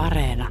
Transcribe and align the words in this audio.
Areena. 0.00 0.48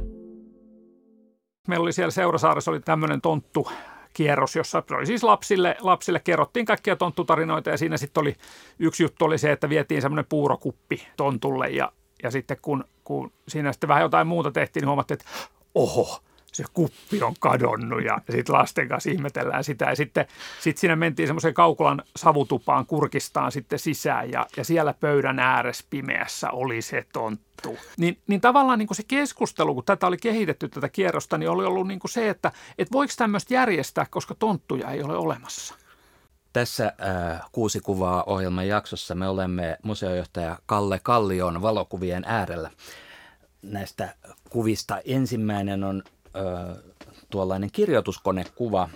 Meillä 1.68 1.82
oli 1.82 1.92
siellä 1.92 2.10
Seurasaaressa 2.10 2.70
oli 2.70 2.80
tämmöinen 2.80 3.20
tonttu 3.20 3.68
kierros, 4.12 4.56
jossa 4.56 4.82
oli 4.90 5.06
siis 5.06 5.22
lapsille, 5.22 5.76
lapsille 5.80 6.20
kerrottiin 6.20 6.66
kaikkia 6.66 6.96
tonttutarinoita 6.96 7.70
ja 7.70 7.76
siinä 7.76 7.96
sitten 7.96 8.20
oli 8.20 8.34
yksi 8.78 9.02
juttu 9.02 9.24
oli 9.24 9.38
se, 9.38 9.52
että 9.52 9.68
vietiin 9.68 10.02
semmoinen 10.02 10.26
puurokuppi 10.28 11.06
tontulle 11.16 11.68
ja, 11.68 11.92
ja 12.22 12.30
sitten 12.30 12.56
kun, 12.62 12.84
kun 13.04 13.32
siinä 13.48 13.72
sitten 13.72 13.88
vähän 13.88 14.02
jotain 14.02 14.26
muuta 14.26 14.50
tehtiin, 14.50 14.80
niin 14.80 14.88
huomattiin, 14.88 15.18
että 15.20 15.30
oho, 15.74 16.20
se 16.52 16.64
kuppi 16.72 17.22
on 17.22 17.34
kadonnut 17.40 18.04
ja 18.04 18.18
sitten 18.30 18.54
lasten 18.54 18.88
kanssa 18.88 19.10
ihmetellään 19.10 19.64
sitä. 19.64 19.84
Ja 19.84 19.96
sitten 19.96 20.26
sit 20.60 20.78
siinä 20.78 20.96
mentiin 20.96 21.28
semmoiseen 21.28 21.54
Kaukolan 21.54 22.02
savutupaan 22.16 22.86
kurkistaan 22.86 23.52
sitten 23.52 23.78
sisään 23.78 24.30
ja, 24.30 24.46
ja 24.56 24.64
siellä 24.64 24.94
pöydän 25.00 25.38
ääressä 25.38 25.84
pimeässä 25.90 26.50
oli 26.50 26.82
se 26.82 27.06
tonttu. 27.12 27.78
Niin, 27.96 28.18
niin 28.26 28.40
tavallaan 28.40 28.78
niin 28.78 28.86
kuin 28.86 28.96
se 28.96 29.02
keskustelu, 29.08 29.74
kun 29.74 29.84
tätä 29.84 30.06
oli 30.06 30.16
kehitetty 30.16 30.68
tätä 30.68 30.88
kierrosta, 30.88 31.38
niin 31.38 31.50
oli 31.50 31.64
ollut 31.64 31.88
niin 31.88 32.00
kuin 32.00 32.10
se, 32.10 32.28
että 32.28 32.52
et 32.78 32.92
voiko 32.92 33.12
tämmöistä 33.16 33.54
järjestää, 33.54 34.06
koska 34.10 34.34
tonttuja 34.34 34.90
ei 34.90 35.02
ole 35.02 35.16
olemassa. 35.16 35.74
Tässä 36.52 36.84
äh, 36.86 37.40
kuusi 37.52 37.80
kuvaa 37.80 38.24
ohjelman 38.26 38.68
jaksossa 38.68 39.14
me 39.14 39.28
olemme 39.28 39.78
museojohtaja 39.82 40.58
Kalle 40.66 41.00
Kallion 41.02 41.62
valokuvien 41.62 42.24
äärellä. 42.26 42.70
Näistä 43.62 44.14
kuvista 44.48 45.00
ensimmäinen 45.04 45.84
on 45.84 46.02
tuollainen 47.30 47.70
kirjoituskonekuva. 47.72 48.88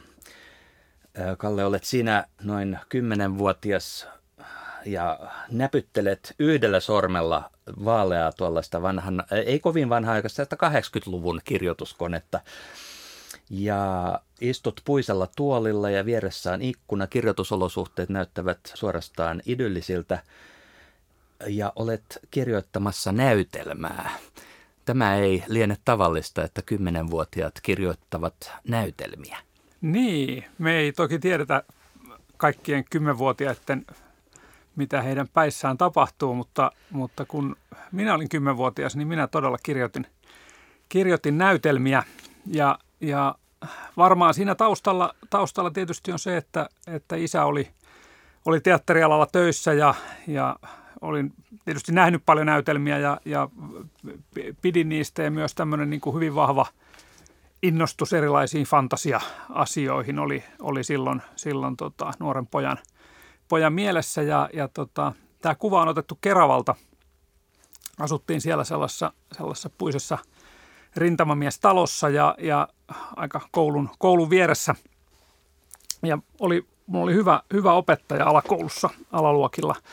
Kalle, 1.38 1.64
olet 1.64 1.84
siinä 1.84 2.24
noin 2.42 2.78
10-vuotias 2.94 4.08
ja 4.84 5.18
näpyttelet 5.50 6.34
yhdellä 6.38 6.80
sormella 6.80 7.50
vaaleaa 7.84 8.32
tuollaista 8.32 8.82
vanhan, 8.82 9.24
ei 9.46 9.60
kovin 9.60 9.88
vanhaa 9.88 10.14
aikaista 10.14 10.42
80-luvun 10.44 11.40
kirjoituskonetta. 11.44 12.40
Ja 13.50 14.20
istut 14.40 14.80
puisella 14.84 15.28
tuolilla 15.36 15.90
ja 15.90 16.04
vieressä 16.04 16.52
on 16.52 16.62
ikkuna. 16.62 17.06
Kirjoitusolosuhteet 17.06 18.08
näyttävät 18.08 18.58
suorastaan 18.74 19.42
idyllisiltä. 19.46 20.22
Ja 21.46 21.72
olet 21.76 22.18
kirjoittamassa 22.30 23.12
näytelmää. 23.12 24.10
Tämä 24.84 25.14
ei 25.14 25.44
liene 25.48 25.76
tavallista, 25.84 26.44
että 26.44 26.62
kymmenenvuotiaat 26.62 27.54
kirjoittavat 27.62 28.52
näytelmiä. 28.68 29.38
Niin, 29.80 30.44
me 30.58 30.76
ei 30.76 30.92
toki 30.92 31.18
tiedetä 31.18 31.62
kaikkien 32.36 32.84
kymmenvuotiaiden, 32.90 33.84
mitä 34.76 35.02
heidän 35.02 35.28
päissään 35.28 35.78
tapahtuu, 35.78 36.34
mutta, 36.34 36.72
mutta 36.90 37.24
kun 37.24 37.56
minä 37.92 38.14
olin 38.14 38.28
kymmenvuotias, 38.28 38.96
niin 38.96 39.08
minä 39.08 39.26
todella 39.26 39.58
kirjoitin, 39.62 40.06
kirjoitin 40.88 41.38
näytelmiä 41.38 42.02
ja, 42.46 42.78
ja 43.00 43.34
varmaan 43.96 44.34
siinä 44.34 44.54
taustalla, 44.54 45.14
taustalla 45.30 45.70
tietysti 45.70 46.12
on 46.12 46.18
se, 46.18 46.36
että, 46.36 46.68
että 46.86 47.16
isä 47.16 47.44
oli, 47.44 47.68
oli 48.44 48.60
teatterialalla 48.60 49.26
töissä 49.32 49.72
ja, 49.72 49.94
ja 50.26 50.56
olin 51.04 51.32
tietysti 51.64 51.92
nähnyt 51.92 52.22
paljon 52.26 52.46
näytelmiä 52.46 52.98
ja, 52.98 53.20
ja 53.24 53.48
pidin 54.62 54.88
niistä 54.88 55.22
ja 55.22 55.30
myös 55.30 55.54
tämmöinen 55.54 55.90
niin 55.90 56.00
kuin 56.00 56.14
hyvin 56.14 56.34
vahva 56.34 56.66
innostus 57.62 58.12
erilaisiin 58.12 58.66
fantasia-asioihin 58.66 60.18
oli, 60.18 60.44
oli 60.60 60.84
silloin, 60.84 61.22
silloin 61.36 61.76
tota, 61.76 62.12
nuoren 62.18 62.46
pojan, 62.46 62.78
pojan 63.48 63.72
mielessä 63.72 64.22
ja, 64.22 64.48
ja 64.52 64.68
tota, 64.68 65.12
tämä 65.40 65.54
kuva 65.54 65.82
on 65.82 65.88
otettu 65.88 66.18
Keravalta. 66.20 66.74
Asuttiin 67.98 68.40
siellä 68.40 68.64
sellaisessa, 68.64 69.12
sellaisessa 69.32 69.70
puisessa 69.78 70.18
rintamamiestalossa 70.96 72.08
ja, 72.08 72.34
ja 72.38 72.68
aika 73.16 73.40
koulun, 73.50 73.90
koulun 73.98 74.30
vieressä. 74.30 74.74
Ja 76.02 76.18
oli, 76.40 76.66
mulla 76.86 77.04
oli 77.04 77.14
hyvä, 77.14 77.42
hyvä 77.52 77.72
opettaja 77.72 78.26
alakoulussa, 78.26 78.90
alaluokilla– 79.12 79.74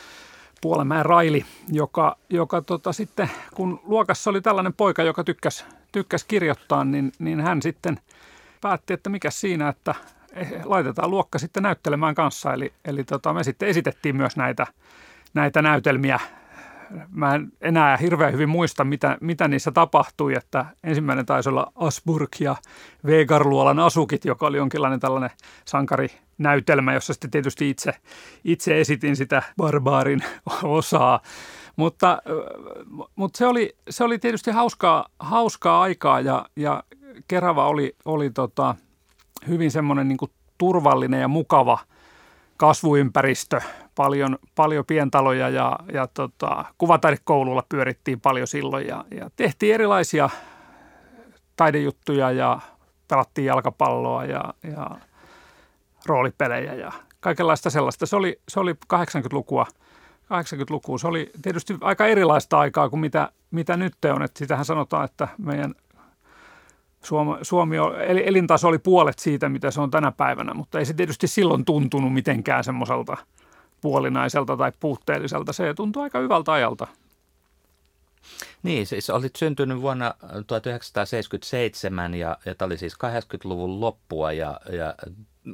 Puolemäen 0.62 1.06
Raili, 1.06 1.44
joka, 1.68 2.16
joka 2.30 2.62
tota, 2.62 2.92
sitten, 2.92 3.30
kun 3.54 3.80
luokassa 3.84 4.30
oli 4.30 4.40
tällainen 4.40 4.72
poika, 4.72 5.02
joka 5.02 5.24
tykkäsi, 5.24 5.64
tykkäsi 5.92 6.24
kirjoittaa, 6.28 6.84
niin, 6.84 7.12
niin 7.18 7.40
hän 7.40 7.62
sitten 7.62 8.00
päätti, 8.60 8.92
että 8.92 9.10
mikä 9.10 9.30
siinä, 9.30 9.68
että 9.68 9.94
eh, 10.32 10.52
laitetaan 10.64 11.10
luokka 11.10 11.38
sitten 11.38 11.62
näyttelemään 11.62 12.14
kanssa. 12.14 12.52
Eli, 12.52 12.72
eli 12.84 13.04
tota, 13.04 13.32
me 13.32 13.44
sitten 13.44 13.68
esitettiin 13.68 14.16
myös 14.16 14.36
näitä, 14.36 14.66
näitä 15.34 15.62
näytelmiä 15.62 16.20
mä 17.10 17.34
en 17.34 17.52
enää 17.60 17.96
hirveän 17.96 18.32
hyvin 18.32 18.48
muista, 18.48 18.84
mitä, 18.84 19.18
mitä 19.20 19.48
niissä 19.48 19.72
tapahtui, 19.72 20.34
että 20.34 20.66
ensimmäinen 20.84 21.26
taisi 21.26 21.48
olla 21.48 21.72
Asburg 21.74 22.28
ja 22.40 22.56
Vegarluolan 23.06 23.78
asukit, 23.78 24.24
joka 24.24 24.46
oli 24.46 24.56
jonkinlainen 24.56 25.00
tällainen 25.00 25.30
sankarinäytelmä, 25.64 26.94
jossa 26.94 27.12
sitten 27.12 27.30
tietysti 27.30 27.70
itse, 27.70 27.92
itse 28.44 28.80
esitin 28.80 29.16
sitä 29.16 29.42
barbaarin 29.56 30.22
osaa. 30.62 31.20
Mutta, 31.76 32.22
mutta 33.16 33.38
se, 33.38 33.46
oli, 33.46 33.76
se 33.90 34.04
oli 34.04 34.18
tietysti 34.18 34.50
hauskaa, 34.50 35.06
hauskaa 35.18 35.82
aikaa 35.82 36.20
ja, 36.20 36.46
ja 36.56 36.82
Kerava 37.28 37.68
oli, 37.68 37.96
oli 38.04 38.30
tota, 38.30 38.74
hyvin 39.48 39.70
semmoinen 39.70 40.08
niin 40.08 40.18
turvallinen 40.58 41.20
ja 41.20 41.28
mukava 41.28 41.78
kasvuympäristö 42.62 43.60
paljon, 43.94 44.38
paljon 44.54 44.84
pientaloja 44.86 45.48
ja, 45.48 45.78
ja 45.92 46.06
tota, 46.06 46.64
kuvataidekoululla 46.78 47.62
pyörittiin 47.68 48.20
paljon 48.20 48.46
silloin 48.46 48.86
ja, 48.86 49.04
ja 49.10 49.30
tehtiin 49.36 49.74
erilaisia 49.74 50.30
taidejuttuja 51.56 52.30
ja 52.30 52.60
pelattiin 53.08 53.44
jalkapalloa 53.44 54.24
ja, 54.24 54.54
ja 54.62 54.90
roolipelejä 56.06 56.74
ja 56.74 56.92
kaikenlaista 57.20 57.70
sellaista. 57.70 58.06
Se 58.06 58.16
oli, 58.16 58.40
se 58.48 58.60
oli 58.60 58.72
80-lukua. 58.94 59.66
80-lukua. 60.24 60.98
Se 60.98 61.06
oli 61.06 61.30
tietysti 61.42 61.76
aika 61.80 62.06
erilaista 62.06 62.58
aikaa 62.58 62.88
kuin 62.88 63.00
mitä, 63.00 63.32
mitä 63.50 63.76
nyt 63.76 63.94
on. 64.14 64.22
Että 64.22 64.38
sitähän 64.38 64.64
sanotaan, 64.64 65.04
että 65.04 65.28
meidän 65.38 65.74
Suomi, 67.04 67.38
Suomi 67.42 67.76
elintaso 68.24 68.68
oli 68.68 68.78
puolet 68.78 69.18
siitä, 69.18 69.48
mitä 69.48 69.70
se 69.70 69.80
on 69.80 69.90
tänä 69.90 70.12
päivänä, 70.12 70.54
mutta 70.54 70.78
ei 70.78 70.84
se 70.84 70.94
tietysti 70.94 71.26
silloin 71.26 71.64
tuntunut 71.64 72.14
mitenkään 72.14 72.64
semmoiselta– 72.64 73.16
puolinaiselta 73.82 74.56
tai 74.56 74.72
puutteelliselta. 74.80 75.52
Se 75.52 75.74
tuntuu 75.74 76.02
aika 76.02 76.18
hyvältä 76.18 76.52
ajalta. 76.52 76.86
Niin, 78.62 78.86
siis 78.86 79.10
olit 79.10 79.36
syntynyt 79.36 79.80
vuonna 79.80 80.14
1977 80.46 82.14
ja, 82.14 82.38
ja 82.44 82.54
tämä 82.54 82.66
oli 82.66 82.78
siis 82.78 82.94
80-luvun 82.94 83.80
loppua 83.80 84.32
ja, 84.32 84.60
ja 84.72 84.94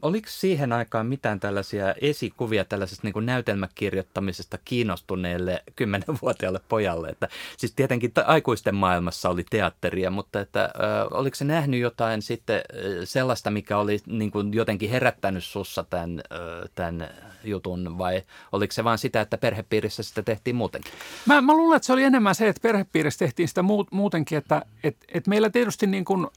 oliko 0.02 0.26
siihen 0.30 0.72
aikaan 0.72 1.06
mitään 1.06 1.40
tällaisia 1.40 1.94
esikuvia 2.00 2.64
tällaisesta 2.64 3.08
niin 3.08 3.26
näytelmäkirjoittamisesta 3.26 4.58
kiinnostuneelle 4.64 5.62
kymmenenvuotiaalle 5.76 6.60
pojalle? 6.68 7.08
Että, 7.08 7.28
siis 7.56 7.72
tietenkin 7.74 8.12
aikuisten 8.26 8.74
maailmassa 8.74 9.28
oli 9.28 9.44
teatteria, 9.50 10.10
mutta 10.10 10.40
että, 10.40 10.64
ö, 10.64 11.14
oliko 11.14 11.34
se 11.34 11.44
nähnyt 11.44 11.80
jotain 11.80 12.22
sitten 12.22 12.60
sellaista, 13.04 13.50
mikä 13.50 13.78
oli 13.78 13.98
niin 14.06 14.30
kuin 14.30 14.54
jotenkin 14.54 14.90
herättänyt 14.90 15.44
sussa 15.44 15.84
tämän, 15.90 16.20
ö, 16.32 16.68
tämän 16.74 17.08
jutun 17.44 17.98
vai 17.98 18.22
oliko 18.52 18.72
se 18.72 18.84
vain 18.84 18.98
sitä, 18.98 19.20
että 19.20 19.38
perhepiirissä 19.38 20.02
sitä 20.02 20.22
tehtiin 20.22 20.56
muutenkin? 20.56 20.92
Mä, 21.26 21.40
mä 21.40 21.52
luulen, 21.52 21.76
että 21.76 21.86
se 21.86 21.92
oli 21.92 22.02
enemmän 22.02 22.34
se, 22.34 22.48
että 22.48 22.62
perhepiirissä 22.62 23.18
tehtiin 23.18 23.48
sitä 23.48 23.62
muutenkin, 23.90 24.38
että 24.38 24.62
et, 24.84 24.96
et 25.14 25.26
meillä 25.26 25.50
tietysti 25.50 25.86
niin 25.86 26.04
kuin– 26.04 26.26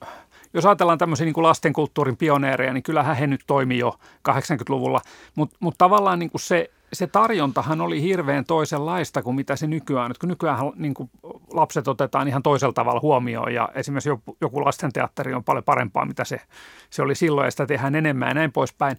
jos 0.53 0.65
ajatellaan 0.65 0.97
tämmöisiä 0.97 1.25
niin 1.25 1.33
kuin 1.33 1.43
lastenkulttuurin 1.43 2.17
pioneereja, 2.17 2.73
niin 2.73 2.83
kyllähän 2.83 3.15
he 3.15 3.27
nyt 3.27 3.41
toimi 3.47 3.77
jo 3.77 3.95
80-luvulla, 4.29 5.01
mutta 5.35 5.57
mut 5.59 5.75
tavallaan 5.77 6.19
niin 6.19 6.29
kuin 6.29 6.41
se, 6.41 6.69
se 6.93 7.07
tarjontahan 7.07 7.81
oli 7.81 8.01
hirveän 8.01 8.45
toisenlaista 8.45 9.23
kuin 9.23 9.35
mitä 9.35 9.55
se 9.55 9.67
nykyään. 9.67 10.11
kun 10.19 10.29
nykyään 10.29 10.59
niin 10.75 10.93
kuin 10.93 11.09
lapset 11.53 11.87
otetaan 11.87 12.27
ihan 12.27 12.43
toisella 12.43 12.73
tavalla 12.73 12.99
huomioon 13.01 13.53
ja 13.53 13.69
esimerkiksi 13.75 14.09
joku, 14.41 14.65
lastenteatteri 14.65 15.33
on 15.33 15.43
paljon 15.43 15.63
parempaa, 15.63 16.05
mitä 16.05 16.23
se, 16.23 16.41
se 16.89 17.01
oli 17.01 17.15
silloin 17.15 17.45
ja 17.45 17.51
sitä 17.51 17.65
tehdään 17.65 17.95
enemmän 17.95 18.27
ja 18.27 18.33
näin 18.33 18.51
poispäin. 18.51 18.97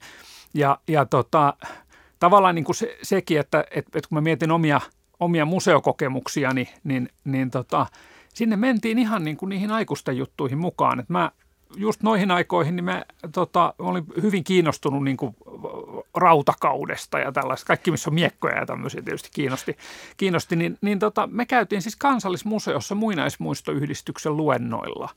Ja, 0.55 0.79
ja 0.89 1.07
tota, 1.07 1.55
tavallaan 2.19 2.55
niin 2.55 2.65
kuin 2.65 2.77
se, 2.77 2.99
sekin, 3.03 3.41
että, 3.41 3.65
että, 3.71 3.99
että 3.99 4.09
kun 4.09 4.17
mä 4.17 4.21
mietin 4.21 4.51
omia, 4.51 4.81
omia 5.21 5.45
museokokemuksia, 5.45 6.53
niin, 6.53 6.69
niin, 6.85 7.09
niin 7.25 7.51
tota, 7.51 7.87
sinne 8.35 8.57
mentiin 8.57 8.99
ihan 8.99 9.25
niin 9.25 9.37
kuin 9.37 9.49
niihin 9.49 9.71
aikuisten 9.71 10.17
juttuihin 10.17 10.59
mukaan. 10.59 11.01
Et 11.01 11.09
mä 11.09 11.31
just 11.77 12.03
noihin 12.03 12.31
aikoihin 12.31 12.77
niin 12.77 12.85
mä 12.85 13.05
tota, 13.33 13.75
olin 13.79 14.05
hyvin 14.23 14.45
kiinnostunut 14.45 15.05
niin 15.05 15.17
kuin 15.17 15.37
rautakaudesta 16.15 17.19
ja 17.19 17.33
tällaista. 17.33 17.67
Kaikki, 17.67 17.91
missä 17.91 18.11
on 18.11 18.15
miekkoja 18.15 18.59
ja 18.59 18.67
tämmöisiä 18.67 19.03
tietysti 19.03 19.29
kiinnosti. 19.33 19.77
kiinnosti 20.17 20.57
niin, 20.57 20.79
niin 20.81 20.99
tota, 20.99 21.29
me 21.33 21.47
käytiin 21.47 21.83
siis 21.83 21.97
kansallismuseossa 21.97 22.95
muinaismuistoyhdistyksen 22.95 24.37
luennoilla. 24.37 25.09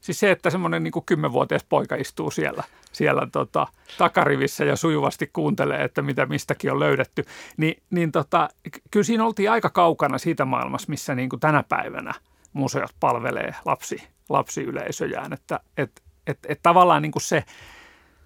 Siis 0.00 0.20
se, 0.20 0.30
että 0.30 0.50
semmoinen 0.50 0.82
niin 0.82 0.92
kymmenvuotias 1.06 1.64
poika 1.64 1.94
istuu 1.94 2.30
siellä, 2.30 2.64
siellä 2.92 3.26
tota, 3.32 3.66
takarivissä 3.98 4.64
ja 4.64 4.76
sujuvasti 4.76 5.30
kuuntelee, 5.32 5.84
että 5.84 6.02
mitä 6.02 6.26
mistäkin 6.26 6.72
on 6.72 6.80
löydetty, 6.80 7.24
niin, 7.56 7.82
niin 7.90 8.12
tota, 8.12 8.48
kyllä 8.90 9.04
siinä 9.04 9.24
oltiin 9.24 9.50
aika 9.50 9.70
kaukana 9.70 10.18
siitä 10.18 10.44
maailmassa, 10.44 10.90
missä 10.90 11.14
niin 11.14 11.28
kuin 11.28 11.40
tänä 11.40 11.64
päivänä– 11.68 12.14
museot 12.56 12.94
palvelee 13.00 13.54
lapsi, 13.64 14.02
lapsiyleisöjään. 14.28 15.32
Että 15.32 15.60
et, 15.76 16.02
et, 16.26 16.38
et 16.48 16.60
tavallaan 16.62 17.02
niin 17.02 17.12
kuin 17.12 17.22
se, 17.22 17.44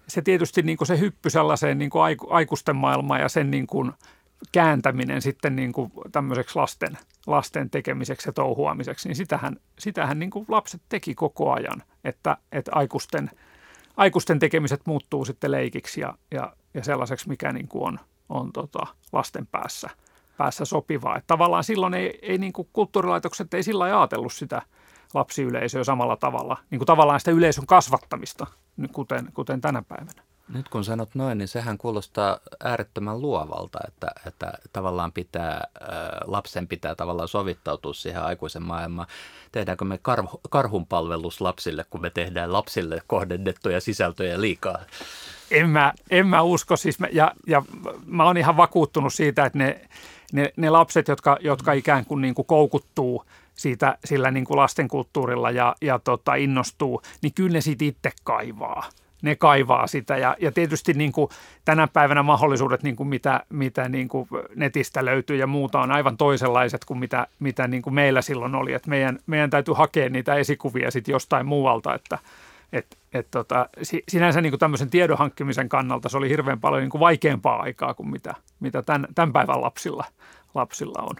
se 0.07 0.21
tietysti 0.21 0.61
niin 0.61 0.77
kuin 0.77 0.87
se 0.87 0.99
hyppy 0.99 1.29
sellaiseen 1.29 1.77
niin 1.77 1.89
kuin 1.89 2.17
aikuisten 2.29 2.75
maailmaan 2.75 3.21
ja 3.21 3.29
sen 3.29 3.51
niin 3.51 3.67
kuin 3.67 3.91
kääntäminen 4.51 5.21
sitten 5.21 5.55
niin 5.55 5.73
kuin 5.73 5.91
tämmöiseksi 6.11 6.55
lasten, 6.55 6.97
lasten 7.27 7.69
tekemiseksi 7.69 8.29
ja 8.29 8.33
touhuamiseksi, 8.33 9.07
niin 9.07 9.15
sitähän, 9.15 9.57
sitähän 9.79 10.19
niin 10.19 10.29
kuin 10.29 10.45
lapset 10.47 10.81
teki 10.89 11.15
koko 11.15 11.51
ajan, 11.51 11.83
että, 12.03 12.37
että 12.51 12.71
aikuisten, 12.75 13.31
aikuisten 13.97 14.39
tekemiset 14.39 14.81
muuttuu 14.85 15.25
sitten 15.25 15.51
leikiksi 15.51 16.01
ja, 16.01 16.17
ja, 16.31 16.53
ja 16.73 16.83
sellaiseksi, 16.83 17.29
mikä 17.29 17.51
niin 17.51 17.67
kuin 17.67 17.83
on, 17.83 17.99
on 18.29 18.51
tota 18.53 18.87
lasten 19.13 19.47
päässä, 19.47 19.89
päässä 20.41 20.65
sopivaa. 20.65 21.17
Että 21.17 21.27
tavallaan 21.27 21.63
silloin 21.63 21.93
ei, 21.93 22.19
ei 22.21 22.37
niin 22.37 22.53
kuin 22.53 22.67
kulttuurilaitokset 22.73 23.53
ei 23.53 23.63
sillä 23.63 23.83
ajatellut 23.83 24.33
sitä 24.33 24.61
lapsiyleisöä 25.13 25.83
samalla 25.83 26.15
tavalla, 26.15 26.57
niin 26.69 26.79
kuin 26.79 26.85
tavallaan 26.85 27.19
sitä 27.19 27.31
yleisön 27.31 27.65
kasvattamista, 27.65 28.47
kuten, 28.91 29.29
kuten 29.33 29.61
tänä 29.61 29.81
päivänä. 29.81 30.23
Nyt 30.53 30.69
kun 30.69 30.83
sanot 30.83 31.15
noin, 31.15 31.37
niin 31.37 31.47
sehän 31.47 31.77
kuulostaa 31.77 32.39
äärettömän 32.63 33.21
luovalta, 33.21 33.79
että, 33.87 34.07
että 34.27 34.53
tavallaan 34.73 35.11
pitää, 35.11 35.67
lapsen 36.25 36.67
pitää 36.67 36.95
tavallaan 36.95 37.27
sovittautua 37.27 37.93
siihen 37.93 38.23
aikuisen 38.23 38.63
maailmaan. 38.63 39.07
Tehdäänkö 39.51 39.85
me 39.85 39.99
kar- 40.09 40.39
karhunpalvelus 40.49 41.41
lapsille, 41.41 41.85
kun 41.89 42.01
me 42.01 42.09
tehdään 42.09 42.53
lapsille 42.53 43.01
kohdennettuja 43.07 43.81
sisältöjä 43.81 44.41
liikaa? 44.41 44.79
En 45.51 45.69
mä, 45.69 45.93
en 46.09 46.27
mä 46.27 46.41
usko 46.41 46.77
siis, 46.77 46.99
mä, 46.99 47.07
ja, 47.11 47.31
ja 47.47 47.63
mä 48.05 48.25
oon 48.25 48.37
ihan 48.37 48.57
vakuuttunut 48.57 49.13
siitä, 49.13 49.45
että 49.45 49.57
ne, 49.57 49.81
ne, 50.31 50.53
ne 50.57 50.69
lapset, 50.69 51.07
jotka, 51.07 51.37
jotka 51.41 51.73
ikään 51.73 52.05
kuin, 52.05 52.21
niin 52.21 52.35
kuin 52.35 52.45
koukuttuu 52.45 53.25
siitä, 53.53 53.97
sillä 54.05 54.31
niin 54.31 54.45
kuin 54.45 54.57
lastenkulttuurilla 54.57 55.51
ja, 55.51 55.75
ja 55.81 55.99
tota, 55.99 56.35
innostuu, 56.35 57.01
niin 57.21 57.33
kyllä 57.33 57.53
ne 57.53 57.61
sitten 57.61 57.87
itse 57.87 58.11
kaivaa 58.23 58.83
ne 59.21 59.35
kaivaa 59.35 59.87
sitä. 59.87 60.17
Ja, 60.17 60.35
ja 60.39 60.51
tietysti 60.51 60.93
niin 60.93 61.11
kuin 61.11 61.29
tänä 61.65 61.87
päivänä 61.87 62.23
mahdollisuudet, 62.23 62.83
niin 62.83 62.95
kuin 62.95 63.09
mitä, 63.09 63.43
mitä 63.49 63.89
niin 63.89 64.07
kuin 64.07 64.27
netistä 64.55 65.05
löytyy 65.05 65.37
ja 65.37 65.47
muuta, 65.47 65.79
on 65.79 65.91
aivan 65.91 66.17
toisenlaiset 66.17 66.85
kuin 66.85 66.99
mitä, 66.99 67.27
mitä 67.39 67.67
niin 67.67 67.81
kuin 67.81 67.93
meillä 67.93 68.21
silloin 68.21 68.55
oli. 68.55 68.73
Et 68.73 68.87
meidän, 68.87 69.19
meidän 69.27 69.49
täytyy 69.49 69.73
hakea 69.73 70.09
niitä 70.09 70.35
esikuvia 70.35 70.91
sitten 70.91 71.13
jostain 71.13 71.45
muualta, 71.45 71.95
että 71.95 72.19
et, 72.73 72.97
et 73.13 73.27
tota, 73.31 73.69
sinänsä 74.09 74.41
niin 74.41 74.51
kuin 74.51 74.59
tämmöisen 74.59 74.89
tiedon 74.89 75.17
hankkimisen 75.17 75.69
kannalta 75.69 76.09
se 76.09 76.17
oli 76.17 76.29
hirveän 76.29 76.59
paljon 76.59 76.81
niin 76.81 76.89
kuin 76.89 76.99
vaikeampaa 76.99 77.61
aikaa 77.61 77.93
kuin 77.93 78.09
mitä, 78.09 78.35
mitä 78.59 78.81
tämän, 78.81 79.07
tämän 79.15 79.33
päivän 79.33 79.61
lapsilla, 79.61 80.05
lapsilla 80.55 81.01
on. 81.01 81.15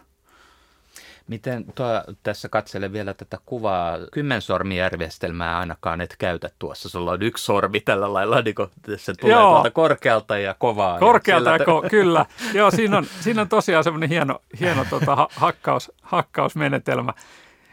Miten 1.27 1.65
tuo, 1.75 1.87
tässä 2.23 2.49
katselen 2.49 2.93
vielä 2.93 3.13
tätä 3.13 3.37
kuvaa, 3.45 3.97
kymmensormijärjestelmää 4.11 5.59
ainakaan 5.59 6.01
et 6.01 6.15
käytä 6.19 6.49
tuossa. 6.59 6.89
Sulla 6.89 7.11
on 7.11 7.21
yksi 7.21 7.45
sormi 7.45 7.79
tällä 7.79 8.13
lailla, 8.13 8.41
niin 8.41 8.55
se 8.97 9.13
tulee 9.13 9.35
Joo. 9.35 9.49
tuolta 9.49 9.71
korkealta 9.71 10.37
ja 10.37 10.55
kovaa. 10.59 10.99
Korkealta 10.99 11.49
ja, 11.49 11.55
ja 11.57 11.65
ko- 11.65 11.89
kyllä. 11.89 12.25
Joo, 12.53 12.71
siinä 12.71 12.97
on, 12.97 13.05
siinä 13.19 13.41
on 13.41 13.49
tosiaan 13.49 13.83
semmoinen 13.83 14.09
hieno, 14.09 14.41
hieno 14.59 14.85
tota, 14.89 15.27
hakkaus, 15.35 15.91
hakkausmenetelmä. 16.01 17.13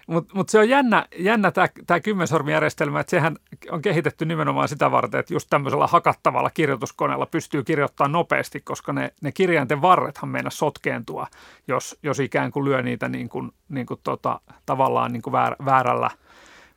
Mutta 0.09 0.35
mut 0.35 0.49
se 0.49 0.59
on 0.59 0.69
jännä, 0.69 1.07
jännä 1.19 1.53
tämä 1.87 2.01
kymmensormijärjestelmä, 2.01 3.01
että 3.01 3.11
sehän 3.11 3.37
on 3.71 3.83
kehitetty 3.83 4.25
nimenomaan 4.25 4.69
sitä 4.69 4.91
varten, 4.91 5.21
että 5.21 5.35
just 5.35 5.51
tämmöisellä 5.51 5.87
hakattavalla 5.87 6.51
kirjoituskoneella 6.51 7.27
pystyy 7.27 7.65
kirjoittamaan 7.65 8.13
nopeasti, 8.13 8.61
koska 8.61 8.93
ne, 8.93 9.13
ne 9.21 9.33
kirjainten 9.33 9.83
varrethan 9.83 10.29
mennä 10.29 10.51
sotkeentua, 10.51 11.27
jos, 11.69 11.99
jos 12.03 12.21
ikään 12.21 12.51
kuin 12.51 12.65
lyö 12.65 12.83
niitä 12.83 13.09
niin 13.09 13.29
kuin, 13.29 13.53
niin 13.69 13.87
kuin 13.87 14.01
tota, 14.03 14.41
tavallaan 14.67 15.13
niin 15.13 15.23
kuin 15.23 15.33
väär, 15.33 15.57
väärällä, 15.65 16.11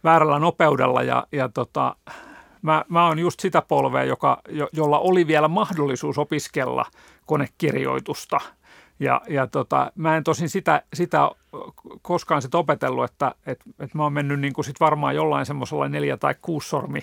väärällä 0.04 0.40
nopeudella. 0.40 1.04
Ja, 1.04 1.28
ja 1.32 1.50
tota, 1.50 1.96
mä, 2.62 2.86
mä 2.90 3.08
oon 3.08 3.20
just 3.20 3.40
sitä 3.40 3.62
polvea, 3.62 4.04
joka, 4.04 4.42
jo, 4.50 4.70
jolla 4.74 5.00
oli 5.00 5.28
vielä 5.28 5.48
mahdollisuus 5.48 6.18
opiskella 6.18 6.86
konekirjoitusta– 7.26 8.40
ja, 9.02 9.22
ja 9.30 9.48
tota, 9.48 9.92
mä 9.96 10.18
en 10.18 10.24
tosin 10.24 10.50
sitä, 10.50 10.84
sitä 10.94 11.32
koskaan 12.02 12.42
sit 12.42 12.56
opetellut, 12.56 13.04
että 13.04 13.36
et, 13.46 13.60
et 13.80 13.94
mä 13.94 14.04
oon 14.04 14.14
mennyt 14.14 14.40
niin 14.40 14.54
kuin 14.54 14.66
sit 14.66 14.80
varmaan 14.80 15.16
jollain 15.16 15.46
semmoisella 15.46 15.90
neljä- 15.90 16.18
tai 16.18 16.36
kuusi 16.42 16.70
sormi, 16.70 17.00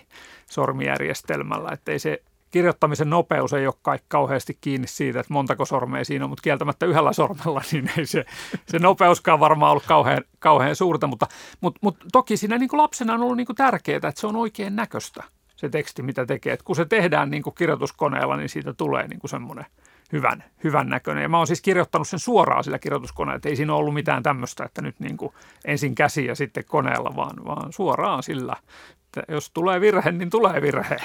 sormijärjestelmällä, 0.51 1.71
että 1.73 1.93
ei 1.93 1.99
se 1.99 2.23
kirjoittamisen 2.51 3.11
nopeus 3.11 3.53
ei 3.53 3.67
ole 3.67 3.75
kaikki 3.83 4.07
kauheasti 4.09 4.59
kiinni 4.61 4.87
siitä, 4.87 5.21
että 5.21 5.33
montako 5.33 5.65
sormea 5.65 6.05
siinä 6.05 6.25
on, 6.25 6.31
mutta 6.31 6.43
kieltämättä 6.43 6.87
yhdellä 6.87 7.13
sormella, 7.13 7.63
niin 7.73 7.91
ei 7.99 8.07
se, 8.07 8.25
se 8.67 8.79
nopeuskaan 8.79 9.41
varmaan 9.41 9.71
ollut 9.71 9.87
kauhean, 9.87 10.25
kauhean 10.39 10.77
suurta, 10.77 11.07
mutta, 11.07 11.27
mutta, 11.61 11.79
mutta 11.83 12.07
toki 12.13 12.37
siinä 12.37 12.59
niin 12.59 12.69
kuin 12.69 12.79
lapsena 12.81 13.15
on 13.15 13.23
ollut 13.23 13.37
niin 13.37 13.47
kuin 13.47 13.57
tärkeää, 13.57 13.97
että 13.97 14.21
se 14.21 14.27
on 14.27 14.37
oikein 14.37 14.77
näköistä 14.77 15.25
se 15.57 15.69
teksti, 15.69 16.03
mitä 16.03 16.27
tekee. 16.27 16.53
Että 16.53 16.65
kun 16.65 16.77
se 16.77 16.85
tehdään 16.85 17.31
niin 17.31 17.43
kuin 17.43 17.55
kirjoituskoneella, 17.55 18.37
niin 18.37 18.49
siitä 18.49 18.73
tulee 18.73 19.09
niin 19.09 19.21
semmoinen– 19.27 19.67
hyvän, 20.13 20.45
hyvän 20.65 20.89
näköinen. 20.89 21.23
Ja 21.23 21.29
mä 21.29 21.39
oon 21.39 21.47
siis 21.47 21.61
kirjoittanut 21.61 22.09
sen 22.09 22.19
suoraan 22.19 22.65
sillä 22.65 22.79
kirjoituskoneella, 22.79 23.37
että 23.37 23.49
ei 23.49 23.57
siinä 23.57 23.75
ollut 23.75 23.95
mitään 23.95 24.23
tämmöistä, 24.23 24.65
että 24.65 24.83
nyt 24.83 25.01
niin 25.01 25.17
kuin 25.17 25.33
ensin 25.65 25.95
käsi 25.95 26.27
ja 26.27 26.35
sitten 26.35 26.65
koneella, 26.65 27.17
vaan, 27.17 27.45
vaan 27.45 27.73
suoraan 27.73 28.23
sillä. 28.23 28.57
Että 29.05 29.33
jos 29.33 29.51
tulee 29.51 29.81
virhe, 29.81 30.13
niin 30.13 30.31
tulee 30.31 30.63
virhe. 30.63 30.97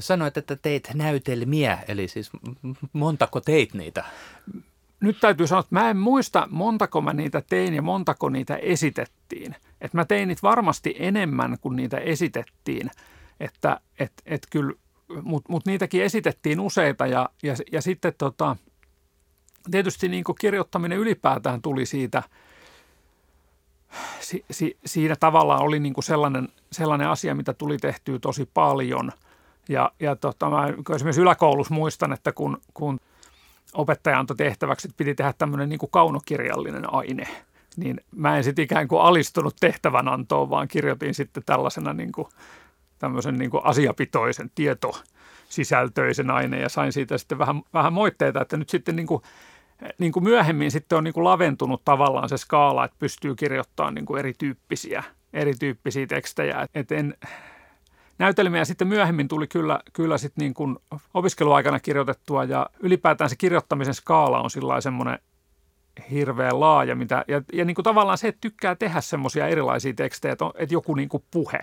Sanoit, 0.00 0.36
että 0.36 0.56
teit 0.56 0.90
näytelmiä, 0.94 1.78
eli 1.88 2.08
siis 2.08 2.30
montako 2.92 3.40
teit 3.40 3.74
niitä? 3.74 4.04
Nyt 5.00 5.20
täytyy 5.20 5.46
sanoa, 5.46 5.60
että 5.60 5.74
mä 5.74 5.90
en 5.90 5.96
muista 5.96 6.48
montako 6.50 7.00
mä 7.00 7.12
niitä 7.12 7.42
tein 7.48 7.74
ja 7.74 7.82
montako 7.82 8.28
niitä 8.28 8.56
esitettiin. 8.56 9.54
Että 9.80 9.98
mä 9.98 10.04
tein 10.04 10.28
niitä 10.28 10.42
varmasti 10.42 10.94
enemmän 10.98 11.56
kuin 11.60 11.76
niitä 11.76 11.96
esitettiin. 11.96 12.90
Että 13.40 13.80
et, 13.98 14.12
et 14.26 14.46
kyllä 14.50 14.72
mutta 15.22 15.52
mut 15.52 15.66
niitäkin 15.66 16.02
esitettiin 16.02 16.60
useita 16.60 17.06
ja, 17.06 17.28
ja, 17.42 17.54
ja 17.72 17.82
sitten 17.82 18.12
tota, 18.18 18.56
tietysti 19.70 20.08
niin 20.08 20.24
kirjoittaminen 20.40 20.98
ylipäätään 20.98 21.62
tuli 21.62 21.86
siitä, 21.86 22.22
si, 24.20 24.44
si, 24.50 24.78
siinä 24.86 25.16
tavallaan 25.20 25.62
oli 25.62 25.80
niin 25.80 25.94
sellainen, 26.00 26.48
sellainen 26.72 27.08
asia, 27.08 27.34
mitä 27.34 27.52
tuli 27.52 27.76
tehtyä 27.76 28.18
tosi 28.18 28.50
paljon. 28.54 29.12
Ja, 29.68 29.92
ja 30.00 30.16
tota, 30.16 30.50
mä 30.50 30.66
esimerkiksi 30.94 31.20
yläkoulussa 31.20 31.74
muistan, 31.74 32.12
että 32.12 32.32
kun, 32.32 32.60
kun 32.74 33.00
opettaja 33.74 34.18
antoi 34.18 34.36
tehtäväksi, 34.36 34.88
että 34.88 34.96
piti 34.96 35.14
tehdä 35.14 35.34
tämmöinen 35.38 35.68
niin 35.68 35.78
kaunokirjallinen 35.90 36.94
aine, 36.94 37.28
niin 37.76 38.00
mä 38.16 38.36
en 38.36 38.44
sitten 38.44 38.62
ikään 38.62 38.88
kuin 38.88 39.02
alistunut 39.02 39.56
tehtävänantoon, 39.60 40.50
vaan 40.50 40.68
kirjoitin 40.68 41.14
sitten 41.14 41.42
tällaisena 41.46 41.92
niin 41.92 42.12
kuin 42.12 42.28
tämmöisen 42.98 43.38
niin 43.38 43.50
kuin 43.50 43.64
asiapitoisen 43.64 44.50
tietosisältöisen 44.54 46.30
aineen 46.30 46.62
ja 46.62 46.68
sain 46.68 46.92
siitä 46.92 47.18
sitten 47.18 47.38
vähän, 47.38 47.62
vähän 47.74 47.92
moitteita, 47.92 48.42
että 48.42 48.56
nyt 48.56 48.68
sitten 48.68 48.96
niin 48.96 49.06
kuin, 49.06 49.22
niin 49.98 50.12
kuin 50.12 50.24
myöhemmin 50.24 50.70
sitten 50.70 50.98
on 50.98 51.04
niin 51.04 51.14
kuin 51.14 51.24
laventunut 51.24 51.84
tavallaan 51.84 52.28
se 52.28 52.36
skaala, 52.36 52.84
että 52.84 52.96
pystyy 52.98 53.34
kirjoittamaan 53.34 53.94
niin 53.94 54.06
kuin 54.06 54.18
erityyppisiä, 54.18 55.04
erityyppisiä 55.32 56.06
tekstejä. 56.06 56.66
Et 56.74 56.92
en, 56.92 57.14
näytelmiä 58.18 58.64
sitten 58.64 58.88
myöhemmin 58.88 59.28
tuli 59.28 59.46
kyllä, 59.46 59.80
kyllä 59.92 60.18
sitten 60.18 60.42
niin 60.42 60.54
kuin 60.54 60.76
opiskeluaikana 61.14 61.80
kirjoitettua 61.80 62.44
ja 62.44 62.66
ylipäätään 62.80 63.30
se 63.30 63.36
kirjoittamisen 63.36 63.94
skaala 63.94 64.40
on 64.40 64.50
sillä 64.50 64.80
semmoinen 64.80 65.18
hirveän 66.10 66.60
laaja. 66.60 66.96
Mitä, 66.96 67.24
ja 67.28 67.42
ja 67.52 67.64
niin 67.64 67.74
kuin 67.74 67.84
tavallaan 67.84 68.18
se, 68.18 68.28
että 68.28 68.40
tykkää 68.40 68.74
tehdä 68.74 69.00
semmoisia 69.00 69.46
erilaisia 69.48 69.94
tekstejä, 69.94 70.32
että, 70.32 70.44
on, 70.44 70.52
että 70.54 70.74
joku 70.74 70.94
niin 70.94 71.08
kuin 71.08 71.24
puhe 71.30 71.60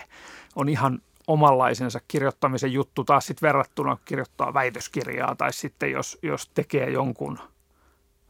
on 0.56 0.70
ihan 0.70 1.00
omanlaisensa 1.28 2.00
kirjoittamisen 2.08 2.74
juttu 2.74 3.04
taas 3.04 3.28
sitten 3.28 3.48
verrattuna 3.48 3.98
kirjoittaa 4.06 4.54
väitöskirjaa 4.54 5.36
tai 5.36 5.54
sitten 5.54 5.92
jos, 5.92 6.18
jos 6.22 6.50
tekee 6.54 6.90
jonkun 6.90 7.40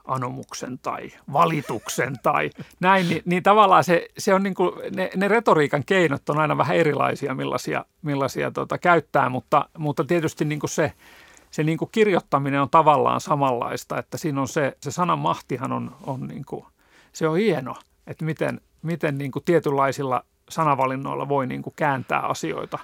anomuksen 0.07 0.79
tai 0.79 1.11
valituksen 1.33 2.15
tai 2.23 2.49
näin, 2.79 3.09
niin, 3.09 3.21
niin 3.25 3.43
tavallaan 3.43 3.83
se, 3.83 4.07
se 4.17 4.33
on 4.33 4.43
niin 4.43 4.53
kuin, 4.53 4.71
ne, 4.95 5.09
ne 5.15 5.27
retoriikan 5.27 5.83
keinot 5.85 6.29
on 6.29 6.39
aina 6.39 6.57
vähän 6.57 6.77
erilaisia, 6.77 7.35
millaisia, 7.35 7.85
millaisia 8.01 8.51
tota, 8.51 8.77
käyttää, 8.77 9.29
mutta, 9.29 9.69
mutta 9.77 10.03
tietysti 10.03 10.45
niin 10.45 10.59
kuin 10.59 10.69
se, 10.69 10.93
se 11.51 11.63
niin 11.63 11.77
kuin 11.77 11.89
kirjoittaminen 11.91 12.61
on 12.61 12.69
tavallaan 12.69 13.21
samanlaista, 13.21 13.99
että 13.99 14.17
siinä 14.17 14.41
on 14.41 14.47
se, 14.47 14.77
se 14.81 14.91
sanan 14.91 15.19
mahtihan 15.19 15.71
on, 15.71 15.95
on 16.03 16.27
niin 16.27 16.45
kuin, 16.45 16.65
se 17.13 17.27
on 17.27 17.37
hieno, 17.37 17.75
että 18.07 18.25
miten, 18.25 18.61
miten 18.81 19.17
niin 19.17 19.31
kuin 19.31 19.45
tietynlaisilla 19.45 20.25
sanavalinnoilla 20.49 21.29
voi 21.29 21.47
niin 21.47 21.61
kuin 21.61 21.73
kääntää 21.75 22.19
asioita 22.19 22.79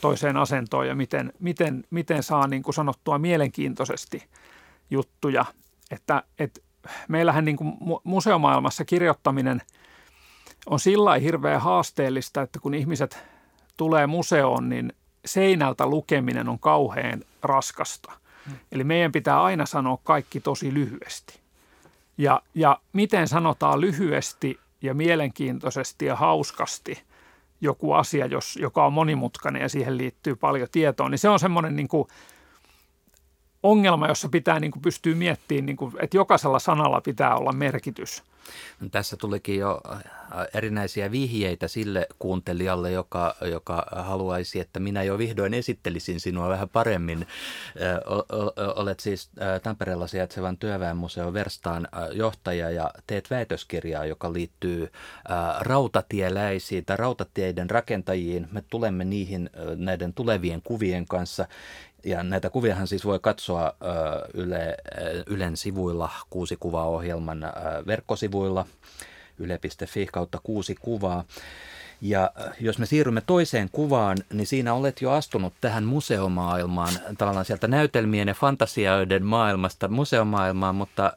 toiseen 0.00 0.36
asentoon 0.36 0.88
ja 0.88 0.94
miten, 0.94 1.32
miten, 1.40 1.84
miten 1.90 2.22
saa 2.22 2.46
niin 2.46 2.62
kuin 2.62 2.74
sanottua 2.74 3.18
mielenkiintoisesti 3.18 4.28
juttuja. 4.90 5.44
Että, 5.90 6.22
että 6.38 6.60
meillähän 7.08 7.44
niin 7.44 7.56
kuin 7.56 7.74
museomaailmassa 8.04 8.84
kirjoittaminen 8.84 9.62
on 10.66 10.80
sillä 10.80 11.14
hirveän 11.14 11.60
haasteellista, 11.60 12.42
että 12.42 12.58
kun 12.58 12.74
ihmiset 12.74 13.24
tulee 13.76 14.06
museoon, 14.06 14.68
niin 14.68 14.92
seinältä 15.24 15.86
lukeminen 15.86 16.48
on 16.48 16.58
kauhean 16.58 17.22
raskasta. 17.42 18.12
Hmm. 18.46 18.56
Eli 18.72 18.84
meidän 18.84 19.12
pitää 19.12 19.42
aina 19.42 19.66
sanoa 19.66 19.98
kaikki 20.04 20.40
tosi 20.40 20.74
lyhyesti. 20.74 21.40
Ja, 22.18 22.42
ja 22.54 22.80
miten 22.92 23.28
sanotaan 23.28 23.80
lyhyesti 23.80 24.58
ja 24.82 24.94
mielenkiintoisesti 24.94 26.06
ja 26.06 26.16
hauskasti 26.16 27.02
joku 27.60 27.92
asia, 27.92 28.26
jos, 28.26 28.56
joka 28.56 28.86
on 28.86 28.92
monimutkainen 28.92 29.62
ja 29.62 29.68
siihen 29.68 29.98
liittyy 29.98 30.36
paljon 30.36 30.68
tietoa, 30.72 31.08
niin 31.08 31.18
se 31.18 31.28
on 31.28 31.38
semmoinen 31.38 31.76
niin 31.76 31.88
kuin 31.88 32.08
ongelma, 33.62 34.08
jossa 34.08 34.28
pitää 34.28 34.60
niin 34.60 34.70
kuin 34.70 34.82
pystyä 34.82 35.14
miettimään, 35.14 35.66
niin 35.66 35.76
kuin, 35.76 35.92
että 36.00 36.16
jokaisella 36.16 36.58
sanalla 36.58 37.00
pitää 37.00 37.36
olla 37.36 37.52
merkitys– 37.52 38.22
No, 38.80 38.88
tässä 38.88 39.16
tulikin 39.16 39.58
jo 39.58 39.80
äh, 39.92 40.00
erinäisiä 40.54 41.10
vihjeitä 41.10 41.68
sille 41.68 42.06
kuuntelijalle, 42.18 42.92
joka, 42.92 43.36
joka 43.50 43.86
haluaisi, 43.92 44.60
että 44.60 44.80
minä 44.80 45.02
jo 45.02 45.18
vihdoin 45.18 45.54
esittelisin 45.54 46.20
sinua 46.20 46.48
vähän 46.48 46.68
paremmin. 46.68 47.18
Äh, 47.20 47.26
olet 48.76 49.00
siis 49.00 49.30
äh, 49.42 49.60
Tampereella 49.60 50.06
sijaitsevan 50.06 50.58
työväenmuseon 50.58 51.34
Verstaan 51.34 51.88
johtaja 52.12 52.70
ja 52.70 52.90
teet 53.06 53.30
väitöskirjaa, 53.30 54.04
joka 54.04 54.32
liittyy 54.32 54.92
rautatieläisiin 55.60 56.84
tai 56.84 56.96
rautatieiden 56.96 57.70
rakentajiin. 57.70 58.48
Me 58.52 58.62
tulemme 58.70 59.04
niihin 59.04 59.50
näiden 59.76 60.12
tulevien 60.12 60.62
kuvien 60.62 61.06
kanssa 61.06 61.46
ja 62.04 62.22
näitä 62.22 62.50
kuviahan 62.50 62.88
siis 62.88 63.04
voi 63.04 63.18
katsoa 63.22 63.74
Yle, 64.34 64.76
Ylen 65.26 65.56
sivuilla, 65.56 66.10
kuusi 66.30 66.56
kuvaa 66.60 66.86
ohjelman 66.86 67.52
verkkosivuilla, 67.86 68.66
yle.fi 69.38 70.06
kautta 70.12 70.40
kuusi 70.42 70.74
kuvaa. 70.80 71.24
Ja 72.04 72.30
äh, 72.40 72.52
jos 72.60 72.78
me 72.78 72.86
siirrymme 72.86 73.22
toiseen 73.26 73.68
kuvaan, 73.72 74.18
niin 74.32 74.46
siinä 74.46 74.74
olet 74.74 75.02
jo 75.02 75.10
astunut 75.10 75.52
tähän 75.60 75.84
museomaailmaan, 75.84 76.92
tavallaan 77.18 77.44
sieltä 77.44 77.68
näytelmien 77.68 78.28
ja 78.28 78.34
fantasioiden 78.34 79.24
maailmasta 79.26 79.88
museomaailmaan, 79.88 80.74
mutta 80.74 81.06
äh, 81.06 81.12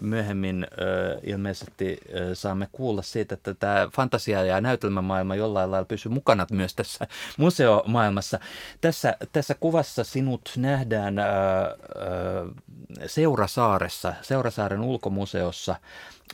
myöhemmin 0.00 0.64
äh, 0.64 1.20
ilmeisesti 1.22 1.98
äh, 2.08 2.20
saamme 2.34 2.68
kuulla 2.72 3.02
siitä, 3.02 3.34
että 3.34 3.54
tämä 3.54 3.88
fantasia- 3.96 4.44
ja 4.44 4.60
näytelmämaailma 4.60 5.34
jollain 5.34 5.70
lailla 5.70 5.86
pysyy 5.86 6.12
mukana 6.12 6.46
myös 6.50 6.74
tässä 6.74 7.06
museomaailmassa. 7.38 8.40
Tässä, 8.80 9.16
tässä 9.32 9.54
kuvassa 9.54 10.04
sinut 10.04 10.52
nähdään 10.56 11.18
äh, 11.18 11.26
äh, 11.26 12.62
Seurasaaressa, 13.06 14.14
Seurasaaren 14.22 14.80
ulkomuseossa, 14.80 15.76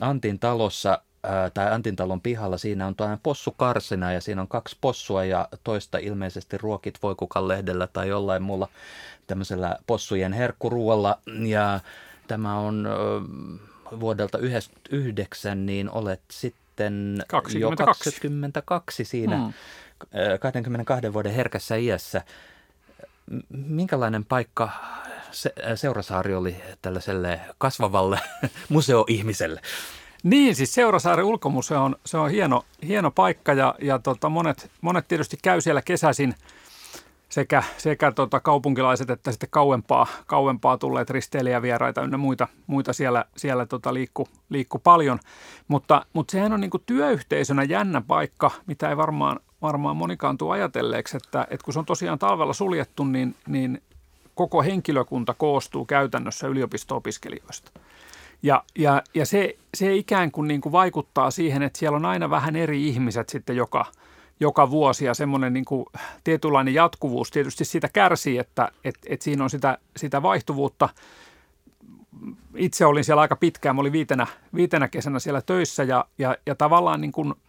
Antin 0.01 0.39
talossa 0.39 1.01
tai 1.53 1.71
Antintalon 1.71 2.21
pihalla, 2.21 2.57
siinä 2.57 2.87
on 2.87 2.95
toinen 2.95 3.19
possukarsina 3.23 4.13
ja 4.13 4.21
siinä 4.21 4.41
on 4.41 4.47
kaksi 4.47 4.77
possua 4.81 5.25
ja 5.25 5.47
toista 5.63 5.97
ilmeisesti 5.97 6.57
ruokit 6.57 6.99
voikukan 7.03 7.47
lehdellä 7.47 7.87
tai 7.87 8.07
jollain 8.07 8.43
muulla 8.43 8.67
tämmöisellä 9.27 9.75
possujen 9.87 10.33
herkkuruoalla 10.33 11.19
ja 11.45 11.79
tämä 12.27 12.59
on 12.59 12.87
vuodelta 13.99 14.37
1999, 14.37 15.65
niin 15.65 15.89
olet 15.89 16.21
sitten 16.31 17.23
22. 17.27 17.59
jo 17.59 17.71
22 17.85 19.05
siinä 19.05 19.37
hmm. 19.37 19.53
22 20.39 21.13
vuoden 21.13 21.33
herkässä 21.33 21.75
iässä. 21.75 22.21
Minkälainen 23.49 24.25
paikka 24.25 24.69
se, 25.31 25.53
Seurasaari 25.75 26.35
oli 26.35 26.55
tällaiselle 26.81 27.39
kasvavalle 27.57 28.19
museoihmiselle? 28.69 29.61
Niin, 30.23 30.55
siis 30.55 30.73
Seurasaaren 30.73 31.25
ulkomuseo 31.25 31.83
on, 31.83 31.95
se 32.05 32.17
on 32.17 32.29
hieno, 32.29 32.65
hieno 32.87 33.11
paikka 33.11 33.53
ja, 33.53 33.75
ja 33.81 33.99
tota, 33.99 34.29
monet, 34.29 34.71
monet 34.81 35.07
tietysti 35.07 35.37
käy 35.43 35.61
siellä 35.61 35.81
kesäisin 35.81 36.35
sekä, 37.29 37.63
sekä 37.77 38.11
tota 38.11 38.39
kaupunkilaiset 38.39 39.09
että 39.09 39.31
sitten 39.31 39.49
kauempaa, 39.49 40.07
kauempaa 40.25 40.77
tulleet 40.77 41.09
risteilijävieraita 41.09 42.01
ynnä 42.01 42.17
muita, 42.17 42.47
muita 42.67 42.93
siellä, 42.93 43.25
siellä 43.37 43.65
tota 43.65 43.93
liikku, 43.93 44.27
liikku 44.49 44.79
paljon. 44.79 45.19
Mutta, 45.67 46.05
mutta 46.13 46.31
sehän 46.31 46.53
on 46.53 46.61
niin 46.61 46.71
kuin 46.71 46.83
työyhteisönä 46.85 47.63
jännä 47.63 48.01
paikka, 48.01 48.51
mitä 48.65 48.89
ei 48.89 48.97
varmaan, 48.97 49.39
varmaan 49.61 49.97
monikaan 49.97 50.37
tule 50.37 50.53
ajatelleeksi, 50.53 51.17
että, 51.17 51.47
että 51.49 51.65
kun 51.65 51.73
se 51.73 51.79
on 51.79 51.85
tosiaan 51.85 52.19
talvella 52.19 52.53
suljettu, 52.53 53.03
niin, 53.03 53.35
niin 53.47 53.81
koko 54.35 54.63
henkilökunta 54.63 55.33
koostuu 55.33 55.85
käytännössä 55.85 56.47
yliopisto-opiskelijoista. 56.47 57.71
Ja, 58.43 58.63
ja, 58.77 59.03
ja 59.13 59.25
se, 59.25 59.57
se 59.73 59.95
ikään 59.95 60.31
kuin, 60.31 60.47
niin 60.47 60.61
kuin 60.61 60.71
vaikuttaa 60.71 61.31
siihen, 61.31 61.63
että 61.63 61.79
siellä 61.79 61.95
on 61.95 62.05
aina 62.05 62.29
vähän 62.29 62.55
eri 62.55 62.87
ihmiset 62.87 63.29
sitten 63.29 63.55
joka, 63.55 63.85
joka 64.39 64.69
vuosi 64.69 65.05
ja 65.05 65.13
semmoinen 65.13 65.53
niin 65.53 65.65
kuin 65.65 65.85
tietynlainen 66.23 66.73
jatkuvuus 66.73 67.31
tietysti 67.31 67.65
siitä 67.65 67.89
kärsii, 67.93 68.37
että 68.37 68.71
et, 68.83 68.95
et 69.07 69.21
siinä 69.21 69.43
on 69.43 69.49
sitä, 69.49 69.77
sitä 69.97 70.21
vaihtuvuutta. 70.21 70.89
Itse 72.55 72.85
olin 72.85 73.03
siellä 73.03 73.21
aika 73.21 73.35
pitkään, 73.35 73.75
mä 73.75 73.81
olin 73.81 73.91
viitenä, 73.91 74.27
viitenä 74.55 74.87
kesänä 74.87 75.19
siellä 75.19 75.41
töissä 75.41 75.83
ja, 75.83 76.05
ja, 76.17 76.37
ja 76.45 76.55
tavallaan 76.55 77.01
niin 77.01 77.11
kuin– 77.11 77.33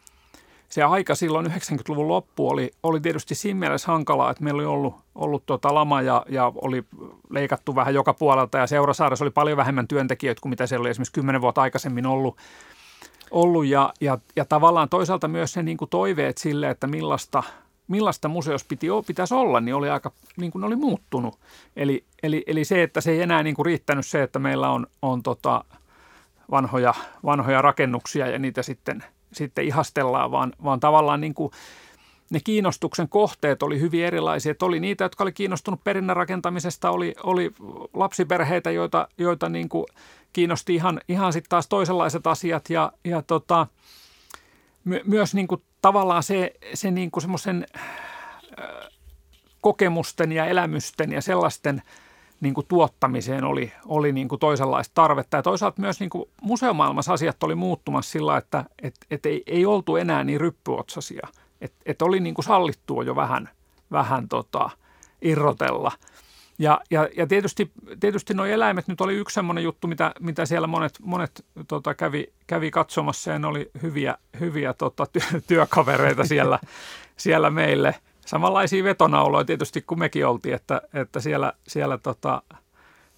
se 0.70 0.82
aika 0.82 1.14
silloin 1.14 1.46
90-luvun 1.46 2.08
loppu 2.08 2.48
oli, 2.48 2.70
oli 2.82 3.00
tietysti 3.00 3.34
siinä 3.34 3.60
mielessä 3.60 3.92
hankalaa, 3.92 4.30
että 4.30 4.44
meillä 4.44 4.58
oli 4.58 4.66
ollut, 4.66 4.94
ollut 5.14 5.46
tota 5.46 5.74
lama 5.74 6.02
ja, 6.02 6.24
ja 6.28 6.52
oli 6.54 6.84
leikattu 7.30 7.74
vähän 7.74 7.94
joka 7.94 8.14
puolelta 8.14 8.58
ja 8.58 8.66
Seurasaaressa 8.66 9.24
oli 9.24 9.30
paljon 9.30 9.56
vähemmän 9.56 9.88
työntekijöitä 9.88 10.40
kuin 10.40 10.50
mitä 10.50 10.66
siellä 10.66 10.82
oli 10.82 10.90
esimerkiksi 10.90 11.12
kymmenen 11.12 11.40
vuotta 11.40 11.62
aikaisemmin 11.62 12.06
ollut. 12.06 12.36
ollut 13.30 13.66
ja, 13.66 13.92
ja, 14.00 14.18
ja 14.36 14.44
tavallaan 14.44 14.88
toisaalta 14.88 15.28
myös 15.28 15.52
se 15.52 15.62
niin 15.62 15.76
kuin 15.76 15.88
toiveet 15.88 16.38
sille, 16.38 16.70
että 16.70 16.86
millaista, 16.86 17.42
millaista 17.88 18.28
museos 18.28 18.64
piti, 18.64 18.86
pitäisi 19.06 19.34
olla, 19.34 19.60
niin 19.60 19.74
oli 19.74 19.90
aika 19.90 20.12
niin 20.36 20.52
kuin 20.52 20.64
oli 20.64 20.76
muuttunut. 20.76 21.38
Eli, 21.76 22.04
eli, 22.22 22.44
eli 22.46 22.64
se, 22.64 22.82
että 22.82 23.00
se 23.00 23.10
ei 23.10 23.22
enää 23.22 23.42
niin 23.42 23.56
kuin 23.56 23.66
riittänyt 23.66 24.06
se, 24.06 24.22
että 24.22 24.38
meillä 24.38 24.70
on, 24.70 24.86
on 25.02 25.22
tota 25.22 25.64
vanhoja, 26.50 26.94
vanhoja 27.24 27.62
rakennuksia 27.62 28.26
ja 28.26 28.38
niitä 28.38 28.62
sitten– 28.62 29.04
sitten 29.32 29.64
ihastellaan, 29.64 30.30
vaan, 30.30 30.52
vaan 30.64 30.80
tavallaan 30.80 31.20
niin 31.20 31.34
kuin 31.34 31.52
ne 32.30 32.40
kiinnostuksen 32.44 33.08
kohteet 33.08 33.62
oli 33.62 33.80
hyvin 33.80 34.04
erilaisia. 34.04 34.50
Että 34.50 34.64
oli 34.64 34.80
niitä, 34.80 35.04
jotka 35.04 35.24
oli 35.24 35.32
kiinnostunut 35.32 35.84
perinnän 35.84 36.16
rakentamisesta, 36.16 36.90
oli, 36.90 37.14
oli 37.22 37.50
lapsiperheitä, 37.94 38.70
joita, 38.70 39.08
joita 39.18 39.48
niin 39.48 39.68
kuin 39.68 39.86
kiinnosti 40.32 40.74
ihan, 40.74 41.00
ihan 41.08 41.32
sitten 41.32 41.48
taas 41.48 41.68
toisenlaiset 41.68 42.26
asiat 42.26 42.70
ja, 42.70 42.92
ja 43.04 43.22
tota, 43.22 43.66
my, 44.84 45.00
myös 45.04 45.34
niin 45.34 45.48
kuin 45.48 45.62
tavallaan 45.82 46.22
se, 46.22 46.54
se 46.74 46.90
niin 46.90 47.10
kuin 47.10 47.22
semmoisen 47.22 47.66
kokemusten 49.60 50.32
ja 50.32 50.46
elämysten 50.46 51.12
ja 51.12 51.20
sellaisten– 51.20 51.82
niin 52.40 52.54
kuin 52.54 52.66
tuottamiseen 52.66 53.44
oli, 53.44 53.72
oli 53.86 54.12
niin 54.12 54.28
kuin 54.28 54.38
toisenlaista 54.38 54.94
tarvetta. 54.94 55.36
Ja 55.36 55.42
toisaalta 55.42 55.80
myös 55.80 56.00
niin 56.00 56.10
kuin 56.10 56.24
museomaailmassa 56.42 57.12
asiat 57.12 57.42
oli 57.42 57.54
muuttumassa 57.54 58.10
sillä, 58.10 58.36
että 58.36 58.64
et, 58.82 58.94
et 59.10 59.26
ei, 59.26 59.42
ei 59.46 59.66
oltu 59.66 59.96
enää 59.96 60.24
niin 60.24 60.40
ryppyotsasia. 60.40 61.28
Että 61.60 61.78
et 61.86 62.02
oli 62.02 62.20
niin 62.20 62.34
kuin 62.34 62.44
sallittua 62.44 63.04
jo 63.04 63.16
vähän, 63.16 63.48
vähän 63.90 64.28
tota, 64.28 64.70
irrotella. 65.22 65.92
Ja, 66.58 66.80
ja, 66.90 67.08
ja 67.16 67.26
tietysti, 67.26 67.70
tietysti 68.00 68.34
nuo 68.34 68.46
eläimet 68.46 68.88
nyt 68.88 69.00
oli 69.00 69.14
yksi 69.14 69.34
semmoinen 69.34 69.64
juttu, 69.64 69.88
mitä, 69.88 70.12
mitä 70.20 70.46
siellä 70.46 70.66
monet, 70.66 70.98
monet 71.02 71.44
tota, 71.68 71.94
kävi, 71.94 72.32
kävi 72.46 72.70
katsomassa 72.70 73.30
ja 73.30 73.38
ne 73.38 73.46
oli 73.46 73.70
hyviä, 73.82 74.16
hyviä 74.40 74.74
tota, 74.74 75.06
työkavereita 75.46 76.24
siellä, 76.24 76.58
siellä 77.16 77.50
meille– 77.50 77.94
samanlaisia 78.30 78.84
vetonauloja 78.84 79.44
tietysti 79.44 79.82
kuin 79.82 79.98
mekin 79.98 80.26
oltiin, 80.26 80.54
että, 80.54 80.82
että 80.94 81.20
siellä, 81.20 81.52
siellä 81.68 81.98
tota, 81.98 82.42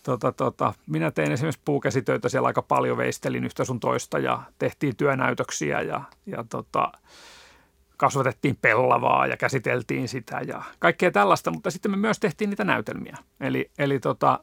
tota, 0.02 0.32
tota, 0.32 0.72
minä 0.86 1.10
tein 1.10 1.32
esimerkiksi 1.32 1.60
puukäsitöitä 1.64 2.28
siellä 2.28 2.46
aika 2.46 2.62
paljon, 2.62 2.96
veistelin 2.96 3.44
yhtä 3.44 3.64
sun 3.64 3.80
toista 3.80 4.18
ja 4.18 4.42
tehtiin 4.58 4.96
työnäytöksiä 4.96 5.80
ja, 5.80 6.02
ja 6.26 6.44
tota, 6.50 6.92
kasvatettiin 7.96 8.58
pellavaa 8.62 9.26
ja 9.26 9.36
käsiteltiin 9.36 10.08
sitä 10.08 10.40
ja 10.46 10.62
kaikkea 10.78 11.10
tällaista, 11.10 11.50
mutta 11.50 11.70
sitten 11.70 11.90
me 11.90 11.96
myös 11.96 12.18
tehtiin 12.20 12.50
niitä 12.50 12.64
näytelmiä. 12.64 13.16
Eli, 13.40 13.70
eli 13.78 13.98
tota, 13.98 14.38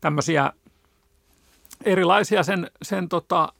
tämmöisiä 0.00 0.52
erilaisia 1.84 2.42
sen, 2.42 2.70
sen 2.82 3.08
tota, 3.08 3.52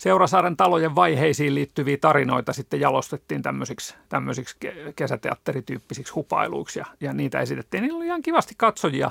Seurasaaren 0.00 0.56
talojen 0.56 0.94
vaiheisiin 0.94 1.54
liittyviä 1.54 1.96
tarinoita 1.96 2.52
sitten 2.52 2.80
jalostettiin 2.80 3.42
tämmöisiksi, 3.42 3.94
tämmöisiksi 4.08 4.56
kesäteatterityyppisiksi 4.96 6.12
hupailuiksi 6.12 6.78
ja, 6.78 6.84
ja 7.00 7.12
niitä 7.12 7.40
esitettiin. 7.40 7.82
Niillä 7.82 7.96
oli 7.96 8.06
ihan 8.06 8.22
kivasti 8.22 8.54
katsojia, 8.56 9.10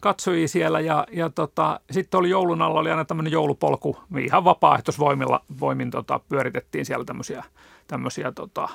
katsojia 0.00 0.48
siellä 0.48 0.80
ja, 0.80 1.06
ja 1.12 1.30
tota, 1.30 1.80
sitten 1.90 2.18
oli 2.18 2.30
joulun 2.30 2.62
alla 2.62 2.80
oli 2.80 2.90
aina 2.90 3.04
tämmöinen 3.04 3.32
joulupolku, 3.32 3.96
ihan 4.18 4.44
vapaaehtoisvoimilla 4.44 5.44
voimin 5.60 5.90
tota, 5.90 6.20
pyöritettiin 6.28 6.86
siellä 6.86 7.04
tämmöisiä, 7.04 7.44
tämmöisiä 7.86 8.32
tota, 8.32 8.68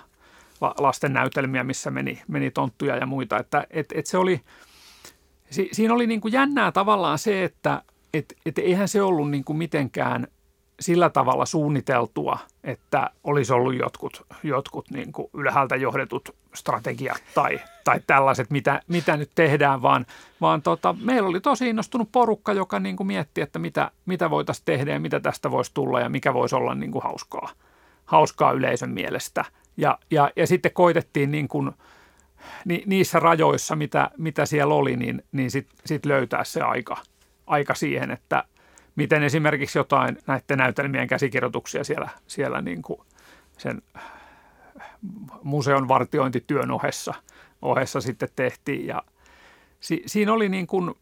lasten 0.80 1.14
näytelmiä, 1.14 1.64
missä 1.64 1.92
meni, 1.92 2.22
meni 2.28 2.52
tonttuja 2.52 2.96
ja 2.96 3.06
muita. 3.06 3.38
Että 3.38 3.68
et, 3.70 3.94
et 3.96 4.06
se 4.06 4.18
oli, 4.18 4.42
si, 5.50 5.70
siinä 5.72 5.94
oli 5.94 6.08
niin 6.08 6.22
kuin 6.22 6.34
jännää 6.34 6.72
tavallaan 6.72 7.20
se, 7.20 7.44
että 7.44 7.82
et, 8.14 8.34
et 8.46 8.58
eihän 8.58 8.88
se 8.88 9.02
ollut 9.02 9.32
niin 9.32 9.44
kuin 9.44 9.58
mitenkään– 9.58 10.28
sillä 10.82 11.10
tavalla 11.10 11.46
suunniteltua, 11.46 12.40
että 12.64 13.10
olisi 13.24 13.54
ollut 13.54 13.76
jotkut, 13.76 14.26
jotkut 14.44 14.92
niin 14.92 15.12
kuin 15.12 15.28
ylhäältä 15.34 15.76
johdetut 15.76 16.36
strategiat 16.54 17.24
tai, 17.36 17.60
tai 17.84 18.00
tällaiset, 18.08 18.50
mitä, 18.50 18.82
mitä 18.88 19.18
nyt 19.18 19.32
tehdään, 19.36 19.82
vaan, 19.82 20.06
vaan 20.42 20.62
tota, 20.62 20.96
meillä 21.02 21.30
oli 21.30 21.42
tosi 21.42 21.70
innostunut 21.70 22.10
porukka, 22.12 22.54
joka 22.54 22.80
niin 22.80 22.96
kuin 22.96 23.08
mietti, 23.08 23.42
että 23.42 23.60
mitä, 23.60 23.92
mitä 24.06 24.30
voitaisiin 24.30 24.66
tehdä 24.66 24.94
ja 24.94 25.00
mitä 25.00 25.20
tästä 25.20 25.52
voisi 25.52 25.72
tulla 25.74 26.00
ja 26.00 26.10
mikä 26.10 26.34
voisi 26.34 26.56
olla 26.56 26.76
niin 26.76 26.92
kuin 26.92 27.04
hauskaa, 27.04 27.50
hauskaa 28.06 28.52
yleisön 28.52 28.92
mielestä. 28.92 29.46
Ja, 29.78 30.00
ja, 30.12 30.32
ja 30.36 30.48
sitten 30.48 30.74
koitettiin 30.74 31.32
niin 31.32 31.48
kuin, 31.48 31.72
ni, 32.66 32.84
niissä 32.86 33.20
rajoissa, 33.20 33.76
mitä, 33.76 34.12
mitä 34.18 34.46
siellä 34.46 34.74
oli, 34.74 34.96
niin, 34.96 35.24
niin 35.32 35.52
sitten 35.52 35.76
sit 35.86 36.06
löytää 36.06 36.44
se 36.44 36.62
aika, 36.62 36.98
aika 37.48 37.76
siihen, 37.76 38.12
että 38.12 38.44
miten 38.96 39.24
esimerkiksi 39.24 39.78
jotain 39.78 40.18
näiden 40.28 40.58
näytelmien 40.58 41.08
käsikirjoituksia 41.08 41.84
siellä, 41.84 42.10
siellä 42.28 42.62
niin 42.62 42.82
kuin 42.82 43.00
sen 43.58 43.82
museon 45.44 45.88
vartiointityön 45.88 46.72
ohessa, 46.72 47.14
ohessa 47.62 48.02
sitten 48.02 48.30
tehtiin. 48.36 48.88
Ja 48.88 49.04
si, 49.80 50.04
siinä 50.06 50.34
oli 50.34 50.50
niin 50.50 50.68
kuin, 50.68 50.96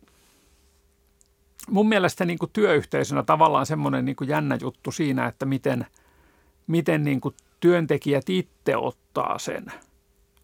mun 1.69 1.89
mielestä 1.89 2.25
niin 2.25 2.39
kuin 2.39 2.51
työyhteisönä 2.53 3.24
tavallaan 3.24 3.65
semmoinen 3.65 4.05
niin 4.05 4.15
kuin 4.15 4.29
jännä 4.29 4.58
juttu 4.62 4.91
siinä, 4.91 5.27
että 5.27 5.46
miten, 5.46 5.86
miten 6.67 7.03
niin 7.03 7.22
kuin 7.22 7.36
työntekijät 7.60 8.29
itse 8.29 8.77
ottaa 8.77 9.39
sen 9.39 9.65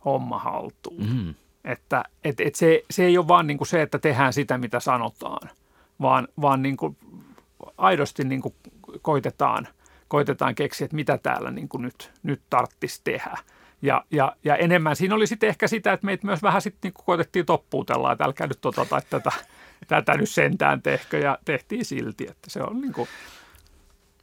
homma 0.05 0.39
haltuun. 0.39 1.09
Mm. 1.09 1.33
Että 1.63 2.03
et, 2.23 2.39
et 2.39 2.55
se, 2.55 2.83
se 2.89 3.05
ei 3.05 3.17
ole 3.17 3.27
vaan 3.27 3.47
niin 3.47 3.57
kuin 3.57 3.67
se, 3.67 3.81
että 3.81 3.99
tehdään 3.99 4.33
sitä, 4.33 4.57
mitä 4.57 4.79
sanotaan, 4.79 5.49
vaan, 6.01 6.27
vaan 6.41 6.61
niin 6.61 6.77
kuin 6.77 6.97
aidosti 7.77 8.23
niin 8.23 8.41
kuin 8.41 8.55
koitetaan, 9.01 9.67
koitetaan 10.07 10.55
keksiä, 10.55 10.85
että 10.85 10.95
mitä 10.95 11.17
täällä 11.17 11.51
niin 11.51 11.69
kuin 11.69 11.81
nyt, 11.81 12.11
nyt 12.23 12.41
tarttisi 12.49 13.01
tehdä. 13.03 13.37
Ja, 13.81 14.05
ja, 14.11 14.35
ja 14.43 14.55
enemmän 14.55 14.95
siinä 14.95 15.15
oli 15.15 15.27
sitten 15.27 15.49
ehkä 15.49 15.67
sitä, 15.67 15.93
että 15.93 16.05
meitä 16.05 16.27
myös 16.27 16.43
vähän 16.43 16.61
sitten 16.61 16.79
niin 16.83 17.05
koitettiin 17.05 17.45
toppuutella, 17.45 18.11
että 18.11 18.23
älkää 18.23 18.47
nyt 18.47 18.61
tota, 18.61 18.85
tai 18.85 19.01
tätä, 19.09 19.31
tätä 19.87 20.13
nyt 20.17 20.29
sentään 20.29 20.81
tehkö, 20.81 21.17
ja 21.17 21.37
tehtiin 21.45 21.85
silti, 21.85 22.27
että 22.29 22.49
se 22.49 22.63
on 22.63 22.81
niin 22.81 22.93
kuin, 22.93 23.07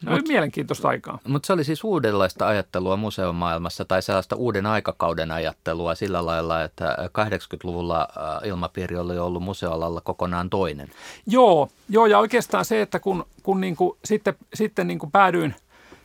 No, 0.03 0.13
Mut, 0.13 0.29
mielenkiintoista 0.29 0.89
aikaa. 0.89 1.19
Mutta 1.29 1.47
se 1.47 1.53
oli 1.53 1.65
siis 1.65 1.85
uudenlaista 1.85 2.49
ajattelua 2.49 2.97
museomaailmassa 2.97 3.85
tai 3.85 4.03
sellaista 4.03 4.37
uuden 4.37 4.67
aikakauden 4.67 5.31
ajattelua 5.31 5.95
sillä 5.95 6.27
lailla, 6.27 6.63
että 6.63 6.97
80-luvulla 7.01 8.09
äh, 8.17 8.49
ilmapiiri 8.49 8.97
oli 8.97 9.19
ollut 9.19 9.43
museoalalla 9.43 10.01
kokonaan 10.01 10.51
toinen. 10.51 10.89
Joo, 11.27 11.69
joo 11.89 12.07
ja 12.07 12.19
oikeastaan 12.19 12.65
se, 12.65 12.83
että 12.83 13.01
kun, 13.01 13.27
kun 13.43 13.61
niinku, 13.61 13.99
sitten, 14.05 14.35
sitten 14.55 14.87
niinku 14.87 15.09
päädyin, 15.13 15.55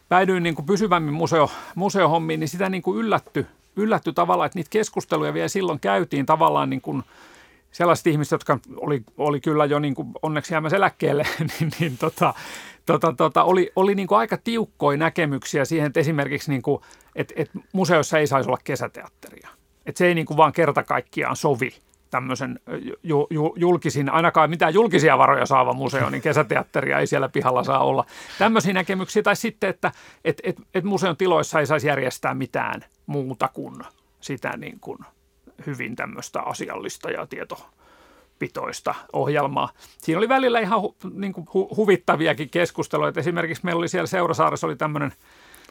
päädyin 0.09 0.43
niinku 0.43 0.63
pysyvämmin 0.63 1.13
museo, 1.13 1.49
museohommiin, 1.75 2.39
niin 2.39 2.47
sitä 2.47 2.69
niinku 2.69 2.95
yllätty, 2.95 3.47
yllätty 3.75 4.13
tavallaan, 4.13 4.45
että 4.45 4.59
niitä 4.59 4.69
keskusteluja 4.69 5.33
vielä 5.33 5.47
silloin 5.47 5.79
käytiin 5.79 6.25
tavallaan 6.25 6.69
niin 6.69 6.81
kuin– 6.81 7.03
sellaiset 7.77 8.07
ihmiset, 8.07 8.31
jotka 8.31 8.59
oli, 8.75 9.03
oli 9.17 9.39
kyllä 9.39 9.65
jo 9.65 9.79
niin 9.79 9.95
kuin 9.95 10.07
onneksi 10.21 10.53
jäämässä 10.53 10.77
eläkkeelle, 10.77 11.27
niin, 11.39 11.71
niin 11.79 11.97
tota, 11.97 12.33
tota, 12.87 13.13
tota, 13.13 13.43
oli, 13.43 13.71
oli 13.75 13.95
niin 13.95 14.07
kuin 14.07 14.19
aika 14.19 14.37
tiukkoja 14.37 14.97
näkemyksiä 14.97 15.65
siihen, 15.65 15.87
että 15.87 15.99
esimerkiksi 15.99 16.51
niin 16.51 16.61
kuin, 16.61 16.81
että, 17.15 17.33
että 17.37 17.59
museossa 17.73 18.17
ei 18.17 18.27
saisi 18.27 18.49
olla 18.49 18.59
kesäteatteria. 18.63 19.49
Että 19.85 19.97
se 19.97 20.07
ei 20.07 20.15
niin 20.15 20.25
kuin 20.25 20.37
vaan 20.37 20.53
kerta 20.53 20.83
kaikkiaan 20.83 21.35
sovi 21.35 21.71
tämmöisen 22.09 22.59
ju, 23.03 23.27
ju, 23.29 23.53
julkisin, 23.55 24.09
ainakaan 24.09 24.49
mitään 24.49 24.73
julkisia 24.73 25.17
varoja 25.17 25.45
saava 25.45 25.73
museo, 25.73 26.09
niin 26.09 26.21
kesäteatteria 26.21 26.99
ei 26.99 27.07
siellä 27.07 27.29
pihalla 27.29 27.63
saa 27.63 27.83
olla. 27.83 28.05
Tämmöisiä 28.39 28.73
näkemyksiä. 28.73 29.23
Tai 29.23 29.35
sitten, 29.35 29.69
että 29.69 29.91
et, 30.25 30.41
et, 30.43 30.55
et 30.73 30.83
museon 30.83 31.17
tiloissa 31.17 31.59
ei 31.59 31.65
saisi 31.65 31.87
järjestää 31.87 32.33
mitään 32.33 32.85
muuta 33.05 33.49
kuin 33.53 33.75
sitä 34.21 34.57
niin 34.57 34.79
kuin– 34.79 34.99
hyvin 35.65 35.95
tämmöistä 35.95 36.41
asiallista 36.41 37.11
ja 37.11 37.27
tietopitoista 38.39 38.95
ohjelmaa. 39.13 39.69
Siinä 39.97 40.17
oli 40.17 40.29
välillä 40.29 40.59
ihan 40.59 40.81
hu, 40.81 40.95
niin 41.13 41.33
kuin 41.33 41.47
hu, 41.53 41.75
huvittaviakin 41.75 42.49
keskusteluja. 42.49 43.09
Et 43.09 43.17
esimerkiksi 43.17 43.65
meillä 43.65 43.79
oli 43.79 43.87
siellä 43.87 44.07
Seurasaaressa 44.07 44.67
oli 44.67 44.75
tämmöinen, 44.75 45.13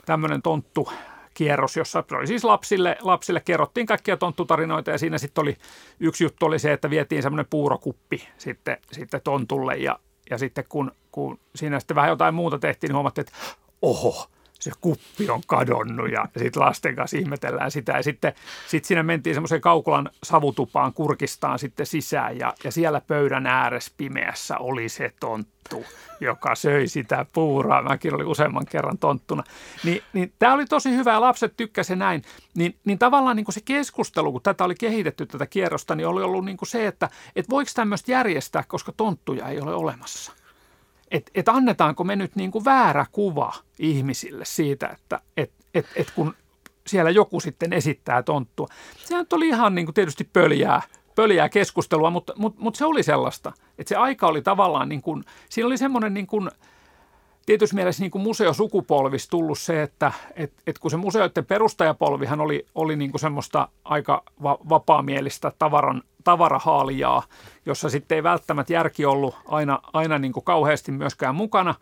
tämmöinen 0.07 0.43
tonttu, 0.43 0.93
kierros, 1.35 1.77
jossa 1.77 2.05
oli 2.13 2.27
siis 2.27 2.45
lapsille, 2.45 2.97
lapsille 3.01 3.41
kerrottiin 3.41 3.87
kaikkia 3.87 4.17
tonttutarinoita 4.17 4.91
ja 4.91 4.99
siinä 4.99 5.19
sitten 5.19 5.43
oli, 5.43 5.57
yksi 6.01 6.25
juttu 6.25 6.47
oli 6.47 6.59
se, 6.59 6.73
että 6.73 6.91
vietiin 6.91 7.23
semmoinen 7.23 7.47
puurokuppi 7.51 8.29
sitten, 8.39 8.79
sitten 8.93 9.21
tontulle 9.25 9.77
ja, 9.77 9.99
ja 10.31 10.39
sitten 10.39 10.65
kun, 10.69 10.93
kun 11.13 11.39
siinä 11.55 11.81
sitten 11.81 11.95
vähän 11.95 12.11
jotain 12.11 12.35
muuta 12.35 12.59
tehtiin, 12.59 12.89
niin 12.89 12.95
huomattiin, 12.95 13.27
että 13.27 13.39
oho, 13.83 14.27
se 14.61 14.71
kuppi 14.81 15.31
on 15.31 15.41
kadonnut 15.47 16.11
ja 16.11 16.27
sitten 16.37 16.63
lasten 16.63 16.97
kanssa 16.97 17.17
ihmetellään 17.17 17.71
sitä. 17.71 17.93
Ja 17.93 18.03
sitten 18.03 18.33
sit 18.67 18.85
siinä 18.85 19.03
mentiin 19.03 19.35
semmoiseen 19.35 19.61
Kaukolan 19.61 20.11
savutupaan 20.23 20.93
kurkistaan 20.93 21.59
sitten 21.59 21.87
sisään 21.87 22.39
ja, 22.39 22.55
ja 22.65 22.71
siellä 22.71 23.01
pöydän 23.01 23.47
ääressä 23.47 23.93
pimeässä 23.97 24.59
oli 24.59 24.89
se 24.89 25.13
tonttu, 25.21 25.85
joka 26.21 26.55
söi 26.55 26.89
sitä 26.89 27.27
puuraa. 27.33 27.83
Mäkin 27.83 28.15
olin 28.15 28.27
useamman 28.27 28.67
kerran 28.67 28.99
tonttuna. 28.99 29.45
Ni, 29.85 30.03
niin 30.13 30.33
tämä 30.39 30.55
oli 30.55 30.67
tosi 30.67 30.91
hyvä 30.91 31.13
ja 31.13 31.21
lapset 31.21 31.55
tykkäsivät 31.57 31.99
näin. 31.99 32.23
Niin, 32.55 32.77
niin 32.85 32.99
tavallaan 32.99 33.37
niin 33.37 33.45
kuin 33.45 33.55
se 33.55 33.61
keskustelu, 33.65 34.33
kun 34.33 34.43
tätä 34.43 34.65
oli 34.65 34.75
kehitetty 34.75 35.27
tätä 35.27 35.47
kierrosta, 35.47 35.95
niin 35.95 36.07
oli 36.07 36.23
ollut 36.23 36.45
niin 36.45 36.57
kuin 36.57 36.69
se, 36.69 36.87
että 36.87 37.11
et 37.37 37.51
voiko 37.51 37.71
tämmöistä 37.75 38.13
järjestää, 38.13 38.65
koska 38.69 38.93
tonttuja 38.97 39.49
ei 39.49 39.61
ole 39.61 39.75
olemassa– 39.75 40.33
että 41.11 41.31
et 41.35 41.49
annetaanko 41.49 42.05
me 42.05 42.17
nyt 42.17 42.37
niin 42.37 42.51
kuin 42.51 42.65
väärä 42.65 43.07
kuva 43.13 43.53
ihmisille 43.79 44.45
siitä, 44.45 44.87
että 44.87 45.21
et, 45.37 45.53
et, 45.75 45.87
et 45.97 46.11
kun 46.15 46.35
siellä 46.87 47.11
joku 47.11 47.41
sitten 47.41 47.73
esittää 47.73 48.23
tonttua. 48.23 48.67
Sehän 48.97 49.27
oli 49.33 49.49
ihan 49.49 49.75
niin 49.75 49.87
kuin 49.87 49.95
tietysti 49.95 50.29
pöljää, 50.33 50.83
pöljää 51.15 51.49
keskustelua, 51.49 52.11
mutta, 52.11 52.33
mutta, 52.37 52.61
mutta 52.61 52.79
se 52.79 52.85
oli 52.85 53.03
sellaista, 53.03 53.53
että 53.79 53.89
se 53.89 53.97
aika 53.97 54.27
oli 54.27 54.43
tavallaan 54.43 54.89
niin 54.89 55.03
kuin, 55.03 55.25
siinä 55.49 55.67
oli 55.67 55.79
semmoinen 55.79 56.15
niin 56.15 56.27
kuin, 56.27 56.51
tietysti 57.47 57.77
mielessä 57.77 58.03
niin 58.03 58.11
kuin 58.11 58.23
museosukupolvis 58.23 59.29
tullut 59.29 59.59
se, 59.59 59.83
että 59.83 60.13
et, 60.35 60.53
et 60.67 60.79
kun 60.79 60.91
se 60.91 60.97
museoiden 60.97 61.47
perustajapolvihan 61.47 62.41
oli, 62.41 62.67
oli 62.75 62.97
niin 62.97 63.11
kuin 63.11 63.21
semmoista 63.21 63.69
aika 63.85 64.23
va- 64.43 64.59
vapaamielistä 64.69 65.53
tavaran, 65.59 66.03
tavarahaalijaa, 66.27 67.23
jossa 67.67 67.91
sitten 67.91 68.17
ei 68.17 68.23
välttämättä 68.23 68.73
järki 68.73 69.05
ollut 69.05 69.35
aina, 69.49 69.81
aina 69.93 70.19
niin 70.19 70.33
kuin 70.33 70.45
kauheasti 70.45 70.93
myöskään 70.93 71.35
mukana, 71.35 71.75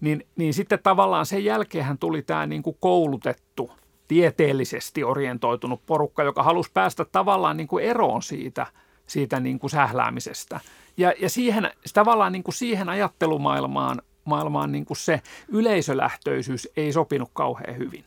niin, 0.00 0.26
niin 0.36 0.54
sitten 0.54 0.78
tavallaan 0.82 1.26
sen 1.26 1.44
jälkeen 1.44 1.98
tuli 1.98 2.22
tämä 2.22 2.46
niin 2.46 2.62
kuin 2.62 2.76
koulutettu, 2.80 3.70
tieteellisesti 4.08 5.04
orientoitunut 5.04 5.86
porukka, 5.86 6.22
joka 6.22 6.42
halusi 6.42 6.70
päästä 6.74 7.04
tavallaan 7.04 7.56
niin 7.56 7.68
kuin 7.68 7.84
eroon 7.84 8.22
siitä, 8.22 8.66
siitä 9.06 9.40
niin 9.40 9.58
kuin 9.58 9.70
sähläämisestä. 9.70 10.60
Ja, 10.96 11.12
ja 11.20 11.30
siihen, 11.30 11.70
tavallaan 11.94 12.32
niin 12.32 12.42
kuin 12.42 12.54
siihen 12.54 12.88
ajattelumaailmaan 12.88 14.02
maailmaan 14.24 14.72
niin 14.72 14.84
kuin 14.84 14.96
se 14.96 15.22
yleisölähtöisyys 15.48 16.68
ei 16.76 16.92
sopinut 16.92 17.30
kauhean 17.32 17.78
hyvin. 17.78 18.04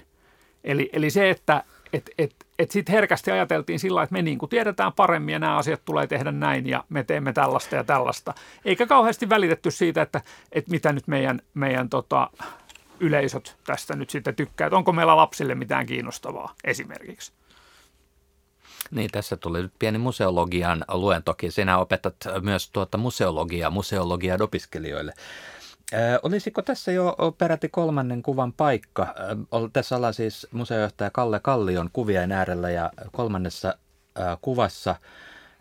Eli, 0.64 0.90
eli 0.94 1.10
se, 1.10 1.30
että 1.30 1.64
et, 1.94 2.10
et, 2.18 2.36
et 2.60 2.72
sitten 2.72 2.94
herkästi 2.94 3.32
ajateltiin 3.32 3.80
sillä 3.80 4.04
että 4.04 4.14
me 4.14 4.22
niin 4.22 4.38
kuin 4.38 4.50
tiedetään 4.50 4.94
paremmin 4.94 5.34
ja 5.34 5.40
nämä 5.40 5.58
asiat 5.58 5.86
tulee 5.86 6.08
tehdä 6.08 6.32
näin 6.32 6.68
ja 6.68 6.84
me 6.90 7.04
teemme 7.04 7.34
tällaista 7.34 7.76
ja 7.76 7.84
tällaista. 7.84 8.34
Eikä 8.66 8.88
kauheasti 8.88 9.30
välitetty 9.30 9.72
siitä, 9.72 10.02
että, 10.02 10.22
että 10.52 10.72
mitä 10.72 10.94
nyt 10.94 11.08
meidän, 11.08 11.42
meidän 11.54 11.90
tota, 11.90 12.30
yleisöt 13.00 13.58
tästä 13.66 13.96
nyt 13.96 14.10
sitten 14.10 14.36
tykkää. 14.36 14.70
Onko 14.72 14.92
meillä 14.94 15.18
lapsille 15.18 15.56
mitään 15.56 15.86
kiinnostavaa 15.86 16.54
esimerkiksi. 16.64 17.32
Niin, 18.92 19.12
tässä 19.12 19.38
tuli 19.38 19.62
nyt 19.62 19.74
pieni 19.80 19.98
museologian 19.98 20.86
luentokin. 20.92 21.52
Sinä 21.52 21.78
opetat 21.78 22.16
myös 22.42 22.70
tuota 22.70 22.98
museologiaa, 22.98 23.70
museologiaa 23.70 24.38
opiskelijoille. 24.42 25.14
Olisiko 26.24 26.62
tässä 26.62 26.92
jo 26.92 27.16
peräti 27.38 27.70
kolmannen 27.70 28.24
kuvan 28.24 28.54
paikka? 28.54 29.16
Tässä 29.74 29.96
ollaan 29.96 30.14
siis 30.14 30.48
museojohtaja 30.52 31.10
Kalle 31.10 31.40
Kallion 31.40 31.90
kuvien 31.94 32.32
äärellä 32.32 32.70
ja 32.70 32.92
kolmannessa 33.12 33.78
kuvassa 34.42 34.96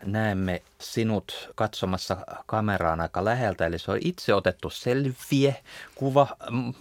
näemme 0.05 0.61
sinut 0.79 1.49
katsomassa 1.55 2.17
kameraan 2.45 3.01
aika 3.01 3.25
läheltä. 3.25 3.65
Eli 3.65 3.79
se 3.79 3.91
on 3.91 3.97
itse 4.01 4.33
otettu 4.33 4.69
selfie-kuva, 4.69 6.27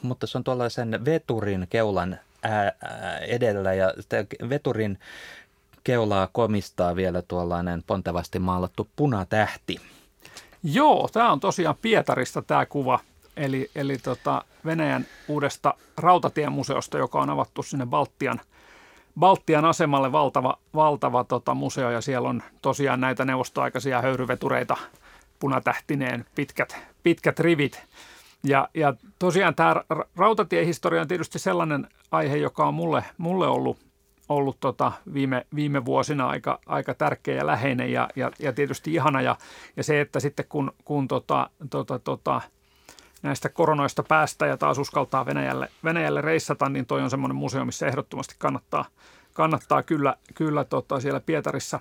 mutta 0.02 0.26
se 0.26 0.38
on 0.38 0.44
tuollaisen 0.44 1.04
veturin 1.04 1.66
keulan 1.70 2.18
edellä 3.20 3.74
ja 3.74 3.92
veturin 4.48 4.98
keulaa 5.85 6.28
komistaa 6.32 6.96
vielä 6.96 7.22
tuollainen 7.22 7.82
pontevasti 7.87 8.38
maalattu 8.38 8.88
punatähti. 8.96 9.80
Joo, 10.62 11.09
tämä 11.12 11.32
on 11.32 11.40
tosiaan 11.40 11.76
Pietarista 11.82 12.42
tämä 12.42 12.66
kuva 12.66 13.00
eli, 13.37 13.70
eli 13.75 13.99
tota 13.99 14.44
Venäjän 14.64 15.07
uudesta 15.29 15.75
rautatiemuseosta, 15.96 16.99
joka 16.99 17.20
on 17.20 17.31
avattu 17.31 17.62
sinne 17.62 17.87
Baltian, 17.87 18.40
Baltian 19.18 19.64
asemalle 19.64 20.12
valtava, 20.12 20.59
valtava 20.75 21.25
tota, 21.25 21.55
museo 21.55 21.90
ja 21.90 22.01
siellä 22.01 22.29
on 22.29 22.42
tosiaan 22.62 23.01
näitä 23.01 23.25
neuvostoaikaisia 23.25 24.03
höyryvetureita 24.03 24.77
punatähtineen 25.38 26.25
pitkät, 26.35 26.77
pitkät 27.03 27.40
rivit. 27.40 27.83
Ja, 28.44 28.68
ja 28.75 28.94
tosiaan 29.18 29.55
tämä 29.55 29.75
rautatiehistoria 30.16 31.01
on 31.01 31.09
tietysti 31.09 31.38
sellainen 31.38 31.88
aihe, 32.11 32.37
joka 32.37 32.66
on 32.66 32.75
mulle, 32.75 33.05
mulle 33.18 33.46
ollut, 33.46 33.79
ollut 34.29 34.61
tota 34.61 34.92
viime, 35.14 35.46
viime 35.55 35.85
vuosina 35.85 36.29
aika, 36.29 36.59
aika 36.66 36.94
tärkeä 36.94 37.35
ja 37.35 37.46
läheinen 37.46 37.92
ja, 37.92 38.09
ja, 38.16 38.31
ja 38.38 38.53
tietysti 38.53 38.94
ihana. 38.94 39.20
Ja, 39.20 39.37
ja 39.77 39.85
se, 39.85 40.01
että 40.01 40.20
sitten 40.20 40.44
kun, 40.49 40.72
kun 40.85 41.09
tota, 41.09 41.51
tota, 41.70 41.99
tota, 41.99 42.40
näistä 43.22 43.48
koronoista 43.48 44.02
päästä 44.02 44.46
ja 44.46 44.57
taas 44.57 44.79
uskaltaa 44.79 45.26
Venäjälle, 45.26 45.68
Venäjälle 45.85 46.20
reissata, 46.20 46.68
niin 46.68 46.87
toi 46.87 47.02
on 47.02 47.11
semmoinen 47.11 47.37
museo, 47.37 47.64
missä 47.64 47.87
ehdottomasti 47.87 48.35
kannattaa, 48.38 48.85
kannattaa 49.33 49.83
kyllä, 49.83 50.16
kyllä 50.35 50.64
tota 50.64 51.00
siellä 51.00 51.20
Pietarissa, 51.20 51.81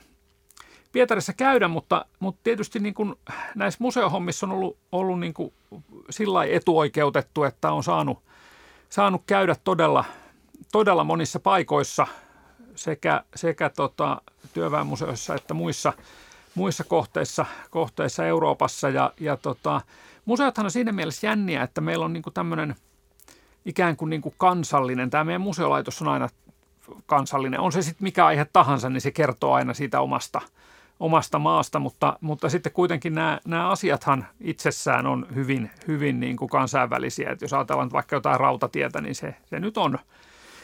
Pietarissa 0.92 1.34
käydä, 1.34 1.68
mutta, 1.68 2.06
mutta 2.20 2.42
tietysti 2.44 2.80
niin 2.80 2.94
kuin 2.94 3.16
näissä 3.56 3.78
museohommissa 3.82 4.46
on 4.46 4.52
ollut, 4.52 4.78
ollut 4.92 5.20
niin 5.20 5.34
kuin 5.34 5.54
sillä 6.10 6.44
etuoikeutettu, 6.44 7.44
että 7.44 7.72
on 7.72 7.84
saanut, 7.84 8.24
saanut 8.90 9.22
käydä 9.26 9.56
todella, 9.64 10.06
todella 10.72 11.04
monissa 11.04 11.40
paikoissa 11.40 12.08
sekä, 12.76 13.24
sekä 13.36 13.70
tota, 13.70 14.22
työväenmuseoissa 14.54 15.36
että 15.36 15.54
muissa, 15.54 15.94
muissa 16.56 16.84
kohteissa, 16.84 17.46
kohteissa 17.70 18.26
Euroopassa. 18.26 18.90
Ja, 18.90 19.14
ja 19.20 19.38
tota, 19.38 19.82
museothan 20.26 20.66
on 20.66 20.72
siinä 20.72 20.92
mielessä 20.92 21.28
jänniä, 21.28 21.64
että 21.64 21.82
meillä 21.82 22.06
on 22.06 22.14
niin 22.14 22.24
kuin 22.24 22.34
tämmöinen 22.34 22.76
ikään 23.66 23.96
kuin, 23.96 24.10
niin 24.10 24.22
kuin 24.22 24.36
kansallinen, 24.38 25.10
tämä 25.10 25.24
meidän 25.24 25.42
museolaitos 25.42 26.02
on 26.02 26.08
aina 26.08 26.30
kansallinen, 27.06 27.60
on 27.60 27.72
se 27.72 27.82
sitten 27.82 28.04
mikä 28.04 28.26
aihe 28.26 28.46
tahansa, 28.54 28.90
niin 28.90 29.02
se 29.02 29.12
kertoo 29.12 29.54
aina 29.54 29.74
siitä 29.74 30.02
omasta, 30.02 30.42
omasta 31.00 31.40
maasta, 31.40 31.80
mutta, 31.80 32.18
mutta 32.22 32.50
sitten 32.50 32.72
kuitenkin 32.72 33.16
nämä, 33.16 33.40
nämä 33.46 33.70
asiathan 33.70 34.28
itsessään 34.42 35.08
on 35.08 35.28
hyvin, 35.36 35.72
hyvin 35.88 36.20
niin 36.20 36.38
kuin 36.38 36.50
kansainvälisiä. 36.50 37.30
Että 37.30 37.46
jos 37.46 37.54
ajatellaan 37.54 37.92
vaikka 37.92 38.16
jotain 38.16 38.40
rautatietä, 38.40 39.02
niin 39.02 39.16
se, 39.16 39.36
se 39.46 39.60
nyt 39.60 39.78
on 39.78 40.00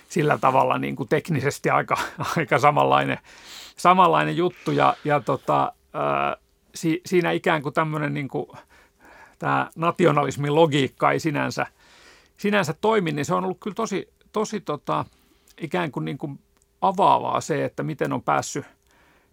sillä 0.09 0.37
tavalla 0.37 0.77
niin 0.77 0.95
kuin 0.95 1.09
teknisesti 1.09 1.69
aika, 1.69 1.97
aika 2.37 2.59
samanlainen, 2.59 3.17
samanlainen 3.77 4.37
juttu. 4.37 4.71
Ja, 4.71 4.95
ja 5.03 5.19
tota, 5.19 5.73
ää, 5.93 6.37
si, 6.75 7.01
siinä 7.05 7.31
ikään 7.31 7.61
kuin 7.61 7.73
tämmöinen 7.73 8.13
niin 8.13 8.27
kuin, 8.27 8.47
tämä 9.41 9.69
nationalismin 9.75 10.55
logiikka 10.55 11.11
ei 11.11 11.19
sinänsä, 11.19 11.65
sinänsä 12.37 12.73
toimi, 12.81 13.11
niin 13.11 13.25
se 13.25 13.33
on 13.33 13.43
ollut 13.43 13.59
kyllä 13.59 13.75
tosi, 13.75 14.09
tosi 14.31 14.59
tota, 14.59 15.05
ikään 15.61 15.91
kuin, 15.91 16.05
niin 16.05 16.17
kuin 16.17 16.39
avaavaa 16.81 17.41
se, 17.41 17.65
että 17.65 17.83
miten 17.83 18.13
on 18.13 18.21
päässyt, 18.21 18.65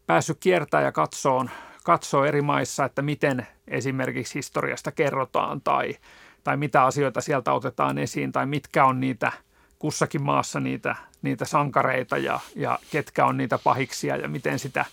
päässyt 0.07 0.37
kiertämään 0.41 0.85
ja 0.85 0.93
katsoon, 0.93 1.51
katsoo 1.85 2.25
eri 2.25 2.43
maissa, 2.43 2.85
että 2.85 3.03
miten 3.03 3.47
esimerkiksi 3.69 4.35
historiasta 4.35 4.93
kerrotaan 4.93 5.61
tai, 5.61 5.97
tai 6.45 6.57
mitä 6.57 6.85
asioita 6.85 7.21
sieltä 7.21 7.53
otetaan 7.53 7.99
esiin 7.99 8.33
tai 8.33 8.47
mitkä 8.47 8.85
on 8.85 9.01
niitä 9.01 9.33
kussakin 9.79 10.23
maassa 10.23 10.61
niitä, 10.61 10.97
niitä 11.23 11.45
sankareita 11.45 12.19
ja, 12.19 12.41
ja 12.57 12.79
ketkä 12.91 13.27
on 13.27 13.37
niitä 13.37 13.59
pahiksia 13.59 14.17
ja 14.17 14.29
miten 14.29 14.59
sitä, 14.59 14.85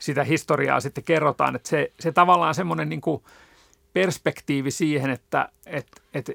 sitä 0.00 0.24
historiaa 0.24 0.80
sitten 0.80 1.04
kerrotaan. 1.04 1.56
Että 1.56 1.68
se, 1.68 1.92
se 2.00 2.12
tavallaan 2.12 2.54
semmoinen 2.54 2.88
niin 2.88 3.00
kuin 3.00 3.22
perspektiivi 3.92 4.70
siihen, 4.70 5.10
että 5.10 5.48
et, 5.66 5.86
et, 6.14 6.30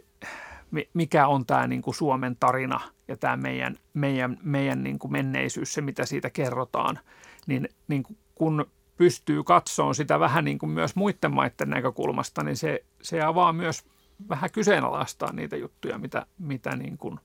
mikä 0.93 1.27
on 1.27 1.45
tämä 1.45 1.67
niin 1.67 1.81
kuin 1.81 1.95
Suomen 1.95 2.35
tarina 2.39 2.79
ja 3.07 3.17
tämä 3.17 3.37
meidän, 3.37 3.75
meidän, 3.93 4.37
meidän 4.43 4.83
niin 4.83 4.99
kuin 4.99 5.11
menneisyys, 5.11 5.73
se 5.73 5.81
mitä 5.81 6.05
siitä 6.05 6.29
kerrotaan, 6.29 6.99
niin, 7.47 7.69
niin 7.87 8.03
kun 8.35 8.65
pystyy 8.97 9.43
katsomaan 9.43 9.95
sitä 9.95 10.19
vähän 10.19 10.45
niin 10.45 10.59
kuin 10.59 10.69
myös 10.69 10.95
muiden 10.95 11.33
maiden 11.33 11.69
näkökulmasta, 11.69 12.43
niin 12.43 12.57
se, 12.57 12.83
se 13.01 13.21
avaa 13.21 13.53
myös 13.53 13.83
vähän 14.29 14.51
kyseenalaistaa 14.51 15.33
niitä 15.33 15.55
juttuja, 15.55 15.97
mitä, 15.97 16.25
mitä 16.37 16.75
niin 16.75 16.97
kuin 16.97 17.19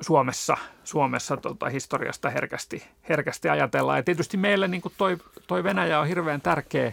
Suomessa, 0.00 0.56
Suomessa 0.84 1.36
tota, 1.36 1.68
historiasta 1.68 2.30
herkästi, 2.30 2.86
herkästi 3.08 3.48
ajatellaan. 3.48 3.98
Ja 3.98 4.02
tietysti 4.02 4.36
meille 4.36 4.68
niin 4.68 4.82
kuin 4.82 4.94
toi, 4.98 5.16
toi 5.46 5.64
Venäjä 5.64 6.00
on 6.00 6.06
hirveän 6.06 6.40
tärkeä, 6.40 6.92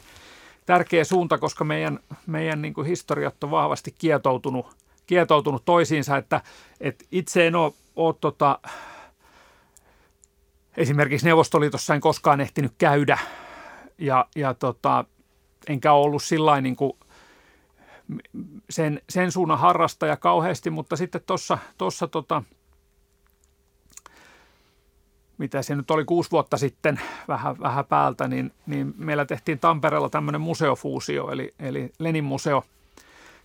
tärkeä 0.68 1.04
suunta, 1.04 1.38
koska 1.38 1.64
meidän, 1.64 2.00
meidän 2.26 2.62
niin 2.62 2.74
kuin 2.74 2.88
historiat 2.88 3.44
on 3.44 3.52
vahvasti 3.52 3.96
kietoutunut, 3.98 4.76
kietoutunut 5.08 5.66
toisiinsa, 5.66 6.18
että, 6.18 6.42
että 6.82 7.06
itse 7.12 7.48
en 7.48 7.56
ole, 7.56 7.74
ole 7.96 8.16
tota, 8.22 8.60
esimerkiksi 10.78 11.26
Neuvostoliitossa 11.26 11.96
en 11.96 12.02
koskaan 12.02 12.42
ehtinyt 12.42 12.74
käydä. 12.78 13.18
Ja, 13.98 14.28
ja 14.36 14.54
tota, 14.54 15.06
enkä 15.68 15.94
ollut 15.94 16.24
sillä 16.24 16.62
niin 16.62 16.76
kuin 16.76 16.94
sen, 18.70 19.02
sen 19.10 19.32
suunnan 19.32 19.60
harrastaja 19.60 20.18
kauheasti, 20.18 20.70
mutta 20.70 20.96
sitten 20.96 21.22
tuossa 21.78 22.08
tota, 22.08 22.44
mitä 25.38 25.62
se 25.62 25.76
nyt 25.76 25.92
oli 25.92 26.06
kuusi 26.06 26.32
vuotta 26.32 26.58
sitten 26.58 27.00
vähän, 27.28 27.60
vähän 27.60 27.86
päältä, 27.86 28.28
niin, 28.28 28.52
niin 28.66 28.94
meillä 28.98 29.26
tehtiin 29.26 29.60
Tampereella 29.60 30.10
tämmöinen 30.10 30.42
museofuusio, 30.42 31.32
eli, 31.32 31.54
eli 31.60 31.92
Lenin 32.00 32.24
museo, 32.24 32.64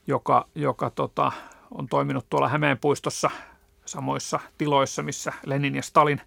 joka, 0.07 0.47
joka 0.55 0.91
tota, 0.91 1.33
on 1.71 1.89
toiminut 1.89 2.27
tuolla 2.31 2.49
Hämeenpuistossa 2.49 3.31
samoissa 3.85 4.41
tiloissa, 4.59 5.03
missä 5.03 5.33
Lenin 5.47 5.75
ja 5.75 5.83
Stalin 5.83 6.21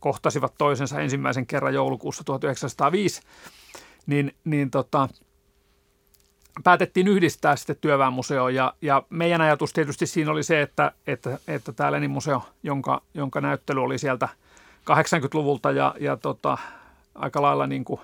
kohtasivat 0.00 0.54
toisensa 0.58 1.00
ensimmäisen 1.00 1.46
kerran 1.46 1.74
joulukuussa 1.74 2.24
1905, 2.24 3.22
niin, 4.06 4.34
niin 4.44 4.70
tota, 4.70 5.08
päätettiin 6.64 7.08
yhdistää 7.08 7.56
sitten 7.56 7.76
työväenmuseo 7.80 8.48
ja, 8.48 8.74
ja 8.82 9.02
meidän 9.10 9.40
ajatus 9.40 9.72
tietysti 9.72 10.06
siinä 10.06 10.30
oli 10.30 10.42
se, 10.42 10.62
että, 10.62 10.92
että, 11.06 11.38
että 11.48 11.72
tämä 11.72 11.92
Lenin 11.92 12.10
museo, 12.10 12.42
jonka, 12.62 13.02
jonka 13.14 13.40
näyttely 13.40 13.82
oli 13.82 13.98
sieltä 13.98 14.28
80-luvulta 14.90 15.70
ja, 15.70 15.94
ja 16.00 16.16
tota, 16.16 16.58
aika 17.14 17.42
lailla 17.42 17.66
niin 17.66 17.84
kuin 17.84 18.00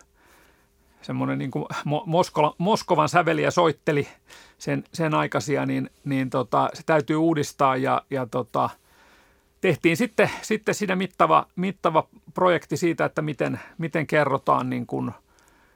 semmoinen 1.03 1.39
niin 1.39 1.51
kuin 1.51 1.65
Moskovan, 2.07 2.53
Moskovan 2.59 3.09
säveliä 3.09 3.51
soitteli 3.51 4.09
sen, 4.59 4.85
sen 4.93 5.15
aikaisia, 5.15 5.67
niin, 5.67 5.91
niin 6.05 6.31
tota, 6.31 6.69
se 6.75 6.83
täytyy 6.87 7.17
uudistaa 7.17 7.77
ja, 7.77 8.03
ja 8.11 8.27
tota, 8.27 8.71
tehtiin 9.61 9.97
sitten, 9.97 10.31
sitten 10.43 10.75
siinä 10.75 10.97
mittava, 10.97 11.47
mittava 11.57 12.09
projekti 12.35 12.77
siitä, 12.77 13.05
että 13.05 13.23
miten, 13.23 13.61
miten 13.79 14.07
kerrotaan 14.07 14.71
niin 14.71 14.87
kuin 14.87 15.11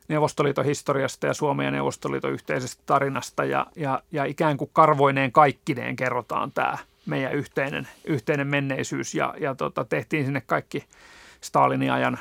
Neuvostoliiton 0.09 0.65
historiasta 0.65 1.27
ja 1.27 1.35
Suomen 1.35 1.65
ja 1.65 1.71
Neuvostoliiton 1.71 2.33
yhteisestä 2.33 2.83
tarinasta 2.87 3.45
ja, 3.45 3.67
ja, 3.77 4.03
ja 4.13 4.25
ikään 4.25 4.57
kuin 4.57 4.71
karvoineen 4.73 5.33
kaikkineen 5.33 5.97
kerrotaan 5.97 6.53
tämä 6.53 6.79
meidän 7.07 7.33
yhteinen, 7.33 7.89
yhteinen 8.05 8.47
menneisyys. 8.47 9.15
Ja, 9.15 9.35
ja 9.41 9.55
tota, 9.55 9.85
tehtiin 9.85 10.25
sinne 10.25 10.43
kaikki 10.47 10.85
Stalinin 11.41 11.93
ajan 11.93 12.19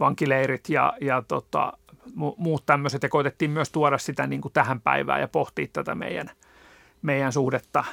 vankileirit 0.00 0.68
ja, 0.68 0.92
ja 1.00 1.22
tota, 1.28 1.72
mu, 2.14 2.34
muut 2.36 2.66
tämmöiset. 2.66 3.02
Ja 3.02 3.08
koitettiin 3.08 3.50
myös 3.50 3.70
tuoda 3.70 3.98
sitä 3.98 4.26
niin 4.26 4.40
kuin 4.40 4.52
tähän 4.52 4.80
päivään 4.80 5.20
ja 5.20 5.28
pohtia 5.28 5.66
tätä 5.72 5.94
meidän, 5.94 6.30
meidän 7.02 7.32
suhdetta, 7.32 7.84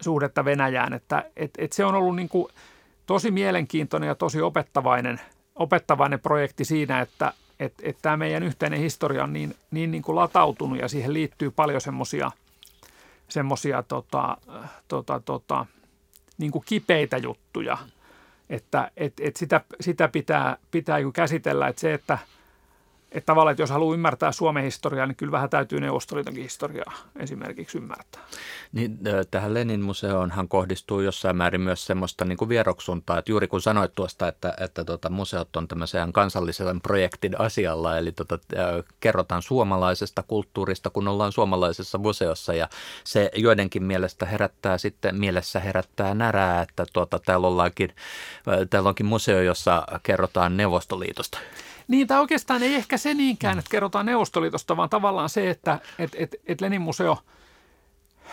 suhdetta 0.00 0.44
Venäjään, 0.44 0.92
että 0.92 1.30
et, 1.36 1.50
et 1.58 1.72
se 1.72 1.84
on 1.84 1.94
ollut 1.94 2.16
niin 2.16 2.28
kuin 2.28 2.48
tosi 3.06 3.30
mielenkiintoinen 3.30 4.06
ja 4.06 4.14
tosi 4.14 4.42
opettavainen, 4.42 5.20
opettavainen 5.54 6.20
projekti 6.20 6.64
siinä, 6.64 7.00
että 7.00 7.32
et, 7.60 7.74
et 7.82 7.98
tämä 8.02 8.16
meidän 8.16 8.42
yhteinen 8.42 8.80
historia 8.80 9.24
on 9.24 9.32
niin, 9.32 9.54
niin, 9.70 9.90
niin 9.90 10.02
kuin 10.02 10.16
latautunut 10.16 10.78
ja 10.78 10.88
siihen 10.88 11.12
liittyy 11.12 11.50
paljon 11.50 11.80
semmoisia 11.80 12.30
semmosia, 13.30 13.82
tota, 13.82 14.36
tota, 14.88 15.20
tota, 15.24 15.66
niin 16.40 16.52
kuin 16.52 16.64
kipeitä 16.66 17.16
juttuja, 17.16 17.78
että 18.50 18.90
et, 18.96 19.12
et 19.20 19.36
sitä, 19.36 19.60
sitä 19.80 20.08
pitää, 20.08 20.56
pitää 20.70 20.98
käsitellä, 21.12 21.68
että 21.68 21.80
se, 21.80 21.94
että– 21.94 22.18
että 23.12 23.26
tavallaan, 23.26 23.52
että 23.52 23.62
jos 23.62 23.70
haluaa 23.70 23.94
ymmärtää 23.94 24.32
Suomen 24.32 24.64
historiaa, 24.64 25.06
niin 25.06 25.16
kyllä 25.16 25.32
vähän 25.32 25.50
täytyy 25.50 25.80
Neuvostoliitonkin 25.80 26.42
historiaa 26.42 26.92
esimerkiksi 27.16 27.78
ymmärtää. 27.78 28.22
Niin, 28.72 28.98
tähän 29.30 29.54
Lenin 29.54 29.80
museoonhan 29.80 30.48
kohdistuu 30.48 31.00
jossain 31.00 31.36
määrin 31.36 31.60
myös 31.60 31.86
semmoista 31.86 32.24
niin 32.24 32.38
kuin 32.38 32.48
vieroksuntaa, 32.48 33.18
että 33.18 33.32
juuri 33.32 33.48
kun 33.48 33.60
sanoit 33.60 33.94
tuosta, 33.94 34.28
että, 34.28 34.54
että 34.60 34.84
tota, 34.84 35.10
museot 35.10 35.56
on 35.56 35.68
tämmöisen 35.68 36.12
kansallisen 36.12 36.80
projektin 36.80 37.40
asialla, 37.40 37.98
eli 37.98 38.12
tota, 38.12 38.38
kerrotaan 39.00 39.42
suomalaisesta 39.42 40.22
kulttuurista, 40.22 40.90
kun 40.90 41.08
ollaan 41.08 41.32
suomalaisessa 41.32 41.98
museossa, 41.98 42.54
ja 42.54 42.68
se 43.04 43.30
joidenkin 43.36 43.82
mielestä 43.82 44.26
herättää 44.26 44.78
sitten, 44.78 45.20
mielessä 45.20 45.60
herättää 45.60 46.14
närää, 46.14 46.62
että 46.62 46.84
tuota, 46.92 47.18
täällä, 47.18 47.46
ollaankin, 47.46 47.94
täällä 48.70 48.88
onkin 48.88 49.06
museo, 49.06 49.40
jossa 49.40 49.86
kerrotaan 50.02 50.56
Neuvostoliitosta. 50.56 51.38
Niin, 51.90 52.06
tai 52.06 52.20
oikeastaan 52.20 52.62
ei 52.62 52.74
ehkä 52.74 52.96
se 52.96 53.14
niinkään, 53.14 53.58
että 53.58 53.70
kerrotaan 53.70 54.06
Neuvostoliitosta, 54.06 54.76
vaan 54.76 54.90
tavallaan 54.90 55.28
se, 55.28 55.50
että 55.50 55.78
et, 55.98 56.10
et, 56.14 56.36
et 56.46 56.60
Lenin 56.60 56.80
museo, 56.80 57.18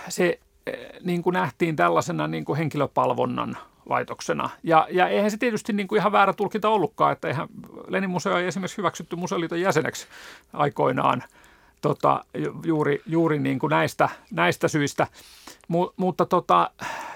se 0.10 0.40
eh, 0.68 0.90
niin 1.04 1.24
kuin 1.24 1.34
nähtiin 1.34 1.76
tällaisena 1.76 2.28
niin 2.28 2.46
kuin 2.46 2.58
henkilöpalvonnan 2.58 3.58
laitoksena. 3.90 4.50
Ja, 4.64 4.88
ja 4.92 5.08
eihän 5.08 5.32
se 5.32 5.38
tietysti 5.38 5.74
niin 5.74 5.88
kuin 5.88 6.00
ihan 6.00 6.12
väärä 6.12 6.34
tulkinta 6.34 6.70
ollutkaan, 6.70 7.12
että 7.12 7.28
eihän 7.28 7.48
Lenin 7.88 8.10
museo 8.10 8.38
ei 8.38 8.48
esimerkiksi 8.48 8.78
hyväksytty 8.78 9.16
museoliiton 9.16 9.62
jäseneksi 9.62 10.08
aikoinaan 10.54 11.24
tota, 11.82 12.26
juuri, 12.66 13.02
juuri 13.06 13.40
niin 13.40 13.60
kuin 13.60 13.70
näistä, 13.70 14.10
näistä 14.32 14.68
syistä. 14.68 15.08
Mu, 15.68 15.90
mutta 15.98 16.26
tota, 16.26 16.72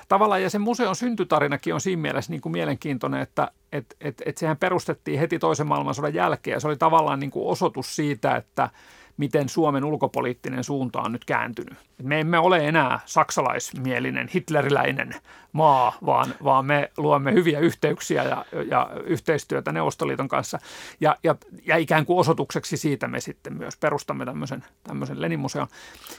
tavallaan 0.07 0.41
ja 0.41 0.49
sen 0.49 0.61
museon 0.61 0.95
syntytarinakin 0.95 1.73
on 1.73 1.81
siinä 1.81 2.01
mielessä 2.01 2.31
niin 2.31 2.41
kuin 2.41 2.51
mielenkiintoinen, 2.51 3.21
että, 3.21 3.51
että 3.71 3.95
et, 4.01 4.21
et 4.25 4.37
sehän 4.37 4.57
perustettiin 4.57 5.19
heti 5.19 5.39
toisen 5.39 5.67
maailmansodan 5.67 6.13
jälkeen 6.13 6.61
se 6.61 6.67
oli 6.67 6.77
tavallaan 6.77 7.19
niin 7.19 7.31
kuin 7.31 7.47
osoitus 7.47 7.95
siitä, 7.95 8.35
että 8.35 8.69
miten 9.17 9.49
Suomen 9.49 9.83
ulkopoliittinen 9.83 10.63
suunta 10.63 11.01
on 11.01 11.11
nyt 11.11 11.25
kääntynyt. 11.25 11.77
Me 12.03 12.19
emme 12.19 12.39
ole 12.39 12.67
enää 12.67 12.99
saksalaismielinen, 13.05 14.29
hitleriläinen 14.33 15.15
maa, 15.53 15.93
vaan, 16.05 16.35
vaan 16.43 16.65
me 16.65 16.91
luomme 16.97 17.33
hyviä 17.33 17.59
yhteyksiä 17.59 18.23
ja, 18.23 18.45
ja 18.69 18.89
yhteistyötä 19.03 19.71
Neuvostoliiton 19.71 20.27
kanssa. 20.27 20.59
Ja, 21.01 21.17
ja, 21.23 21.35
ja 21.65 21.77
ikään 21.77 22.05
kuin 22.05 22.19
osoitukseksi 22.19 22.77
siitä 22.77 23.07
me 23.07 23.19
sitten 23.19 23.57
myös 23.57 23.77
perustamme 23.77 24.25
tämmöisen, 24.25 24.63
tämmöisen 24.83 25.21
Lenin-museon. 25.21 25.67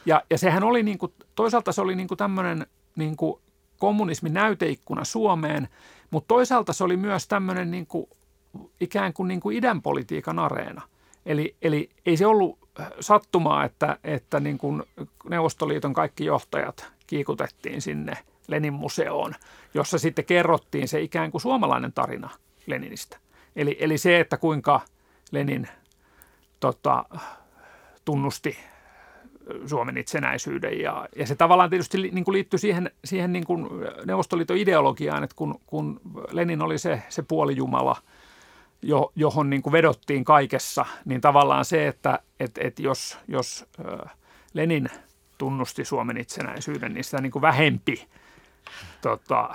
Ja, 0.07 0.23
ja 0.31 0.39
sehän 0.39 0.63
oli 0.63 0.83
niin 0.83 0.99
kuin, 0.99 1.13
toisaalta 1.35 1.73
se 1.73 1.81
oli 1.81 1.97
niin 1.97 2.09
kuin 2.09 2.19
tämmöinen 2.19 2.67
niin 2.97 3.17
kuin 3.17 3.41
kommunismin 3.79 4.35
näyteikkuna 4.35 5.05
Suomeen, 5.05 5.69
mutta 6.11 6.29
toisaalta 6.29 6.73
se 6.73 6.85
oli 6.85 6.97
myös 6.97 7.29
tämmöinen 7.29 7.71
niin 7.71 7.87
kuin, 7.87 8.07
ikään 8.81 9.13
kuin, 9.13 9.29
niin 9.29 9.41
kuin 9.41 9.57
idänpolitiikan 9.57 10.39
areena. 10.39 10.83
Eli, 11.27 11.57
eli 11.63 11.91
ei 12.07 12.17
se 12.17 12.27
ollut 12.27 12.62
sattumaa, 13.01 13.65
että, 13.65 13.99
että 14.05 14.41
niin 14.41 14.59
kuin 14.59 14.83
Neuvostoliiton 15.29 15.95
kaikki 15.95 16.25
johtajat 16.25 16.93
kiikutettiin 17.07 17.83
sinne 17.83 18.13
Lenin 18.49 18.73
museoon, 18.73 19.35
jossa 19.75 19.99
sitten 19.99 20.25
kerrottiin 20.25 20.89
se 20.89 21.01
ikään 21.01 21.31
kuin 21.31 21.43
suomalainen 21.43 21.93
tarina 21.93 22.31
Leninistä. 22.67 23.19
Eli, 23.57 23.77
eli 23.81 23.99
se, 23.99 24.21
että 24.21 24.37
kuinka 24.37 24.81
Lenin 25.33 25.69
tota, 26.61 27.05
tunnusti 28.05 28.59
Suomen 29.67 29.99
itsenäisyyden. 29.99 30.81
Ja, 30.81 31.09
ja 31.17 31.27
se 31.27 31.35
tavallaan 31.35 31.71
tietysti 31.71 31.99
niin 31.99 32.25
kuin 32.25 32.33
liittyy 32.33 32.59
siihen, 32.59 32.91
siihen 33.05 33.33
niin 33.33 33.45
kuin 33.45 33.69
Neuvostoliiton 34.07 34.57
ideologiaan, 34.57 35.25
että 35.25 35.37
kun, 35.37 35.61
kun 35.67 36.01
Lenin 36.31 36.63
oli 36.63 36.79
se, 36.79 37.03
se 37.09 37.23
puolijumala, 37.23 37.97
johon 39.16 39.51
niin 39.51 39.62
kuin 39.62 39.73
vedottiin 39.73 40.25
kaikessa, 40.25 40.87
niin 41.05 41.21
tavallaan 41.21 41.64
se, 41.64 41.87
että 41.87 42.18
et, 42.40 42.59
et 42.59 42.79
jos, 42.79 43.18
jos 43.29 43.66
Lenin 44.55 44.90
tunnusti 45.38 45.85
Suomen 45.85 46.16
itsenäisyyden, 46.16 46.95
niin 46.95 47.05
sitä 47.05 47.21
niin 47.21 47.33
kuin 47.33 47.42
vähempi 47.42 48.09
tota, 49.01 49.55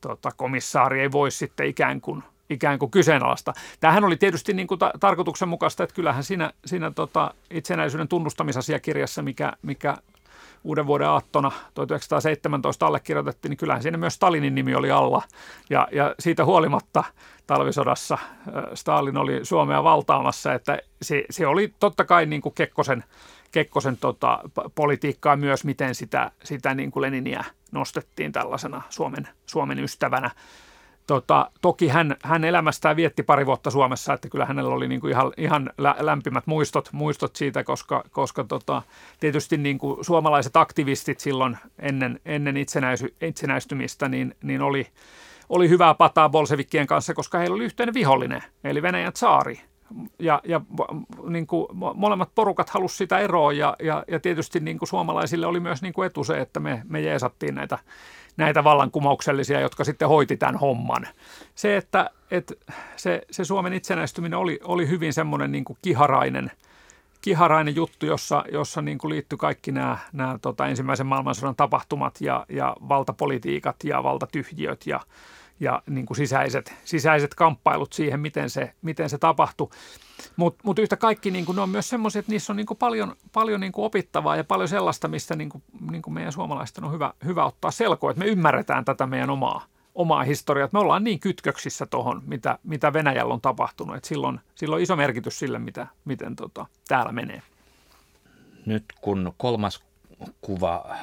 tota, 0.00 0.30
komissaari 0.36 1.00
ei 1.00 1.12
voi 1.12 1.30
sitten 1.30 1.66
ikään 1.66 2.00
kuin– 2.00 2.22
ikään 2.50 2.78
kuin 2.78 2.90
kyseenalaista. 2.90 3.52
Tämähän 3.80 4.04
oli 4.04 4.16
tietysti 4.16 4.52
niin 4.52 4.66
kuin 4.66 4.78
ta- 4.78 4.92
tarkoituksenmukaista, 5.00 5.82
että 5.82 5.94
kyllähän 5.94 6.24
siinä, 6.24 6.52
siinä 6.66 6.90
tota 6.90 7.34
itsenäisyyden 7.50 8.08
tunnustamisasiakirjassa, 8.08 9.22
mikä, 9.22 9.52
mikä 9.62 9.96
uuden 10.64 10.86
vuoden 10.86 11.08
aattona 11.08 11.52
1917 11.74 12.86
allekirjoitettiin, 12.86 13.50
niin 13.50 13.56
kyllähän 13.56 13.82
siinä 13.82 13.98
myös 13.98 14.14
Stalinin 14.14 14.54
nimi 14.54 14.74
oli 14.74 14.90
alla. 14.90 15.22
Ja, 15.70 15.88
ja 15.92 16.14
siitä 16.18 16.44
huolimatta 16.44 17.04
talvisodassa 17.46 18.18
Stalin 18.74 19.16
oli 19.16 19.44
Suomea 19.44 19.84
valtaamassa, 19.84 20.54
että 20.54 20.78
se, 21.02 21.24
se 21.30 21.46
oli 21.46 21.74
totta 21.80 22.04
kai 22.04 22.26
niin 22.26 22.42
kuin 22.42 22.54
Kekkosen, 22.54 23.04
Kekkosen 23.52 23.96
tota, 23.96 24.38
politiikkaa 24.74 25.36
myös, 25.36 25.64
miten 25.64 25.94
sitä, 25.94 26.30
sitä 26.44 26.74
niin 26.74 26.90
kuin 26.90 27.02
Leniniä 27.02 27.44
nostettiin 27.72 28.32
tällaisena 28.32 28.82
Suomen, 28.90 29.28
Suomen 29.46 29.78
ystävänä. 29.78 30.30
Tota, 31.10 31.50
toki 31.60 31.88
hän, 31.88 32.16
hän 32.22 32.44
elämästään 32.44 32.96
vietti 32.96 33.22
pari 33.22 33.46
vuotta 33.46 33.70
Suomessa, 33.70 34.12
että 34.12 34.28
kyllä 34.28 34.46
hänellä 34.46 34.74
oli 34.74 34.88
niin 34.88 35.00
kuin 35.00 35.10
ihan, 35.10 35.32
ihan 35.36 35.70
lämpimät 35.98 36.46
muistot, 36.46 36.88
muistot 36.92 37.36
siitä, 37.36 37.64
koska, 37.64 38.04
koska 38.10 38.44
tota, 38.44 38.82
tietysti 39.20 39.56
niin 39.56 39.78
kuin 39.78 40.04
suomalaiset 40.04 40.56
aktivistit 40.56 41.20
silloin 41.20 41.58
ennen, 41.78 42.20
ennen 42.24 42.56
itsenäisy, 42.56 43.14
itsenäistymistä 43.20 44.08
niin, 44.08 44.34
niin 44.42 44.62
oli, 44.62 44.86
oli 45.48 45.68
hyvää 45.68 45.94
pataa 45.94 46.28
bolsevikkien 46.28 46.86
kanssa, 46.86 47.14
koska 47.14 47.38
heillä 47.38 47.54
oli 47.54 47.64
yhteinen 47.64 47.94
vihollinen, 47.94 48.42
eli 48.64 48.82
Venäjän 48.82 49.12
saari. 49.14 49.60
Ja, 50.18 50.40
ja 50.44 50.60
niin 51.28 51.46
kuin 51.46 51.66
molemmat 51.94 52.34
porukat 52.34 52.70
halusivat 52.70 52.98
sitä 52.98 53.18
eroa 53.18 53.52
ja, 53.52 53.76
ja, 53.82 54.04
ja 54.08 54.20
tietysti 54.20 54.60
niin 54.60 54.78
kuin 54.78 54.88
suomalaisille 54.88 55.46
oli 55.46 55.60
myös 55.60 55.82
niin 55.82 55.92
kuin 55.92 56.06
etu 56.06 56.24
se, 56.24 56.40
että 56.40 56.60
me, 56.60 56.82
me 56.88 57.00
jeesattiin 57.00 57.54
näitä 57.54 57.78
näitä 58.36 58.64
vallankumouksellisia, 58.64 59.60
jotka 59.60 59.84
sitten 59.84 60.08
hoiti 60.08 60.36
tämän 60.36 60.56
homman. 60.56 61.06
Se, 61.54 61.76
että, 61.76 62.10
että 62.30 62.54
se, 62.96 63.22
se 63.30 63.44
Suomen 63.44 63.72
itsenäistyminen 63.72 64.38
oli, 64.38 64.60
oli 64.64 64.88
hyvin 64.88 65.12
semmoinen 65.12 65.52
niin 65.52 65.64
kuin 65.64 65.78
kiharainen, 65.82 66.50
kiharainen 67.20 67.76
juttu, 67.76 68.06
jossa, 68.06 68.44
jossa 68.52 68.82
niin 68.82 68.98
kuin 68.98 69.10
liittyi 69.10 69.38
kaikki 69.38 69.72
nämä, 69.72 69.98
nämä 70.12 70.38
tota, 70.42 70.66
ensimmäisen 70.66 71.06
maailmansodan 71.06 71.56
tapahtumat 71.56 72.20
ja, 72.20 72.46
ja 72.48 72.76
valtapolitiikat 72.88 73.76
ja 73.84 74.02
valtatyhjiöt 74.02 74.86
ja, 74.86 75.00
ja 75.60 75.82
niin 75.86 76.06
kuin 76.06 76.16
sisäiset, 76.16 76.74
sisäiset 76.84 77.34
kamppailut 77.34 77.92
siihen, 77.92 78.20
miten 78.20 78.50
se, 78.50 78.74
miten 78.82 79.10
se 79.10 79.18
tapahtui. 79.18 79.68
Mutta 80.36 80.60
mut 80.64 80.78
yhtä 80.78 80.96
kaikki 80.96 81.30
niin 81.30 81.44
kuin 81.44 81.56
ne 81.56 81.62
on 81.62 81.70
myös 81.70 81.88
semmoisia, 81.88 82.20
että 82.20 82.32
niissä 82.32 82.52
on 82.52 82.56
niin 82.56 82.66
kuin 82.66 82.78
paljon, 82.78 83.16
paljon 83.32 83.60
niin 83.60 83.72
kuin 83.72 83.84
opittavaa 83.84 84.36
ja 84.36 84.44
paljon 84.44 84.68
sellaista, 84.68 85.08
mistä 85.08 85.36
niin 85.36 85.48
kuin, 85.48 85.62
niin 85.90 86.02
kuin 86.02 86.14
meidän 86.14 86.32
suomalaisten 86.32 86.84
on 86.84 86.92
hyvä, 86.92 87.12
hyvä 87.24 87.44
ottaa 87.44 87.70
selkoa, 87.70 88.10
että 88.10 88.24
me 88.24 88.30
ymmärretään 88.30 88.84
tätä 88.84 89.06
meidän 89.06 89.30
omaa, 89.30 89.64
omaa 89.94 90.22
historiaa. 90.22 90.64
Että 90.64 90.76
me 90.76 90.80
ollaan 90.80 91.04
niin 91.04 91.20
kytköksissä 91.20 91.86
tuohon, 91.86 92.22
mitä, 92.26 92.58
mitä 92.62 92.92
Venäjällä 92.92 93.34
on 93.34 93.40
tapahtunut, 93.40 93.96
että 93.96 94.08
silloin, 94.08 94.40
silloin 94.54 94.82
iso 94.82 94.96
merkitys 94.96 95.38
sille, 95.38 95.58
mitä, 95.58 95.86
miten 96.04 96.36
tota, 96.36 96.66
täällä 96.88 97.12
menee. 97.12 97.42
Nyt 98.66 98.84
kun 99.00 99.32
kolmas 99.36 99.84
kuva 100.40 100.84
äh, 100.90 100.98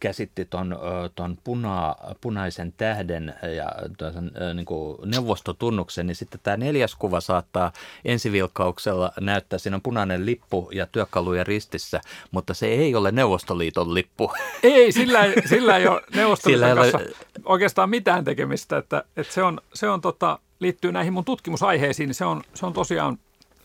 käsitti 0.00 0.44
ton, 0.44 0.78
ton 1.14 1.38
puna, 1.44 1.94
punaisen 2.20 2.74
tähden 2.76 3.34
ja 3.56 3.68
ton, 3.98 4.30
niin 4.54 4.66
kuin 4.66 4.96
neuvostotunnuksen, 5.04 6.06
niin 6.06 6.14
sitten 6.14 6.40
tämä 6.42 6.56
neljäs 6.56 6.94
kuva 6.94 7.20
saattaa 7.20 7.72
ensivilkauksella 8.04 9.12
näyttää, 9.20 9.58
siinä 9.58 9.74
on 9.74 9.82
punainen 9.82 10.26
lippu 10.26 10.70
ja 10.72 10.86
työkaluja 10.86 11.44
ristissä, 11.44 12.00
mutta 12.30 12.54
se 12.54 12.66
ei 12.66 12.94
ole 12.94 13.12
Neuvostoliiton 13.12 13.94
lippu. 13.94 14.32
Ei, 14.62 14.92
sillä 14.92 15.24
ei, 15.24 15.48
sillä 15.48 15.76
ei 15.76 15.86
ole 15.88 16.02
Neuvostoliiton 16.14 16.68
sillä 16.68 16.82
kanssa 16.82 16.98
ole... 16.98 17.16
oikeastaan 17.44 17.90
mitään 17.90 18.24
tekemistä, 18.24 18.78
että, 18.78 19.04
että 19.16 19.32
se, 19.32 19.42
on, 19.42 19.60
se 19.74 19.88
on 19.88 20.00
tota, 20.00 20.38
liittyy 20.60 20.92
näihin 20.92 21.12
mun 21.12 21.24
tutkimusaiheisiin, 21.24 22.06
niin 22.06 22.14
se 22.14 22.24
on, 22.24 22.42
se 22.54 22.66
on 22.66 22.72
tosiaan 22.72 23.18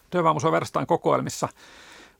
Työväenmuseo 0.09 0.51
Verstaan 0.51 0.87
kokoelmissa– 0.87 1.49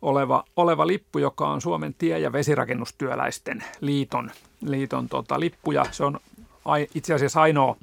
oleva, 0.02 0.44
oleva 0.56 0.88
lippu, 0.88 1.20
joka 1.20 1.48
on 1.48 1.62
Suomen 1.62 1.94
tie- 1.94 2.20
ja 2.20 2.32
vesirakennustyöläisten 2.32 3.64
liiton, 3.82 4.32
liiton 4.66 5.10
tota, 5.10 5.40
lippu. 5.40 5.72
Ja 5.72 5.86
se 5.92 6.04
on 6.04 6.20
ai, 6.66 6.88
itse 6.96 7.14
asiassa 7.14 7.42
ainoa, 7.42 7.76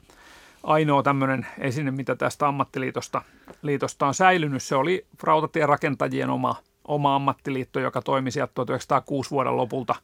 ainoa 0.62 1.02
tämmöinen 1.02 1.46
esine, 1.58 1.90
mitä 1.90 2.16
tästä 2.16 2.48
ammattiliitosta 2.48 3.22
liitosta 3.62 4.06
on 4.06 4.14
säilynyt. 4.14 4.62
Se 4.62 4.76
oli 4.76 5.06
rautatierakentajien 5.22 6.30
oma, 6.30 6.56
oma 6.84 7.14
ammattiliitto, 7.14 7.80
joka 7.80 8.02
toimi 8.02 8.30
sieltä 8.30 8.52
1906 8.54 9.30
vuoden 9.30 9.56
lopulta 9.56 9.94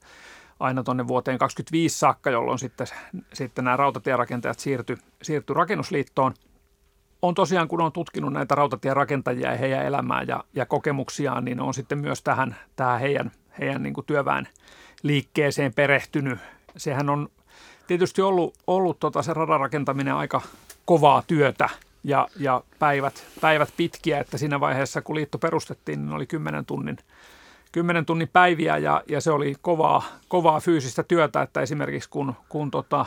aina 0.61 0.83
tuonne 0.83 1.09
vuoteen 1.09 1.39
2025 1.39 1.99
saakka, 1.99 2.31
jolloin 2.31 2.59
sitten, 2.59 2.87
sitten 3.33 3.65
nämä 3.65 3.77
rautatierakentajat 3.77 4.59
siirtyi 4.59 4.97
siirtyi 5.23 5.55
rakennusliittoon– 5.55 6.35
on 7.29 7.35
tosiaan, 7.35 7.69
kun 7.69 7.81
on 7.81 7.93
tutkinut 7.93 8.33
näitä 8.33 8.55
rautatierakentajia 8.55 9.51
ja 9.51 9.59
heidän 9.59 9.87
elämää 9.87 10.23
ja, 10.23 10.45
ja 10.55 10.67
kokemuksiaan, 10.67 11.45
niin 11.45 11.61
on 11.61 11.75
sitten 11.75 11.99
myös 11.99 12.23
tähän, 12.23 12.57
tähän 12.77 13.01
heidän, 13.01 13.33
heidän 13.61 13.83
niin 13.83 13.95
kuin 13.95 14.07
työväen 14.07 14.49
liikkeeseen 15.03 15.75
perehtynyt. 15.75 16.39
Sehän 16.77 17.11
on 17.11 17.29
tietysti 17.87 18.23
ollut, 18.23 18.55
ollut 18.67 19.01
tota 19.01 19.23
se 19.23 19.35
radan 19.35 19.61
rakentaminen 19.61 20.15
aika 20.15 20.41
kovaa 20.85 21.23
työtä 21.27 21.69
ja, 22.05 22.29
ja 22.37 22.63
päivät, 22.79 23.27
päivät 23.41 23.69
pitkiä, 23.77 24.21
että 24.21 24.39
siinä 24.39 24.61
vaiheessa, 24.61 25.03
kun 25.03 25.17
liitto 25.17 25.39
perustettiin, 25.39 26.05
niin 26.05 26.15
oli 26.15 26.27
10 26.27 26.67
tunnin, 26.67 26.99
10 27.73 28.07
tunnin 28.07 28.29
päiviä 28.33 28.79
ja, 28.79 29.03
ja 29.09 29.21
se 29.21 29.31
oli 29.31 29.55
kovaa, 29.61 30.03
kovaa 30.29 30.61
fyysistä 30.61 31.03
työtä, 31.03 31.43
että 31.43 31.61
esimerkiksi 31.61 32.11
kun, 32.11 32.35
kun 32.49 32.71
tota, 32.71 33.07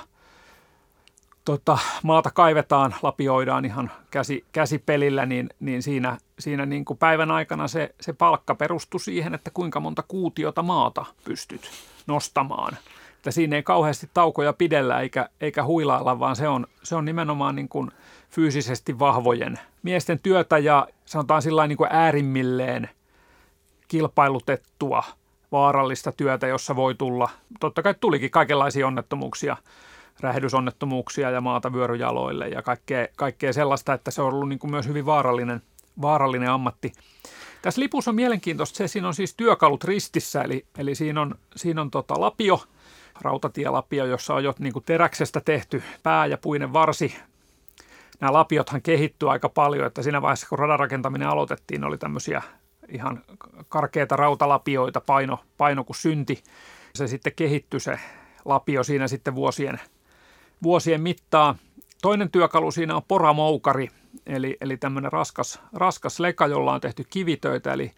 tota, 1.48 1.78
maata 2.04 2.32
kaivetaan, 2.34 2.96
lapioidaan 3.02 3.66
ihan 3.66 3.92
käsi, 4.12 4.46
käsipelillä, 4.52 5.26
niin, 5.26 5.50
niin 5.60 5.84
siinä, 5.84 6.18
siinä 6.40 6.66
niin 6.66 6.86
kuin 6.86 6.98
päivän 6.98 7.32
aikana 7.32 7.68
se, 7.68 7.96
se 8.02 8.14
palkka 8.14 8.56
perustui 8.56 9.00
siihen, 9.00 9.34
että 9.34 9.52
kuinka 9.54 9.80
monta 9.80 10.04
kuutiota 10.08 10.64
maata 10.64 11.06
pystyt 11.24 11.62
nostamaan. 12.08 12.78
Että 13.16 13.32
siinä 13.32 13.56
ei 13.56 13.64
kauheasti 13.64 14.10
taukoja 14.14 14.54
pidellä 14.54 15.02
eikä, 15.02 15.30
eikä 15.42 15.64
huilailla, 15.64 16.20
vaan 16.20 16.36
se 16.36 16.48
on, 16.48 16.68
se 16.84 16.96
on 16.96 17.06
nimenomaan 17.06 17.56
niin 17.56 17.70
kuin 17.70 17.92
fyysisesti 18.30 19.00
vahvojen 19.00 19.60
miesten 19.84 20.20
työtä 20.20 20.58
ja 20.58 20.88
sanotaan 21.06 21.42
sillä 21.42 21.68
niin 21.68 21.78
kuin 21.78 21.90
äärimmilleen 21.92 22.90
kilpailutettua 23.88 25.04
vaarallista 25.52 26.12
työtä, 26.12 26.48
jossa 26.48 26.76
voi 26.76 26.96
tulla, 26.96 27.30
totta 27.60 27.82
kai 27.82 27.96
tulikin 28.00 28.32
kaikenlaisia 28.32 28.88
onnettomuuksia– 28.88 29.58
räjähdysonnettomuuksia 30.20 31.32
ja 31.32 31.42
maata 31.42 31.74
vyöryjaloille 31.74 32.48
ja 32.48 32.62
kaikkea, 32.62 33.08
kaikkea 33.16 33.54
sellaista, 33.54 33.94
että 33.94 34.12
se 34.12 34.22
on 34.22 34.34
ollut 34.34 34.50
niin 34.50 34.60
kuin 34.60 34.72
myös 34.72 34.88
hyvin 34.88 35.06
vaarallinen, 35.06 35.62
vaarallinen 36.02 36.50
ammatti. 36.50 36.92
Tässä 37.62 37.82
lipussa 37.82 38.12
on 38.12 38.16
mielenkiintoista 38.16 38.78
se, 38.78 38.88
siinä 38.88 39.08
on 39.08 39.14
siis 39.14 39.36
työkalut 39.36 39.84
ristissä, 39.84 40.42
eli, 40.42 40.66
eli 40.78 40.96
siinä 40.96 41.22
on, 41.22 41.36
siinä 41.56 41.82
on 41.82 41.92
tota 41.92 42.22
lapio, 42.22 42.62
rautatielapio, 43.22 44.06
jossa 44.06 44.34
on 44.34 44.44
jo 44.44 44.54
niin 44.60 44.74
kuin 44.74 44.86
teräksestä 44.86 45.42
tehty 45.46 45.84
pää 46.04 46.26
ja 46.26 46.38
puinen 46.38 46.74
varsi. 46.74 47.16
nämä 48.20 48.34
lapiothan 48.34 48.82
kehittyy 48.82 49.32
aika 49.32 49.50
paljon, 49.50 49.88
että 49.88 50.02
siinä 50.02 50.22
vaiheessa 50.22 50.48
kun 50.50 50.60
radan 50.60 50.80
rakentaminen 50.80 51.28
aloitettiin, 51.28 51.84
oli 51.84 51.98
tämmöisiä 51.98 52.42
ihan 52.88 53.24
karkeita 53.70 54.16
rautalapioita, 54.16 55.02
paino, 55.02 55.40
paino 55.58 55.84
kuin 55.84 55.98
synti. 55.98 56.44
Se 56.96 57.08
sitten 57.08 57.34
kehittyi 57.36 57.80
se 57.80 58.00
lapio 58.46 58.84
siinä 58.84 59.08
sitten 59.08 59.36
vuosien, 59.36 59.80
vuosien 60.64 61.02
mittaan. 61.02 61.56
Toinen 62.02 62.32
työkalu 62.32 62.72
siinä 62.72 62.96
on 62.96 63.02
poramoukari, 63.08 63.90
eli, 64.26 64.58
eli 64.62 64.78
tämmöinen 64.78 65.12
raskas, 65.12 65.60
raskas 65.74 66.20
leka, 66.20 66.48
jolla 66.48 66.74
on 66.74 66.82
tehty 66.82 67.04
kivitöitä, 67.10 67.74
eli 67.74 67.92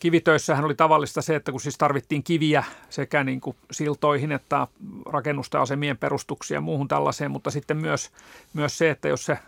Kivitöissähän 0.00 0.64
oli 0.64 0.74
tavallista 0.74 1.22
se, 1.22 1.36
että 1.36 1.52
kun 1.52 1.60
siis 1.60 1.78
tarvittiin 1.78 2.22
kiviä 2.22 2.64
sekä 2.90 3.24
niin 3.24 3.40
kuin 3.40 3.56
siltoihin 3.70 4.32
että 4.32 4.66
rakennusten 5.06 5.60
asemien 5.60 5.98
perustuksia 5.98 6.56
ja 6.56 6.60
muuhun 6.60 6.88
tällaiseen, 6.88 7.30
mutta 7.30 7.50
sitten 7.50 7.76
myös, 7.76 8.10
myös 8.52 8.78
se, 8.78 8.90
että 8.90 9.08
jos 9.08 9.24
se 9.24 9.38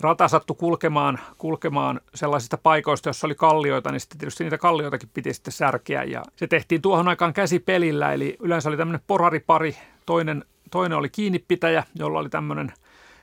rata 0.00 0.28
sattui 0.28 0.56
kulkemaan, 0.58 1.18
kulkemaan 1.38 2.00
sellaisista 2.14 2.58
paikoista, 2.58 3.08
joissa 3.08 3.26
oli 3.26 3.34
kallioita, 3.34 3.92
niin 3.92 4.00
sitten 4.00 4.18
tietysti 4.18 4.44
niitä 4.44 4.58
kallioitakin 4.58 5.10
piti 5.14 5.34
sitten 5.34 5.52
särkeä. 5.52 6.04
Ja 6.04 6.22
se 6.36 6.46
tehtiin 6.46 6.82
tuohon 6.82 7.08
aikaan 7.08 7.32
käsipelillä, 7.32 8.12
eli 8.12 8.36
yleensä 8.40 8.68
oli 8.68 8.76
tämmöinen 8.76 9.04
poraripari, 9.06 9.76
toinen, 10.06 10.44
toinen 10.72 10.98
oli 10.98 11.08
kiinnipitäjä, 11.08 11.84
jolla 11.94 12.18
oli 12.18 12.28
tämmöinen 12.28 12.72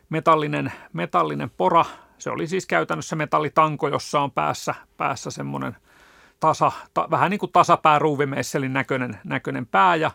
metallinen, 0.09 0.71
metallinen 0.93 1.49
pora. 1.49 1.85
Se 2.17 2.29
oli 2.29 2.47
siis 2.47 2.65
käytännössä 2.65 3.15
metallitanko, 3.15 3.87
jossa 3.87 4.21
on 4.21 4.31
päässä, 4.31 4.75
päässä 4.97 5.31
semmoinen– 5.31 5.77
tasa, 6.39 6.71
ta, 6.93 7.07
vähän 7.11 7.29
niin 7.29 7.39
kuin 7.39 7.51
tasapääruuvimeisselin 7.51 8.73
näköinen, 8.73 9.17
näköinen 9.23 9.65
pää 9.65 9.95
ja 9.95 10.11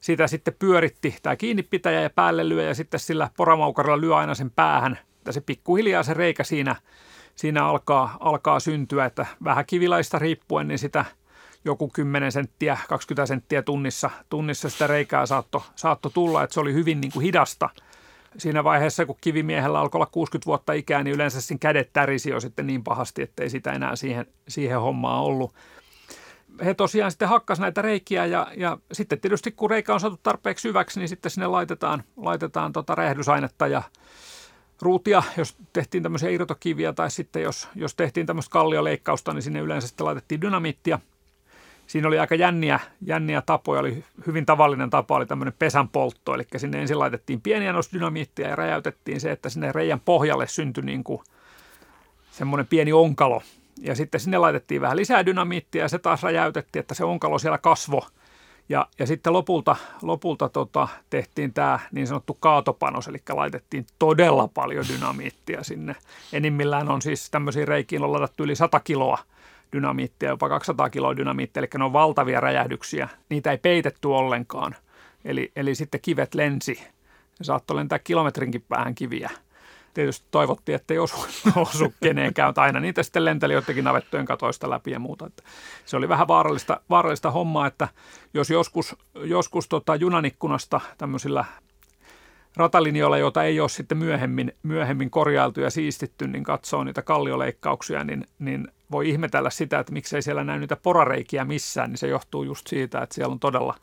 sitä 0.00 0.26
sitten 0.26 0.54
pyöritti 0.58 1.16
tämä 1.22 1.36
kiinnipitäjä 1.36 2.00
ja 2.00 2.10
päälle 2.10 2.48
lyö 2.48 2.62
ja 2.62 2.74
sitten 2.74 3.00
sillä 3.00 3.30
poramaukarilla 3.36 4.00
lyö 4.00 4.16
aina 4.16 4.34
sen 4.34 4.50
päähän. 4.50 4.98
Ja 5.26 5.32
se 5.32 5.40
pikkuhiljaa 5.40 6.02
se 6.02 6.14
reikä 6.14 6.44
siinä, 6.44 6.76
siinä 7.34 7.66
alkaa, 7.66 8.16
alkaa 8.20 8.60
syntyä, 8.60 9.04
että 9.04 9.26
vähän 9.44 9.66
kivilaista 9.66 10.18
riippuen, 10.18 10.68
niin 10.68 10.78
sitä 10.78 11.04
joku 11.64 11.88
10 11.88 12.32
senttiä, 12.32 12.78
20 12.88 13.26
senttiä 13.26 13.62
tunnissa, 13.62 14.10
tunnissa 14.28 14.70
sitä 14.70 14.86
reikää 14.86 15.26
saatto, 15.26 15.62
saatto 15.76 16.10
tulla, 16.10 16.44
että 16.44 16.54
se 16.54 16.60
oli 16.60 16.74
hyvin 16.74 17.00
niin 17.00 17.12
kuin 17.12 17.22
hidasta– 17.22 17.68
siinä 18.38 18.64
vaiheessa, 18.64 19.06
kun 19.06 19.16
kivimiehellä 19.20 19.80
alkoi 19.80 19.98
olla 19.98 20.10
60 20.12 20.46
vuotta 20.46 20.72
ikää, 20.72 21.02
niin 21.02 21.14
yleensä 21.14 21.40
sen 21.40 21.58
kädet 21.58 21.90
tärisi 21.92 22.30
jo 22.30 22.40
sitten 22.40 22.66
niin 22.66 22.84
pahasti, 22.84 23.22
että 23.22 23.42
ei 23.42 23.50
sitä 23.50 23.72
enää 23.72 23.96
siihen, 23.96 24.26
siihen 24.48 24.80
hommaan 24.80 25.22
ollut. 25.22 25.54
He 26.64 26.74
tosiaan 26.74 27.10
sitten 27.10 27.28
hakkas 27.28 27.60
näitä 27.60 27.82
reikiä 27.82 28.26
ja, 28.26 28.46
ja 28.56 28.78
sitten 28.92 29.20
tietysti 29.20 29.52
kun 29.52 29.70
reikä 29.70 29.94
on 29.94 30.00
saatu 30.00 30.20
tarpeeksi 30.22 30.62
syväksi, 30.62 31.00
niin 31.00 31.08
sitten 31.08 31.30
sinne 31.30 31.46
laitetaan, 31.46 32.02
laitetaan 32.16 32.72
tota 32.72 32.94
räjähdysainetta 32.94 33.66
ja 33.66 33.82
ruutia, 34.82 35.22
jos 35.36 35.56
tehtiin 35.72 36.02
tämmöisiä 36.02 36.30
irtokiviä 36.30 36.92
tai 36.92 37.10
sitten 37.10 37.42
jos, 37.42 37.68
jos 37.74 37.94
tehtiin 37.94 38.26
tämmöistä 38.26 38.52
kallioleikkausta, 38.52 39.32
niin 39.32 39.42
sinne 39.42 39.60
yleensä 39.60 39.88
sitten 39.88 40.06
laitettiin 40.06 40.40
dynamiittia– 40.40 40.98
siinä 41.90 42.08
oli 42.08 42.18
aika 42.18 42.34
jänniä, 42.34 42.80
jänniä 43.06 43.42
tapoja. 43.42 43.80
Oli 43.80 44.04
hyvin 44.26 44.46
tavallinen 44.46 44.90
tapa, 44.90 45.16
oli 45.16 45.26
tämmöinen 45.26 45.54
pesän 45.58 45.88
poltto. 45.88 46.34
Eli 46.34 46.44
sinne 46.56 46.80
ensin 46.80 46.98
laitettiin 46.98 47.40
pieniä 47.40 47.74
dynamiittia 47.92 48.48
ja 48.48 48.56
räjäytettiin 48.56 49.20
se, 49.20 49.30
että 49.30 49.48
sinne 49.48 49.72
reijän 49.72 50.00
pohjalle 50.00 50.46
syntyi 50.48 50.84
niin 50.84 51.04
kuin 51.04 51.20
semmoinen 52.30 52.66
pieni 52.66 52.92
onkalo. 52.92 53.42
Ja 53.80 53.94
sitten 53.94 54.20
sinne 54.20 54.38
laitettiin 54.38 54.80
vähän 54.80 54.96
lisää 54.96 55.26
dynamiittia 55.26 55.82
ja 55.82 55.88
se 55.88 55.98
taas 55.98 56.22
räjäytettiin, 56.22 56.80
että 56.80 56.94
se 56.94 57.04
onkalo 57.04 57.38
siellä 57.38 57.58
kasvo. 57.58 58.06
Ja, 58.68 58.86
ja 58.98 59.06
sitten 59.06 59.32
lopulta, 59.32 59.76
lopulta 60.02 60.48
tota, 60.48 60.88
tehtiin 61.10 61.52
tämä 61.52 61.78
niin 61.92 62.06
sanottu 62.06 62.34
kaatopanos, 62.40 63.08
eli 63.08 63.18
laitettiin 63.30 63.86
todella 63.98 64.48
paljon 64.48 64.84
dynamiittia 64.88 65.64
sinne. 65.64 65.96
Enimmillään 66.32 66.90
on 66.90 67.02
siis 67.02 67.30
tämmöisiin 67.30 67.68
reikiin 67.68 68.02
on 68.02 68.12
ladattu 68.12 68.44
yli 68.44 68.56
100 68.56 68.80
kiloa 68.80 69.18
dynamiittia, 69.72 70.28
jopa 70.28 70.48
200 70.48 70.90
kiloa 70.90 71.16
dynamiittia, 71.16 71.60
eli 71.60 71.68
ne 71.78 71.84
on 71.84 71.92
valtavia 71.92 72.40
räjähdyksiä. 72.40 73.08
Niitä 73.28 73.50
ei 73.50 73.58
peitetty 73.58 74.08
ollenkaan. 74.08 74.76
Eli, 75.24 75.52
eli 75.56 75.74
sitten 75.74 76.00
kivet 76.00 76.34
lensi. 76.34 76.80
Ne 77.38 77.44
saattoi 77.44 77.76
lentää 77.76 77.98
kilometrinkin 77.98 78.64
päähän 78.68 78.94
kiviä. 78.94 79.30
Tietysti 79.94 80.26
toivottiin, 80.30 80.76
että 80.76 80.94
ei 80.94 80.98
osu, 80.98 81.26
osu 81.56 81.94
kenenkään, 82.02 82.48
mutta 82.48 82.62
aina 82.62 82.80
niitä 82.80 83.02
sitten 83.02 83.24
lenteli 83.24 83.52
jotenkin 83.52 83.84
navettojen 83.84 84.26
katoista 84.26 84.70
läpi 84.70 84.90
ja 84.90 84.98
muuta. 84.98 85.26
Että 85.26 85.42
se 85.86 85.96
oli 85.96 86.08
vähän 86.08 86.28
vaarallista, 86.28 86.80
vaarallista 86.90 87.30
hommaa, 87.30 87.66
että 87.66 87.88
jos 88.34 88.50
joskus, 88.50 88.96
joskus 89.14 89.68
tota 89.68 89.96
junanikkunasta 89.96 90.80
tämmöisillä 90.98 91.44
ratalinjoilla, 92.56 93.18
joita 93.18 93.44
ei 93.44 93.60
ole 93.60 93.68
sitten 93.68 93.98
myöhemmin, 93.98 94.52
myöhemmin 94.62 95.10
korjailtu 95.10 95.60
ja 95.60 95.70
siistitty, 95.70 96.28
niin 96.28 96.44
katsoo 96.44 96.84
niitä 96.84 97.02
kallioleikkauksia, 97.02 98.04
niin, 98.04 98.26
niin 98.38 98.68
voi 98.90 99.08
ihmetellä 99.08 99.50
sitä, 99.50 99.78
että 99.78 99.92
miksei 99.92 100.22
siellä 100.22 100.44
näy 100.44 100.58
niitä 100.58 100.76
porareikiä 100.76 101.44
missään, 101.44 101.90
niin 101.90 101.98
se 101.98 102.08
johtuu 102.08 102.42
just 102.42 102.66
siitä, 102.66 103.02
että 103.02 103.14
siellä 103.14 103.32
on 103.32 103.40
todella, 103.40 103.74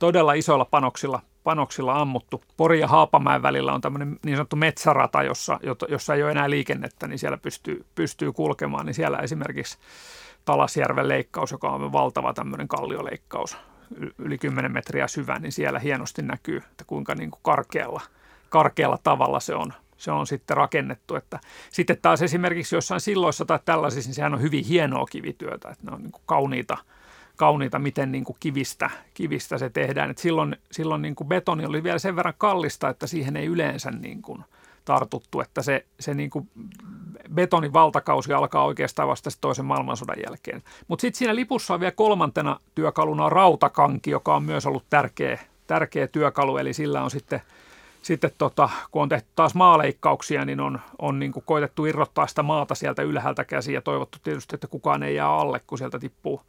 todella 0.00 0.32
isoilla 0.32 0.64
panoksilla, 0.64 1.20
panoksilla 1.44 2.00
ammuttu. 2.00 2.42
Pori 2.56 2.80
ja 2.80 2.88
Haapamäen 2.88 3.42
välillä 3.42 3.72
on 3.72 3.80
tämmöinen 3.80 4.18
niin 4.24 4.36
sanottu 4.36 4.56
metsärata, 4.56 5.22
jossa, 5.22 5.60
jossa 5.88 6.14
ei 6.14 6.22
ole 6.22 6.30
enää 6.30 6.50
liikennettä, 6.50 7.06
niin 7.06 7.18
siellä 7.18 7.38
pystyy, 7.38 7.84
pystyy 7.94 8.32
kulkemaan, 8.32 8.86
niin 8.86 8.94
siellä 8.94 9.18
esimerkiksi 9.18 9.78
Talasjärven 10.44 11.08
leikkaus, 11.08 11.50
joka 11.52 11.70
on 11.70 11.92
valtava 11.92 12.34
tämmöinen 12.34 12.68
kallioleikkaus, 12.68 13.56
yli 14.18 14.38
10 14.38 14.72
metriä 14.72 15.08
syvä, 15.08 15.38
niin 15.38 15.52
siellä 15.52 15.78
hienosti 15.78 16.22
näkyy, 16.22 16.56
että 16.56 16.84
kuinka 16.86 17.14
niin 17.14 17.30
kuin 17.30 17.40
karkealla, 17.42 18.00
karkealla 18.48 18.98
tavalla 19.02 19.40
se 19.40 19.54
on, 19.54 19.72
se 20.04 20.12
on 20.12 20.26
sitten 20.26 20.56
rakennettu. 20.56 21.14
Että 21.14 21.40
sitten 21.70 21.98
taas 22.02 22.22
esimerkiksi 22.22 22.76
jossain 22.76 23.00
silloissa 23.00 23.44
tai 23.44 23.58
tällaisissa, 23.64 24.08
niin 24.08 24.14
sehän 24.14 24.34
on 24.34 24.42
hyvin 24.42 24.64
hienoa 24.64 25.06
kivityötä, 25.06 25.68
että 25.68 25.86
ne 25.86 25.94
on 25.94 26.02
niin 26.02 26.12
kuin 26.12 26.22
kauniita, 26.26 26.76
kauniita, 27.36 27.78
miten 27.78 28.12
niin 28.12 28.24
kuin 28.24 28.36
kivistä, 28.40 28.90
kivistä 29.14 29.58
se 29.58 29.70
tehdään. 29.70 30.10
Et 30.10 30.18
silloin 30.18 30.56
silloin 30.72 31.02
niin 31.02 31.14
kuin 31.14 31.28
betoni 31.28 31.66
oli 31.66 31.82
vielä 31.82 31.98
sen 31.98 32.16
verran 32.16 32.34
kallista, 32.38 32.88
että 32.88 33.06
siihen 33.06 33.36
ei 33.36 33.46
yleensä 33.46 33.90
niin 33.90 34.22
kuin 34.22 34.44
tartuttu, 34.84 35.40
että 35.40 35.62
se, 35.62 35.86
se 36.00 36.14
niin 36.14 36.30
kuin 36.30 36.50
betonin 37.34 37.72
valtakausi 37.72 38.32
alkaa 38.32 38.64
oikeastaan 38.64 39.08
vasta 39.08 39.30
toisen 39.40 39.64
maailmansodan 39.64 40.16
jälkeen. 40.26 40.62
Mutta 40.88 41.00
sitten 41.00 41.18
siinä 41.18 41.34
lipussa 41.34 41.74
on 41.74 41.80
vielä 41.80 41.92
kolmantena 41.92 42.60
työkaluna 42.74 43.28
rautakanki, 43.28 44.10
joka 44.10 44.36
on 44.36 44.42
myös 44.42 44.66
ollut 44.66 44.84
tärkeä, 44.90 45.38
tärkeä 45.66 46.06
työkalu, 46.06 46.56
eli 46.56 46.72
sillä 46.72 47.02
on 47.02 47.10
sitten 47.10 47.40
sitten 48.04 48.30
tota, 48.38 48.68
kun 48.90 49.02
on 49.02 49.08
tehty 49.08 49.28
taas 49.36 49.54
maaleikkauksia, 49.54 50.44
niin 50.44 50.60
on, 50.60 50.80
on 50.98 51.18
niin 51.18 51.32
kuin 51.32 51.44
koitettu 51.46 51.86
irrottaa 51.86 52.26
sitä 52.26 52.42
maata 52.42 52.74
sieltä 52.74 53.02
ylhäältä 53.02 53.44
käsiä 53.44 53.74
ja 53.74 53.82
toivottu 53.82 54.18
tietysti, 54.22 54.56
että 54.56 54.66
kukaan 54.66 55.02
ei 55.02 55.14
jää 55.14 55.28
alle, 55.28 55.60
kun 55.66 55.78
sieltä 55.78 55.98
tippuu, 55.98 56.40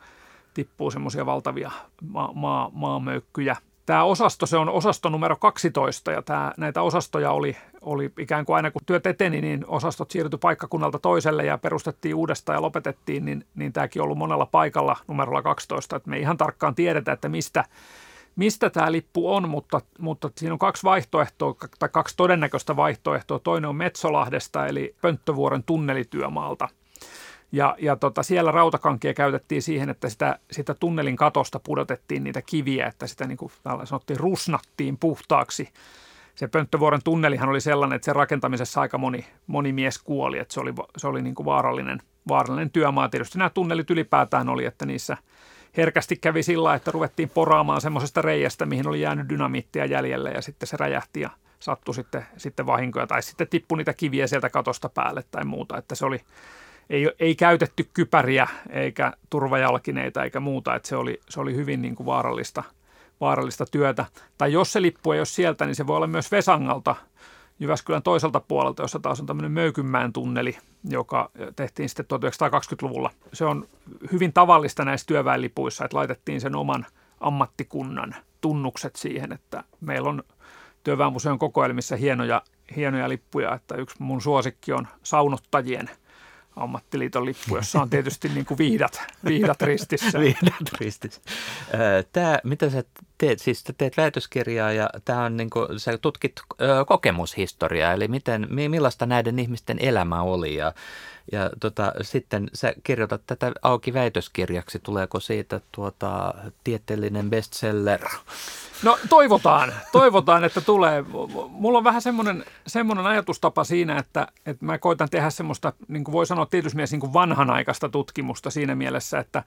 tippuu 0.53 0.91
semmoisia 0.91 1.25
valtavia 1.25 1.71
ma- 2.09 2.31
ma- 2.33 2.71
maamöykkyjä. 2.73 3.55
Tämä 3.85 4.03
osasto, 4.03 4.45
se 4.45 4.57
on 4.57 4.69
osasto 4.69 5.09
numero 5.09 5.35
12 5.35 6.11
ja 6.11 6.21
tämä, 6.21 6.51
näitä 6.57 6.81
osastoja 6.81 7.31
oli, 7.31 7.57
oli 7.81 8.11
ikään 8.19 8.45
kuin 8.45 8.55
aina 8.55 8.71
kun 8.71 8.81
työt 8.85 9.07
eteni, 9.07 9.41
niin 9.41 9.65
osastot 9.67 10.11
siirtyi 10.11 10.39
paikkakunnalta 10.39 10.99
toiselle 10.99 11.45
ja 11.45 11.57
perustettiin 11.57 12.15
uudestaan 12.15 12.55
ja 12.55 12.61
lopetettiin, 12.61 13.25
niin, 13.25 13.45
niin 13.55 13.73
tämäkin 13.73 14.01
on 14.01 14.03
ollut 14.03 14.17
monella 14.17 14.45
paikalla 14.45 14.97
numerolla 15.07 15.41
12. 15.41 15.95
Että 15.95 16.09
me 16.09 16.15
ei 16.15 16.21
ihan 16.21 16.37
tarkkaan 16.37 16.75
tiedetä, 16.75 17.11
että 17.11 17.29
mistä, 17.29 17.63
mistä 18.35 18.69
tämä 18.69 18.91
lippu 18.91 19.33
on, 19.33 19.49
mutta, 19.49 19.81
mutta 19.99 20.31
siinä 20.37 20.53
on 20.53 20.59
kaksi 20.59 20.83
vaihtoehtoa 20.83 21.55
tai 21.79 21.89
kaksi 21.89 22.17
todennäköistä 22.17 22.75
vaihtoehtoa. 22.75 23.39
Toinen 23.39 23.69
on 23.69 23.75
Metsolahdesta 23.75 24.67
eli 24.67 24.95
Pönttövuoren 25.01 25.63
tunnelityömaalta– 25.63 26.69
ja, 27.55 27.75
ja 27.79 27.95
tota, 27.95 28.23
siellä 28.23 28.51
rautakankia 28.51 29.13
käytettiin 29.13 29.61
siihen, 29.61 29.89
että 29.89 30.09
sitä, 30.09 30.39
sitä 30.51 30.73
tunnelin 30.73 31.15
katosta 31.15 31.59
pudotettiin 31.59 32.23
niitä 32.23 32.41
kiviä, 32.41 32.87
että 32.87 33.07
sitä 33.07 33.27
niin 33.27 33.37
kuin 33.37 33.51
sanottiin 33.83 34.19
rusnattiin 34.19 34.97
puhtaaksi. 34.97 35.69
Se 36.35 36.47
Pönttövuoren 36.47 37.03
tunnelihan 37.03 37.49
oli 37.49 37.61
sellainen, 37.61 37.95
että 37.95 38.05
sen 38.05 38.15
rakentamisessa 38.15 38.81
aika 38.81 38.97
moni, 38.97 39.25
moni 39.47 39.73
mies 39.73 39.97
kuoli, 39.97 40.39
että 40.39 40.53
se 40.53 40.59
oli, 40.59 40.73
se 40.97 41.07
oli 41.07 41.21
niin 41.21 41.35
kuin 41.35 41.45
vaarallinen, 41.45 41.99
vaarallinen 42.27 42.71
työmaa. 42.71 43.09
Tietysti 43.09 43.37
nämä 43.37 43.49
tunnelit 43.49 43.89
ylipäätään 43.89 44.49
oli, 44.49 44.65
että 44.65 44.85
niissä 44.85 45.17
herkästi 45.77 46.15
kävi 46.15 46.43
sillä, 46.43 46.75
että 46.75 46.91
ruvettiin 46.91 47.29
poraamaan 47.29 47.81
semmoisesta 47.81 48.21
reiästä, 48.21 48.65
mihin 48.65 48.87
oli 48.87 49.01
jäänyt 49.01 49.29
dynamiittia 49.29 49.85
jäljelle 49.85 50.31
ja 50.31 50.41
sitten 50.41 50.67
se 50.67 50.77
räjähti 50.77 51.21
ja 51.21 51.29
sattui 51.59 51.95
sitten, 51.95 52.25
sitten 52.37 52.65
vahinkoja 52.65 53.07
tai 53.07 53.23
sitten 53.23 53.47
tippui 53.47 53.77
niitä 53.77 53.93
kiviä 53.93 54.27
sieltä 54.27 54.49
katosta 54.49 54.89
päälle 54.89 55.23
tai 55.31 55.45
muuta, 55.45 55.77
että 55.77 55.95
se 55.95 56.05
oli, 56.05 56.21
ei, 56.89 57.11
ei 57.19 57.35
käytetty 57.35 57.89
kypäriä 57.93 58.47
eikä 58.69 59.13
turvajalkineita 59.29 60.23
eikä 60.23 60.39
muuta, 60.39 60.75
että 60.75 60.89
se 60.89 60.95
oli, 60.95 61.19
se 61.29 61.39
oli 61.39 61.55
hyvin 61.55 61.81
niin 61.81 61.95
kuin 61.95 62.07
vaarallista, 62.07 62.63
vaarallista 63.21 63.65
työtä. 63.65 64.05
Tai 64.37 64.53
jos 64.53 64.73
se 64.73 64.81
lippu 64.81 65.11
ei 65.11 65.19
ole 65.19 65.25
sieltä, 65.25 65.65
niin 65.65 65.75
se 65.75 65.87
voi 65.87 65.97
olla 65.97 66.07
myös 66.07 66.31
Vesangalta, 66.31 66.95
Jyväskylän 67.59 68.03
toiselta 68.03 68.39
puolelta, 68.39 68.83
jossa 68.83 68.99
taas 68.99 69.19
on 69.19 69.25
tämmöinen 69.25 69.51
Möykynmäen 69.51 70.13
tunneli, 70.13 70.57
joka 70.83 71.31
tehtiin 71.55 71.89
sitten 71.89 72.05
1920-luvulla. 72.05 73.11
Se 73.33 73.45
on 73.45 73.67
hyvin 74.11 74.33
tavallista 74.33 74.85
näissä 74.85 75.07
työväenlipuissa, 75.07 75.85
että 75.85 75.97
laitettiin 75.97 76.41
sen 76.41 76.55
oman 76.55 76.85
ammattikunnan 77.19 78.15
tunnukset 78.41 78.95
siihen, 78.95 79.31
että 79.31 79.63
meillä 79.81 80.09
on 80.09 80.23
työväenmuseon 80.83 81.39
kokoelmissa 81.39 81.95
hienoja, 81.95 82.41
hienoja 82.75 83.09
lippuja, 83.09 83.53
että 83.53 83.75
yksi 83.75 83.95
mun 83.99 84.21
suosikki 84.21 84.73
on 84.73 84.87
saunottajien– 85.03 85.89
ammattiliiton 86.55 87.25
lippu, 87.25 87.55
jossa 87.55 87.81
on 87.81 87.89
tietysti 87.89 88.29
niin 88.29 88.45
kuin 88.45 88.57
viihdat, 88.57 89.03
viihdat 89.25 89.61
ristissä. 89.61 90.19
viihdat 90.25 90.79
ristissä. 90.79 91.21
Tämä, 92.11 92.39
mitä 92.43 92.69
sä 92.69 92.83
teet, 93.17 93.39
siis 93.39 93.63
sä 93.63 93.73
teet 93.77 93.97
väitöskirjaa 93.97 94.71
ja 94.71 94.89
tämä 95.05 95.23
on 95.23 95.37
niin 95.37 95.49
kuin, 95.49 95.79
sä 95.79 95.97
tutkit 95.97 96.41
kokemushistoriaa, 96.87 97.93
eli 97.93 98.07
miten, 98.07 98.47
millaista 98.49 99.05
näiden 99.05 99.39
ihmisten 99.39 99.77
elämä 99.79 100.21
oli 100.21 100.55
ja, 100.55 100.73
ja 101.31 101.49
tota, 101.59 101.93
sitten 102.01 102.47
sä 102.53 102.73
kirjoitat 102.83 103.21
tätä 103.27 103.51
auki 103.61 103.93
väitöskirjaksi, 103.93 104.79
tuleeko 104.79 105.19
siitä 105.19 105.61
tuota, 105.71 106.33
tieteellinen 106.63 107.29
bestseller? 107.29 108.01
No 108.83 108.97
toivotaan, 109.09 109.73
toivotaan, 109.91 110.43
että 110.43 110.61
tulee. 110.61 111.05
Mulla 111.49 111.77
on 111.77 111.83
vähän 111.83 112.01
semmoinen, 112.01 112.45
semmoinen 112.67 113.05
ajatustapa 113.05 113.63
siinä, 113.63 113.97
että, 113.97 114.27
että 114.45 114.65
mä 114.65 114.77
koitan 114.77 115.09
tehdä 115.09 115.29
semmoista, 115.29 115.73
niin 115.87 116.03
kuin 116.03 116.13
voi 116.13 116.25
sanoa 116.25 116.45
tietysti 116.45 116.77
niin 116.91 116.99
kuin 116.99 117.13
vanhanaikaista 117.13 117.89
tutkimusta 117.89 118.49
siinä 118.49 118.75
mielessä, 118.75 119.19
että 119.19 119.43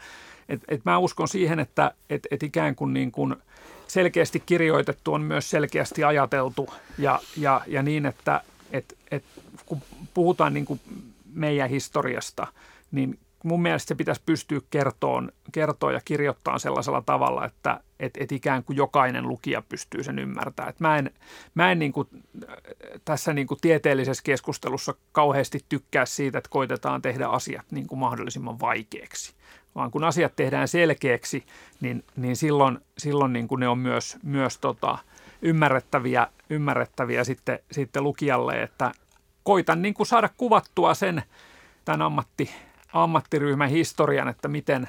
että 0.48 0.66
että 0.68 0.90
mä 0.90 0.98
uskon 0.98 1.28
siihen, 1.28 1.60
että 1.60 1.92
että 2.10 2.28
että 2.30 2.46
ikään 2.46 2.74
kuin, 2.74 2.94
niin 2.94 3.12
kuin 3.12 3.36
selkeästi 3.88 4.42
kirjoitettu 4.46 5.14
on 5.14 5.22
myös 5.22 5.50
selkeästi 5.50 6.04
ajateltu 6.04 6.68
ja, 6.98 7.20
ja, 7.36 7.60
ja 7.66 7.82
niin, 7.82 8.06
että 8.06 8.40
että 8.72 8.94
että 9.10 9.40
kun 9.66 9.82
puhutaan 10.14 10.54
niin 10.54 10.64
kuin 10.64 10.80
meidän 11.38 11.70
historiasta, 11.70 12.46
niin 12.90 13.18
mun 13.44 13.62
mielestä 13.62 13.88
se 13.88 13.94
pitäisi 13.94 14.22
pystyä 14.26 14.60
kertoon, 14.70 15.32
kertoa 15.52 15.92
ja 15.92 16.00
kirjoittaa 16.04 16.58
sellaisella 16.58 17.02
tavalla, 17.06 17.44
että 17.44 17.80
et, 18.00 18.16
et 18.16 18.32
ikään 18.32 18.64
kuin 18.64 18.76
jokainen 18.76 19.28
lukija 19.28 19.62
pystyy 19.62 20.02
sen 20.02 20.18
ymmärtämään. 20.18 20.70
Et 20.70 20.80
mä 20.80 20.98
en, 20.98 21.10
mä 21.54 21.72
en 21.72 21.78
niin 21.78 21.92
kuin, 21.92 22.08
tässä 23.04 23.32
niin 23.32 23.46
kuin 23.46 23.60
tieteellisessä 23.60 24.22
keskustelussa 24.22 24.94
kauheasti 25.12 25.64
tykkää 25.68 26.06
siitä, 26.06 26.38
että 26.38 26.50
koitetaan 26.50 27.02
tehdä 27.02 27.26
asiat 27.26 27.66
niin 27.70 27.86
kuin 27.86 27.98
mahdollisimman 27.98 28.60
vaikeaksi. 28.60 29.34
Vaan 29.74 29.90
kun 29.90 30.04
asiat 30.04 30.36
tehdään 30.36 30.68
selkeäksi, 30.68 31.46
niin, 31.80 32.04
niin 32.16 32.36
silloin, 32.36 32.78
silloin 32.98 33.32
niin 33.32 33.48
kuin 33.48 33.60
ne 33.60 33.68
on 33.68 33.78
myös, 33.78 34.18
myös 34.22 34.58
tota, 34.58 34.98
ymmärrettäviä, 35.42 36.26
ymmärrettäviä 36.50 37.24
sitten, 37.24 37.58
sitten 37.72 38.04
lukijalle, 38.04 38.62
että 38.62 38.92
koitan 39.48 39.82
niin 39.82 39.94
kuin 39.94 40.06
saada 40.06 40.28
kuvattua 40.36 40.94
sen 40.94 41.22
tämän 41.84 42.02
ammatti, 42.02 42.50
ammattiryhmän 42.92 43.70
historian, 43.70 44.28
että 44.28 44.48
miten, 44.48 44.88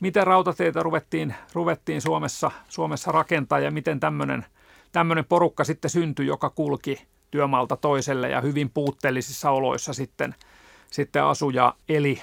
miten 0.00 0.26
rautateitä 0.26 0.82
ruvettiin, 0.82 1.34
ruvettiin 1.52 2.00
Suomessa, 2.00 2.50
Suomessa 2.68 3.12
rakentaa 3.12 3.58
ja 3.58 3.70
miten 3.70 4.00
tämmöinen, 4.00 4.46
tämmöinen 4.92 5.24
porukka 5.24 5.64
sitten 5.64 5.90
syntyi, 5.90 6.26
joka 6.26 6.50
kulki 6.50 7.06
työmaalta 7.30 7.76
toiselle 7.76 8.28
ja 8.28 8.40
hyvin 8.40 8.70
puutteellisissa 8.70 9.50
oloissa 9.50 9.92
sitten, 9.92 10.34
sitten 10.90 11.24
asuja 11.24 11.74
eli 11.88 12.22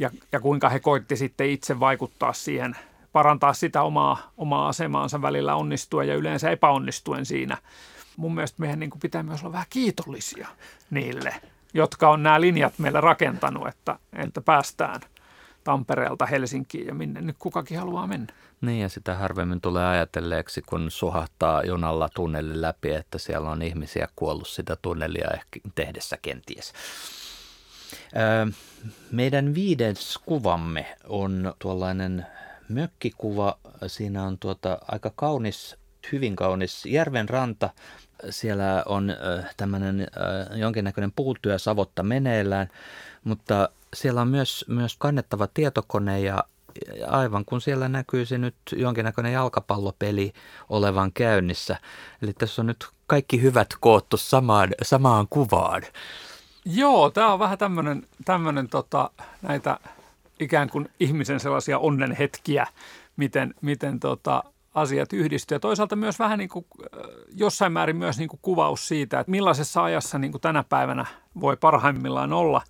ja, 0.00 0.10
ja 0.32 0.40
kuinka 0.40 0.68
he 0.68 0.80
koitti 0.80 1.16
sitten 1.16 1.50
itse 1.50 1.80
vaikuttaa 1.80 2.32
siihen, 2.32 2.76
parantaa 3.12 3.52
sitä 3.52 3.82
omaa, 3.82 4.30
omaa 4.36 4.68
asemaansa 4.68 5.22
välillä 5.22 5.54
onnistuen 5.54 6.08
ja 6.08 6.14
yleensä 6.14 6.50
epäonnistuen 6.50 7.26
siinä. 7.26 7.56
Mun 8.16 8.34
mielestä 8.34 8.60
meidän 8.60 8.78
niin 8.78 8.90
pitää 9.02 9.22
myös 9.22 9.40
olla 9.42 9.52
vähän 9.52 9.66
kiitollisia 9.70 10.48
niille 10.90 11.34
jotka 11.76 12.10
on 12.10 12.22
nämä 12.22 12.40
linjat 12.40 12.78
meille 12.78 13.00
rakentanut, 13.00 13.68
että, 13.68 13.98
että 14.12 14.40
päästään 14.40 15.00
Tampereelta 15.64 16.26
Helsinkiin 16.26 16.86
ja 16.86 16.94
minne 16.94 17.20
nyt 17.20 17.36
kukakin 17.38 17.78
haluaa 17.78 18.06
mennä. 18.06 18.32
Niin 18.60 18.80
ja 18.80 18.88
sitä 18.88 19.14
harvemmin 19.14 19.60
tulee 19.60 19.86
ajatelleeksi, 19.86 20.62
kun 20.62 20.90
suhahtaa 20.90 21.62
junalla 21.64 22.08
tunnelin 22.14 22.62
läpi, 22.62 22.92
että 22.92 23.18
siellä 23.18 23.50
on 23.50 23.62
ihmisiä 23.62 24.08
kuollut 24.16 24.48
sitä 24.48 24.76
tunnelia 24.82 25.28
ehkä 25.34 25.60
tehdessä 25.74 26.18
kenties. 26.22 26.72
meidän 29.10 29.54
viides 29.54 30.18
kuvamme 30.26 30.96
on 31.08 31.54
tuollainen 31.58 32.26
mökkikuva. 32.68 33.58
Siinä 33.86 34.24
on 34.24 34.38
tuota 34.38 34.78
aika 34.88 35.12
kaunis, 35.16 35.76
hyvin 36.12 36.36
kaunis 36.36 36.86
järven 36.86 37.28
ranta 37.28 37.70
siellä 38.30 38.82
on 38.86 39.14
tämmöinen 39.56 40.06
jonkinnäköinen 40.54 41.12
puutyö 41.16 41.58
savotta 41.58 42.02
meneillään, 42.02 42.68
mutta 43.24 43.68
siellä 43.94 44.20
on 44.20 44.28
myös, 44.28 44.64
myös 44.68 44.96
kannettava 44.98 45.46
tietokone 45.46 46.20
ja 46.20 46.44
aivan 47.06 47.44
kun 47.44 47.60
siellä 47.60 47.88
näkyy 47.88 48.26
se 48.26 48.38
nyt 48.38 48.54
jonkinnäköinen 48.76 49.32
jalkapallopeli 49.32 50.32
olevan 50.68 51.12
käynnissä. 51.12 51.76
Eli 52.22 52.32
tässä 52.32 52.62
on 52.62 52.66
nyt 52.66 52.88
kaikki 53.06 53.42
hyvät 53.42 53.68
koottu 53.80 54.16
samaan, 54.16 54.70
samaan 54.82 55.26
kuvaan. 55.30 55.82
Joo, 56.64 57.10
tämä 57.10 57.32
on 57.32 57.38
vähän 57.38 57.58
tämmöinen, 57.58 58.06
tämmöinen 58.24 58.68
tota, 58.68 59.10
näitä 59.42 59.78
ikään 60.40 60.70
kuin 60.70 60.88
ihmisen 61.00 61.40
sellaisia 61.40 61.78
onnenhetkiä, 61.78 62.66
miten, 63.16 63.54
miten 63.60 64.00
tota, 64.00 64.44
asiat 64.76 65.12
yhdistyy. 65.12 65.54
Ja 65.54 65.60
toisaalta 65.60 65.96
myös 65.96 66.18
vähän 66.18 66.38
niin 66.38 66.48
kuin, 66.48 66.66
jossain 67.34 67.72
määrin 67.72 67.96
myös 67.96 68.18
niin 68.18 68.28
kuin 68.28 68.40
kuvaus 68.42 68.88
siitä, 68.88 69.20
että 69.20 69.30
millaisessa 69.30 69.84
ajassa 69.84 70.18
niin 70.18 70.30
kuin 70.32 70.40
tänä 70.40 70.64
päivänä 70.68 71.06
voi 71.40 71.56
parhaimmillaan 71.56 72.32
olla. 72.32 72.62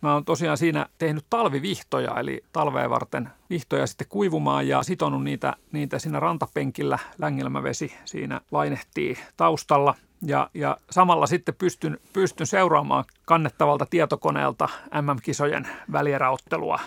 Mä 0.00 0.14
oon 0.14 0.24
tosiaan 0.24 0.56
siinä 0.56 0.86
tehnyt 0.98 1.24
talvivihtoja, 1.30 2.20
eli 2.20 2.44
talveen 2.52 2.90
varten 2.90 3.30
vihtoja 3.50 3.86
sitten 3.86 4.06
kuivumaan 4.08 4.68
ja 4.68 4.82
sitonut 4.82 5.24
niitä, 5.24 5.56
niitä 5.72 5.98
siinä 5.98 6.20
rantapenkillä. 6.20 6.98
Längelmävesi 7.18 7.94
siinä 8.04 8.40
lainehtii 8.50 9.18
taustalla. 9.36 9.94
Ja, 10.26 10.50
ja 10.54 10.76
samalla 10.90 11.26
sitten 11.26 11.54
pystyn, 11.54 11.98
pystyn 12.12 12.46
seuraamaan 12.46 13.04
kannettavalta 13.24 13.86
tietokoneelta 13.90 14.68
MM-kisojen 15.02 15.68
välieräottelua. 15.92 16.80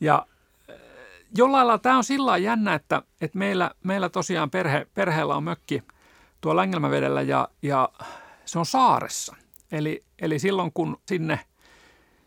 Ja 0.00 0.26
jollain 1.36 1.66
lailla 1.66 1.78
tämä 1.78 1.96
on 1.96 2.04
sillä 2.04 2.36
jännä, 2.36 2.74
että, 2.74 3.02
että 3.20 3.38
meillä, 3.38 3.70
meillä 3.84 4.08
tosiaan 4.08 4.50
perhe, 4.50 4.86
perheellä 4.94 5.36
on 5.36 5.44
mökki 5.44 5.82
tuo 6.40 6.56
Längelmävedellä 6.56 7.22
ja, 7.22 7.48
ja 7.62 7.88
se 8.44 8.58
on 8.58 8.66
saaressa. 8.66 9.36
Eli, 9.72 10.04
eli 10.18 10.38
silloin 10.38 10.72
kun 10.72 11.00
sinne, 11.06 11.40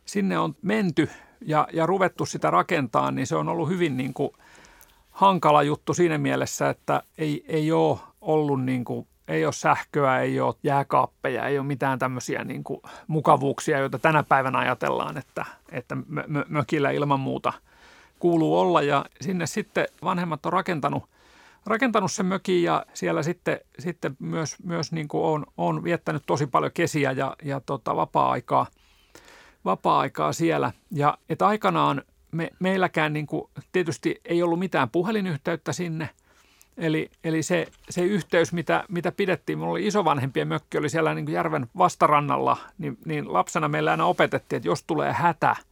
sinne 0.05 0.39
on 0.39 0.55
menty 0.61 1.09
ja, 1.41 1.67
ja 1.73 1.85
ruvettu 1.85 2.25
sitä 2.25 2.51
rakentaa, 2.51 3.11
niin 3.11 3.27
se 3.27 3.35
on 3.35 3.49
ollut 3.49 3.69
hyvin 3.69 3.97
niin 3.97 4.13
kuin 4.13 4.31
hankala 5.11 5.63
juttu 5.63 5.93
siinä 5.93 6.17
mielessä, 6.17 6.69
että 6.69 7.03
ei, 7.17 7.45
ei 7.47 7.71
ole 7.71 7.99
ollut 8.21 8.63
niin 8.63 8.85
kuin, 8.85 9.07
ei 9.27 9.45
ole 9.45 9.53
sähköä, 9.53 10.19
ei 10.19 10.39
ole 10.39 10.55
jääkaappeja, 10.63 11.47
ei 11.47 11.59
ole 11.59 11.67
mitään 11.67 11.99
tämmöisiä 11.99 12.43
niin 12.43 12.63
kuin 12.63 12.81
mukavuuksia, 13.07 13.79
joita 13.79 13.99
tänä 13.99 14.23
päivänä 14.23 14.59
ajatellaan, 14.59 15.17
että, 15.17 15.45
että 15.71 15.97
mökillä 16.47 16.91
ilman 16.91 17.19
muuta– 17.19 17.53
kuuluu 18.21 18.59
olla 18.59 18.81
ja 18.81 19.05
sinne 19.21 19.45
sitten 19.45 19.87
vanhemmat 20.03 20.45
on 20.45 20.53
rakentanut, 20.53 21.03
rakentanut 21.65 22.11
sen 22.11 22.25
mökin 22.25 22.63
ja 22.63 22.85
siellä 22.93 23.23
sitten, 23.23 23.59
sitten 23.79 24.17
myös, 24.19 24.55
myös 24.63 24.91
niin 24.91 25.07
kuin 25.07 25.23
on, 25.23 25.45
on 25.57 25.83
viettänyt 25.83 26.23
tosi 26.25 26.47
paljon 26.47 26.71
kesiä 26.73 27.11
ja, 27.11 27.35
ja 27.43 27.61
tota, 27.65 27.95
vapaa-aikaa, 27.95 28.67
vapaa-aikaa 29.65 30.33
siellä. 30.33 30.71
Ja 30.91 31.17
että 31.29 31.47
aikanaan 31.47 32.01
me, 32.31 32.49
meilläkään 32.59 33.13
niin 33.13 33.27
kuin, 33.27 33.49
tietysti 33.71 34.21
ei 34.25 34.43
ollut 34.43 34.59
mitään 34.59 34.89
puhelinyhteyttä 34.89 35.73
sinne. 35.73 36.09
Eli, 36.77 37.09
eli 37.23 37.43
se, 37.43 37.67
se 37.89 38.01
yhteys, 38.01 38.53
mitä, 38.53 38.83
mitä 38.89 39.11
pidettiin, 39.11 39.57
minulla 39.57 39.71
oli 39.71 39.87
isovanhempien 39.87 40.47
mökki, 40.47 40.77
oli 40.77 40.89
siellä 40.89 41.13
niin 41.13 41.25
kuin 41.25 41.33
järven 41.33 41.67
vastarannalla, 41.77 42.57
niin, 42.77 42.97
niin 43.05 43.33
lapsena 43.33 43.67
meillä 43.67 43.91
aina 43.91 44.05
opetettiin, 44.05 44.57
että 44.57 44.67
jos 44.67 44.83
tulee 44.83 45.13
hätä– 45.13 45.55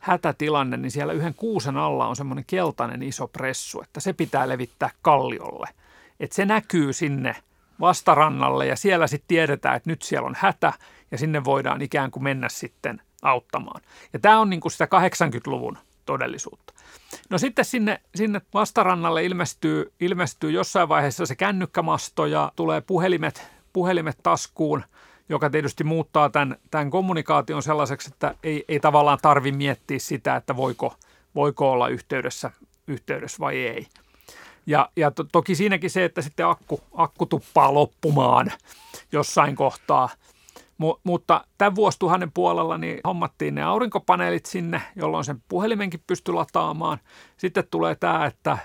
hätätilanne, 0.00 0.76
niin 0.76 0.90
siellä 0.90 1.12
yhden 1.12 1.34
kuusen 1.34 1.76
alla 1.76 2.06
on 2.06 2.16
semmoinen 2.16 2.44
keltainen 2.46 3.02
iso 3.02 3.28
pressu, 3.28 3.82
että 3.82 4.00
se 4.00 4.12
pitää 4.12 4.48
levittää 4.48 4.90
kalliolle. 5.02 5.68
Että 6.20 6.36
se 6.36 6.46
näkyy 6.46 6.92
sinne 6.92 7.36
vastarannalle 7.80 8.66
ja 8.66 8.76
siellä 8.76 9.06
sitten 9.06 9.28
tiedetään, 9.28 9.76
että 9.76 9.90
nyt 9.90 10.02
siellä 10.02 10.26
on 10.26 10.36
hätä 10.38 10.72
ja 11.10 11.18
sinne 11.18 11.44
voidaan 11.44 11.82
ikään 11.82 12.10
kuin 12.10 12.22
mennä 12.22 12.48
sitten 12.48 13.02
auttamaan. 13.22 13.80
Ja 14.12 14.18
tämä 14.18 14.40
on 14.40 14.50
niin 14.50 14.60
kuin 14.60 14.72
sitä 14.72 14.84
80-luvun 14.84 15.78
todellisuutta. 16.06 16.74
No 17.30 17.38
sitten 17.38 17.64
sinne, 17.64 18.00
sinne 18.14 18.40
vastarannalle 18.54 19.24
ilmestyy, 19.24 19.92
ilmestyy 20.00 20.50
jossain 20.50 20.88
vaiheessa 20.88 21.26
se 21.26 21.36
kännykkämasto 21.36 22.26
ja 22.26 22.52
tulee 22.56 22.80
puhelimet, 22.80 23.50
puhelimet 23.72 24.18
taskuun– 24.22 24.84
joka 25.30 25.50
tietysti 25.50 25.84
muuttaa 25.84 26.30
tämän, 26.30 26.56
tämän 26.70 26.90
kommunikaation 26.90 27.62
sellaiseksi, 27.62 28.10
että 28.12 28.34
ei, 28.42 28.64
ei 28.68 28.80
tavallaan 28.80 29.18
tarvi 29.22 29.52
miettiä 29.52 29.98
sitä, 29.98 30.36
että 30.36 30.56
voiko, 30.56 30.94
voiko 31.34 31.72
olla 31.72 31.88
yhteydessä, 31.88 32.50
yhteydessä 32.86 33.38
vai 33.40 33.56
ei. 33.56 33.86
Ja, 34.66 34.90
ja 34.96 35.10
to, 35.10 35.24
toki 35.24 35.54
siinäkin 35.54 35.90
se, 35.90 36.04
että 36.04 36.22
sitten 36.22 36.46
akku, 36.46 36.80
akku 36.94 37.26
tuppaa 37.26 37.74
loppumaan 37.74 38.52
jossain 39.12 39.56
kohtaa. 39.56 40.08
M- 40.80 41.00
mutta 41.04 41.44
tämän 41.58 41.74
vuosituhannen 41.74 42.32
puolella 42.32 42.78
niin 42.78 43.00
hommattiin 43.06 43.54
ne 43.54 43.62
aurinkopaneelit 43.62 44.46
sinne, 44.46 44.82
jolloin 44.96 45.24
sen 45.24 45.42
puhelimenkin 45.48 46.02
pystyi 46.06 46.34
lataamaan. 46.34 46.98
Sitten 47.36 47.64
tulee 47.70 47.94
tämä, 47.94 48.26
että 48.26 48.58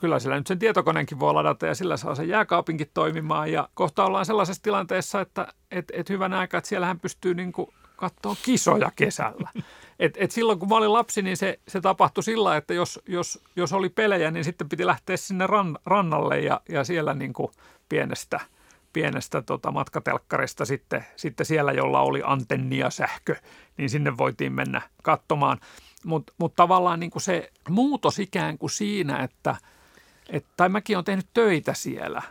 kyllä 0.00 0.18
sillä 0.18 0.36
nyt 0.36 0.46
sen 0.46 0.58
tietokoneenkin 0.58 1.20
voi 1.20 1.34
ladata 1.34 1.66
ja 1.66 1.74
sillä 1.74 1.96
saa 1.96 2.14
sen 2.14 2.28
jääkaapinkin 2.28 2.90
toimimaan. 2.94 3.52
Ja 3.52 3.68
kohta 3.74 4.04
ollaan 4.04 4.26
sellaisessa 4.26 4.62
tilanteessa, 4.62 5.20
että 5.20 5.46
et, 5.70 5.92
et 5.92 6.08
hyvän 6.08 6.32
aika, 6.32 6.58
että 6.58 6.68
siellähän 6.68 7.00
pystyy 7.00 7.34
niin 7.34 7.52
katsoa 7.96 8.36
kisoja 8.44 8.90
kesällä. 8.96 9.48
Et, 9.98 10.14
et 10.16 10.30
silloin 10.30 10.58
kun 10.58 10.68
mä 10.68 10.74
olin 10.74 10.92
lapsi, 10.92 11.22
niin 11.22 11.36
se, 11.36 11.58
se 11.68 11.80
tapahtui 11.80 12.24
sillä, 12.24 12.56
että 12.56 12.74
jos, 12.74 13.00
jos, 13.08 13.42
jos 13.56 13.72
oli 13.72 13.88
pelejä, 13.88 14.30
niin 14.30 14.44
sitten 14.44 14.68
piti 14.68 14.86
lähteä 14.86 15.16
sinne 15.16 15.46
ran, 15.46 15.78
rannalle 15.86 16.40
ja, 16.40 16.60
ja 16.68 16.84
siellä 16.84 17.14
niin 17.14 17.32
kuin 17.32 17.52
pienestä, 17.88 18.40
pienestä 18.92 19.42
tota 19.42 19.70
matkatelkkarista 19.70 20.64
sitten, 20.64 21.06
sitten 21.16 21.46
siellä, 21.46 21.72
jolla 21.72 22.00
oli 22.00 22.22
antenni 22.24 22.78
ja 22.78 22.90
sähkö, 22.90 23.36
niin 23.76 23.90
sinne 23.90 24.16
voitiin 24.16 24.52
mennä 24.52 24.82
katsomaan. 25.02 25.60
Mutta 26.04 26.32
mut 26.38 26.54
tavallaan 26.56 27.00
niin 27.00 27.10
kuin 27.10 27.22
se 27.22 27.50
muutos 27.68 28.18
ikään 28.18 28.58
kuin 28.58 28.70
siinä, 28.70 29.18
että 29.22 29.56
et, 30.28 30.44
tai 30.56 30.68
mäkin 30.68 30.96
olen 30.96 31.04
tehnyt 31.04 31.26
töitä 31.34 31.74
siellä, 31.74 32.22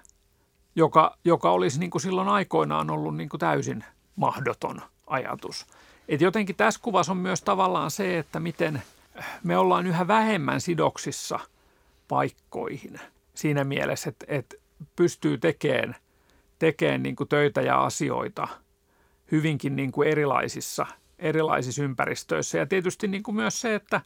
joka, 0.75 1.17
joka 1.25 1.51
olisi 1.51 1.79
niin 1.79 1.89
kuin 1.89 2.01
silloin 2.01 2.29
aikoinaan 2.29 2.89
ollut 2.89 3.15
niin 3.15 3.29
kuin 3.29 3.39
täysin 3.39 3.83
mahdoton 4.15 4.81
ajatus– 5.07 5.65
et 6.07 6.21
jotenkin 6.21 6.55
tässä 6.55 6.79
kuvassa 6.83 7.11
on 7.11 7.17
myös 7.17 7.41
tavallaan 7.41 7.91
se, 7.91 8.17
että 8.17 8.39
miten 8.39 8.81
me 9.43 9.57
ollaan 9.57 9.87
yhä 9.87 10.07
vähemmän 10.07 10.61
sidoksissa 10.61 11.39
paikkoihin 12.07 12.99
siinä 13.33 13.63
mielessä, 13.63 14.09
että, 14.09 14.25
että 14.29 14.55
pystyy 14.95 15.37
tekemään, 15.37 15.95
tekemään 16.59 17.03
niin 17.03 17.15
kuin 17.15 17.29
töitä 17.29 17.61
ja 17.61 17.83
asioita 17.83 18.47
hyvinkin 19.31 19.75
niin 19.75 19.91
kuin 19.91 20.07
erilaisissa, 20.07 20.85
erilaisissa 21.19 21.83
ympäristöissä. 21.83 22.57
Ja 22.57 22.65
tietysti 22.65 23.07
niin 23.07 23.23
kuin 23.23 23.35
myös 23.35 23.61
se, 23.61 23.75
että, 23.75 24.01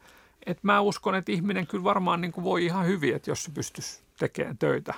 että 0.45 0.61
mä 0.63 0.81
uskon, 0.81 1.15
että 1.15 1.31
ihminen 1.31 1.67
kyllä 1.67 1.83
varmaan 1.83 2.21
niin 2.21 2.31
kuin 2.31 2.43
voi 2.43 2.65
ihan 2.65 2.85
hyvin, 2.85 3.15
että 3.15 3.31
jos 3.31 3.43
se 3.43 3.51
pystyisi 3.51 4.03
tekemään 4.19 4.57
töitä 4.57 4.93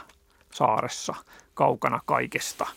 saaressa, 0.53 1.15
kaukana 1.53 1.99
kaikesta. 2.05 2.67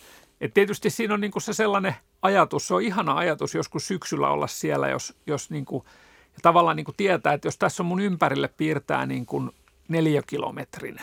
Et 0.40 0.54
tietysti 0.54 0.90
siinä 0.90 1.14
on 1.14 1.20
niin 1.20 1.32
kuin 1.32 1.42
se 1.42 1.52
sellainen– 1.52 1.94
ajatus, 2.26 2.68
se 2.68 2.74
on 2.74 2.82
ihana 2.82 3.16
ajatus 3.16 3.54
joskus 3.54 3.88
syksyllä 3.88 4.28
olla 4.28 4.46
siellä, 4.46 4.88
jos, 4.88 5.14
jos 5.26 5.50
niin 5.50 5.64
kuin, 5.64 5.84
ja 6.24 6.38
tavallaan 6.42 6.76
niin 6.76 6.84
kuin 6.84 6.96
tietää, 6.96 7.32
että 7.32 7.48
jos 7.48 7.58
tässä 7.58 7.82
on 7.82 7.86
mun 7.86 8.00
ympärille 8.00 8.48
piirtää 8.48 9.06
niin 9.06 9.26
kuin 9.26 9.50
neliökilometrin, 9.88 10.96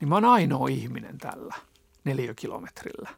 niin 0.00 0.08
mä 0.08 0.14
oon 0.14 0.24
ainoa 0.24 0.68
ihminen 0.68 1.18
tällä 1.18 1.54
neliökilometrillä. 2.04 3.08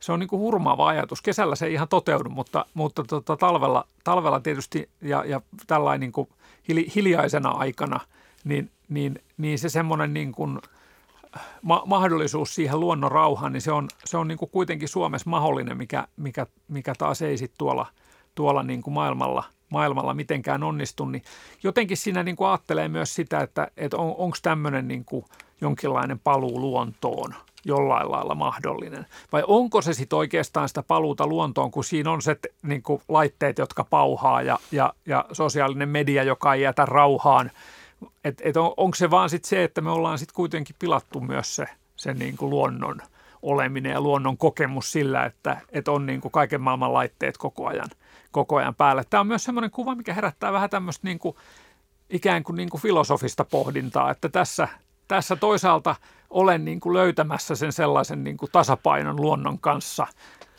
Se 0.00 0.12
on 0.12 0.20
niin 0.20 0.28
kuin 0.28 0.40
hurmaava 0.40 0.88
ajatus. 0.88 1.22
Kesällä 1.22 1.56
se 1.56 1.66
ei 1.66 1.72
ihan 1.72 1.88
toteudu, 1.88 2.30
mutta, 2.30 2.66
mutta 2.74 3.04
tota, 3.04 3.36
talvella, 3.36 3.84
talvella 4.04 4.40
tietysti 4.40 4.88
ja, 5.00 5.24
ja 5.24 5.40
tällainen 5.66 6.12
niin 6.68 6.92
hiljaisena 6.94 7.48
aikana, 7.48 8.00
niin, 8.44 8.70
niin, 8.88 9.22
niin 9.36 9.58
se 9.58 9.68
semmoinen 9.68 10.14
niin 10.14 10.32
kuin– 10.32 10.58
ma- 11.62 11.82
mahdollisuus 11.86 12.54
siihen 12.54 12.80
luonnon 12.80 13.12
rauhaan, 13.12 13.52
niin 13.52 13.60
se 13.60 13.72
on, 13.72 13.88
se 14.04 14.16
on 14.16 14.28
niin 14.28 14.38
kuin 14.38 14.50
kuitenkin 14.50 14.88
Suomessa 14.88 15.30
mahdollinen, 15.30 15.76
mikä, 15.76 16.08
mikä, 16.16 16.46
mikä 16.68 16.94
taas 16.98 17.22
ei 17.22 17.38
sitten 17.38 17.58
tuolla, 17.58 17.86
tuolla 18.34 18.62
niin 18.62 18.82
kuin 18.82 18.94
maailmalla, 18.94 19.44
maailmalla 19.70 20.14
mitenkään 20.14 20.62
onnistu. 20.62 21.04
Niin 21.04 21.22
jotenkin 21.62 21.96
siinä 21.96 22.22
niin 22.22 22.36
kuin 22.36 22.48
ajattelee 22.48 22.88
myös 22.88 23.14
sitä, 23.14 23.40
että, 23.40 23.68
että 23.76 23.96
on, 23.96 24.14
onko 24.18 24.36
tämmöinen 24.42 24.88
niin 24.88 25.04
kuin 25.04 25.24
jonkinlainen 25.60 26.18
paluu 26.18 26.60
luontoon 26.60 27.34
jollain 27.64 28.10
lailla 28.10 28.34
mahdollinen. 28.34 29.06
Vai 29.32 29.42
onko 29.46 29.82
se 29.82 29.92
sitten 29.92 30.16
oikeastaan 30.16 30.68
sitä 30.68 30.82
paluuta 30.82 31.26
luontoon, 31.26 31.70
kun 31.70 31.84
siinä 31.84 32.10
on 32.10 32.22
se 32.22 32.36
niin 32.62 32.82
kuin 32.82 33.02
laitteet, 33.08 33.58
jotka 33.58 33.84
pauhaa 33.84 34.42
ja, 34.42 34.58
ja, 34.72 34.92
ja 35.06 35.24
sosiaalinen 35.32 35.88
media, 35.88 36.22
joka 36.22 36.54
ei 36.54 36.62
jätä 36.62 36.86
rauhaan– 36.86 37.50
et, 38.24 38.40
et 38.44 38.56
on, 38.56 38.74
onko 38.76 38.94
se 38.94 39.10
vaan 39.10 39.30
sit 39.30 39.44
se, 39.44 39.64
että 39.64 39.80
me 39.80 39.90
ollaan 39.90 40.18
sitten 40.18 40.34
kuitenkin 40.34 40.76
pilattu 40.78 41.20
myös 41.20 41.56
se, 41.56 41.66
se 41.96 42.14
niin 42.14 42.36
kuin 42.36 42.50
luonnon 42.50 43.02
oleminen 43.42 43.92
ja 43.92 44.00
luonnon 44.00 44.38
kokemus 44.38 44.92
sillä, 44.92 45.24
että, 45.24 45.60
että 45.72 45.92
on 45.92 46.06
niin 46.06 46.20
kuin 46.20 46.32
kaiken 46.32 46.60
maailman 46.60 46.92
laitteet 46.92 47.38
koko 47.38 47.66
ajan, 47.66 47.88
koko 48.30 48.56
ajan 48.56 48.74
päällä. 48.74 49.04
Tämä 49.10 49.20
on 49.20 49.26
myös 49.26 49.44
semmoinen 49.44 49.70
kuva, 49.70 49.94
mikä 49.94 50.14
herättää 50.14 50.52
vähän 50.52 50.70
tämmöistä 50.70 51.06
niin 51.06 51.18
kuin, 51.18 51.36
ikään 52.10 52.44
kuin, 52.44 52.56
niin 52.56 52.70
kuin 52.70 52.80
filosofista 52.80 53.44
pohdintaa, 53.44 54.10
että 54.10 54.28
tässä, 54.28 54.68
tässä 55.08 55.36
toisaalta 55.36 55.96
olen 56.30 56.64
niin 56.64 56.80
kuin 56.80 56.94
löytämässä 56.94 57.54
sen 57.54 57.72
sellaisen 57.72 58.24
niin 58.24 58.36
kuin 58.36 58.52
tasapainon 58.52 59.16
luonnon 59.16 59.58
kanssa 59.58 60.06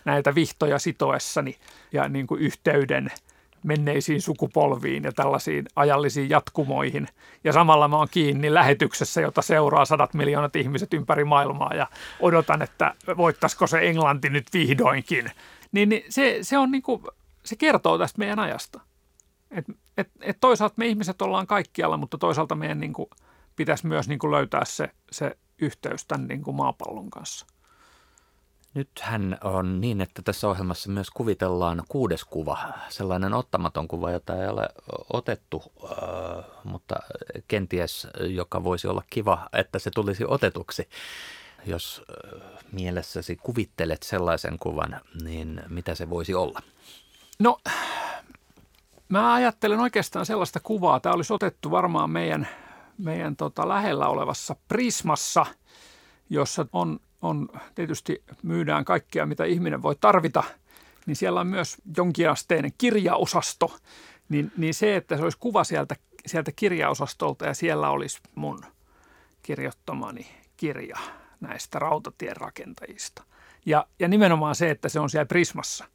näitä 0.05 0.35
vihtoja 0.35 0.79
sitoessani 0.79 1.55
ja 1.91 2.09
niin 2.09 2.27
kuin 2.27 2.41
yhteyden– 2.41 3.11
menneisiin 3.63 4.21
sukupolviin 4.21 5.03
ja 5.03 5.11
tällaisiin 5.11 5.65
ajallisiin 5.75 6.29
jatkumoihin. 6.29 7.07
Ja 7.43 7.53
samalla 7.53 7.87
mä 7.87 7.97
oon 7.97 8.07
kiinni 8.11 8.53
lähetyksessä, 8.53 9.21
jota 9.21 9.41
seuraa 9.41 9.85
sadat 9.85 10.13
miljoonat 10.13 10.55
ihmiset 10.55 10.93
ympäri 10.93 11.23
maailmaa 11.23 11.73
ja 11.73 11.87
odotan, 12.19 12.61
että 12.61 12.95
voittaisiko 13.17 13.67
se 13.67 13.79
Englanti 13.79 14.29
nyt 14.29 14.45
vihdoinkin. 14.53 15.31
Niin, 15.71 15.89
niin 15.89 16.03
se, 16.09 16.37
se, 16.41 16.57
on 16.57 16.71
niin 16.71 16.81
kuin, 16.81 17.01
se 17.43 17.55
kertoo 17.55 17.97
tästä 17.97 18.19
meidän 18.19 18.39
ajasta. 18.39 18.79
Et, 19.51 19.65
et, 19.97 20.09
et 20.21 20.37
toisaalta 20.39 20.75
me 20.77 20.87
ihmiset 20.87 21.21
ollaan 21.21 21.47
kaikkialla, 21.47 21.97
mutta 21.97 22.17
toisaalta 22.17 22.55
meidän 22.55 22.79
niin 22.79 22.93
kuin, 22.93 23.09
pitäisi 23.59 23.87
myös 23.87 24.07
niin 24.07 24.19
kuin 24.19 24.31
löytää 24.31 24.65
se, 24.65 24.91
se 25.11 25.37
yhteys 25.61 26.05
tämän 26.05 26.27
niin 26.27 26.43
kuin 26.43 26.55
maapallon 26.55 27.09
kanssa. 27.09 27.45
Nythän 28.73 29.37
on 29.43 29.81
niin, 29.81 30.01
että 30.01 30.21
tässä 30.21 30.49
ohjelmassa 30.49 30.89
myös 30.89 31.09
kuvitellaan 31.09 31.83
kuudes 31.89 32.25
kuva, 32.25 32.57
sellainen 32.89 33.33
ottamaton 33.33 33.87
kuva, 33.87 34.11
jota 34.11 34.43
ei 34.43 34.49
ole 34.49 34.67
otettu, 35.13 35.63
äh, 35.83 36.45
mutta 36.63 36.95
kenties 37.47 38.07
joka 38.19 38.63
voisi 38.63 38.87
olla 38.87 39.03
kiva, 39.09 39.49
että 39.53 39.79
se 39.79 39.91
tulisi 39.95 40.23
otetuksi. 40.27 40.89
Jos 41.65 42.01
äh, 42.09 42.63
mielessäsi 42.71 43.35
kuvittelet 43.35 44.03
sellaisen 44.03 44.59
kuvan, 44.59 45.01
niin 45.23 45.61
mitä 45.69 45.95
se 45.95 46.09
voisi 46.09 46.33
olla? 46.33 46.61
No, 47.39 47.57
mä 49.09 49.33
ajattelen 49.33 49.79
oikeastaan 49.79 50.25
sellaista 50.25 50.59
kuvaa. 50.59 50.99
Tämä 50.99 51.15
olisi 51.15 51.33
otettu 51.33 51.71
varmaan 51.71 52.09
meidän, 52.09 52.47
meidän 52.99 53.35
tota 53.35 53.67
lähellä 53.67 54.07
olevassa 54.07 54.55
Prismassa, 54.67 55.45
jossa 56.29 56.65
on 56.73 56.99
on 57.21 57.49
tietysti 57.75 58.23
myydään 58.43 58.85
kaikkea, 58.85 59.25
mitä 59.25 59.45
ihminen 59.45 59.81
voi 59.81 59.95
tarvita, 60.01 60.43
niin 61.05 61.15
siellä 61.15 61.39
on 61.39 61.47
myös 61.47 61.77
jonkinasteinen 61.97 62.71
kirjaosasto. 62.77 63.77
Niin, 64.29 64.51
niin 64.57 64.73
se, 64.73 64.95
että 64.95 65.17
se 65.17 65.23
olisi 65.23 65.37
kuva 65.37 65.63
sieltä, 65.63 65.95
sieltä 66.25 66.51
kirjaosastolta 66.51 67.45
ja 67.45 67.53
siellä 67.53 67.89
olisi 67.89 68.19
mun 68.35 68.61
kirjoittamani 69.43 70.27
kirja 70.57 70.97
näistä 71.39 71.79
rautatien 71.79 72.37
rakentajista. 72.37 73.23
Ja, 73.65 73.87
ja 73.99 74.07
nimenomaan 74.07 74.55
se, 74.55 74.69
että 74.69 74.89
se 74.89 74.99
on 74.99 75.09
siellä 75.09 75.25
Prismassa. 75.25 75.85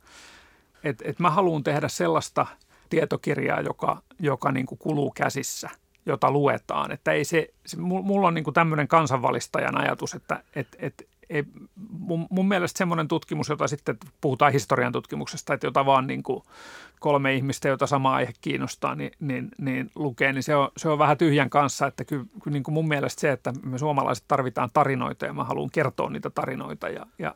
Et, 0.85 1.03
et 1.05 1.19
mä 1.19 1.31
haluan 1.31 1.63
tehdä 1.63 1.89
sellaista 1.89 2.47
tietokirjaa, 2.91 3.61
joka, 3.61 4.03
joka 4.19 4.53
niin 4.53 4.67
kuin 4.67 4.79
kuluu 4.79 5.11
käsissä, 5.11 5.71
jota 6.07 6.31
luetaan. 6.31 6.93
Että 6.93 7.13
ei 7.13 7.25
se, 7.25 7.49
se 7.67 7.77
mulla 7.81 8.29
on 8.29 8.35
niin 8.35 8.45
kuin 8.45 8.55
tämmöinen 8.55 8.89
kansanvalistajan 8.89 9.81
ajatus, 9.81 10.15
että 10.15 10.43
et, 10.55 10.69
et 10.79 11.07
ei, 11.31 11.45
mun, 11.91 12.27
mun 12.31 12.49
mielestä 12.49 12.79
semmoinen 12.79 13.09
tutkimus, 13.09 13.49
jota 13.49 13.69
sitten 13.69 13.99
puhutaan 14.21 14.53
historian 14.53 14.93
tutkimuksesta, 14.93 15.55
että 15.55 15.67
jota 15.67 15.87
vaan 15.87 16.07
niin 16.07 16.23
kuin 16.23 16.43
kolme 17.01 17.35
ihmistä, 17.35 17.69
jota 17.69 17.87
sama 17.87 18.15
aihe 18.15 18.33
kiinnostaa, 18.41 18.95
niin, 18.95 19.13
niin, 19.21 19.49
niin 19.59 19.91
lukee, 19.95 20.33
niin 20.33 20.43
se 20.43 20.57
on, 20.57 20.69
se 20.77 20.89
on 20.89 20.99
vähän 20.99 21.19
tyhjän 21.19 21.51
kanssa, 21.51 21.87
että 21.87 22.05
kyllä, 22.05 22.25
kyllä 22.43 22.55
niin 22.55 22.63
kuin 22.63 22.73
mun 22.73 22.89
mielestä 22.89 23.21
se, 23.21 23.33
että 23.33 23.53
me 23.63 23.79
suomalaiset 23.79 24.25
tarvitaan 24.29 24.71
tarinoita 24.73 25.27
ja 25.27 25.33
mä 25.33 25.45
haluan 25.45 25.71
kertoa 25.71 26.11
niitä 26.11 26.31
tarinoita 26.31 26.89
ja, 26.89 27.07
ja 27.19 27.35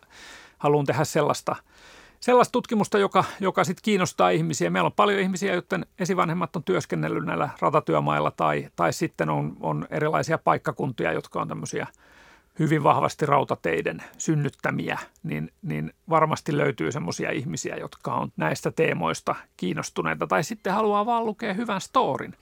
haluan 0.59 0.87
tehdä 0.87 1.05
sellaista, 1.05 1.57
sellaista 2.21 2.53
tutkimusta, 2.53 2.99
joka, 2.99 3.25
joka 3.41 3.65
sitten 3.65 3.83
kiinnostaa 3.83 4.31
ihmisiä. 4.31 4.71
Meillä 4.71 4.87
on 4.87 4.93
paljon 4.93 5.21
ihmisiä, 5.21 5.55
joiden 5.55 5.87
esivanhemmat 5.99 6.57
on 6.57 6.65
työskennellyt 6.65 7.25
näillä 7.25 7.49
ratatyömailla 7.61 8.31
tai, 8.31 8.69
tai 8.77 8.93
sitten 8.93 9.31
on, 9.31 9.57
on 9.61 9.87
erilaisia 9.91 10.39
paikkakuntia, 10.39 11.13
jotka 11.13 11.41
on 11.41 11.49
tämmöisiä– 11.49 11.87
hyvin 12.59 12.83
vahvasti 12.83 13.27
rautateiden 13.27 14.03
synnyttämiä, 14.19 14.99
niin, 15.23 15.53
niin 15.63 15.93
varmasti 16.09 16.57
löytyy 16.57 16.93
semmoisia 16.93 17.31
ihmisiä, 17.31 17.77
jotka 17.77 18.15
on 18.15 18.33
näistä 18.37 18.71
teemoista 18.71 19.35
kiinnostuneita 19.57 20.27
tai 20.27 20.45
sitten 20.45 20.73
haluaa 20.73 21.07
vaan 21.07 21.27
lukea 21.27 21.55
hyvän 21.55 21.81
storin. 21.81 22.35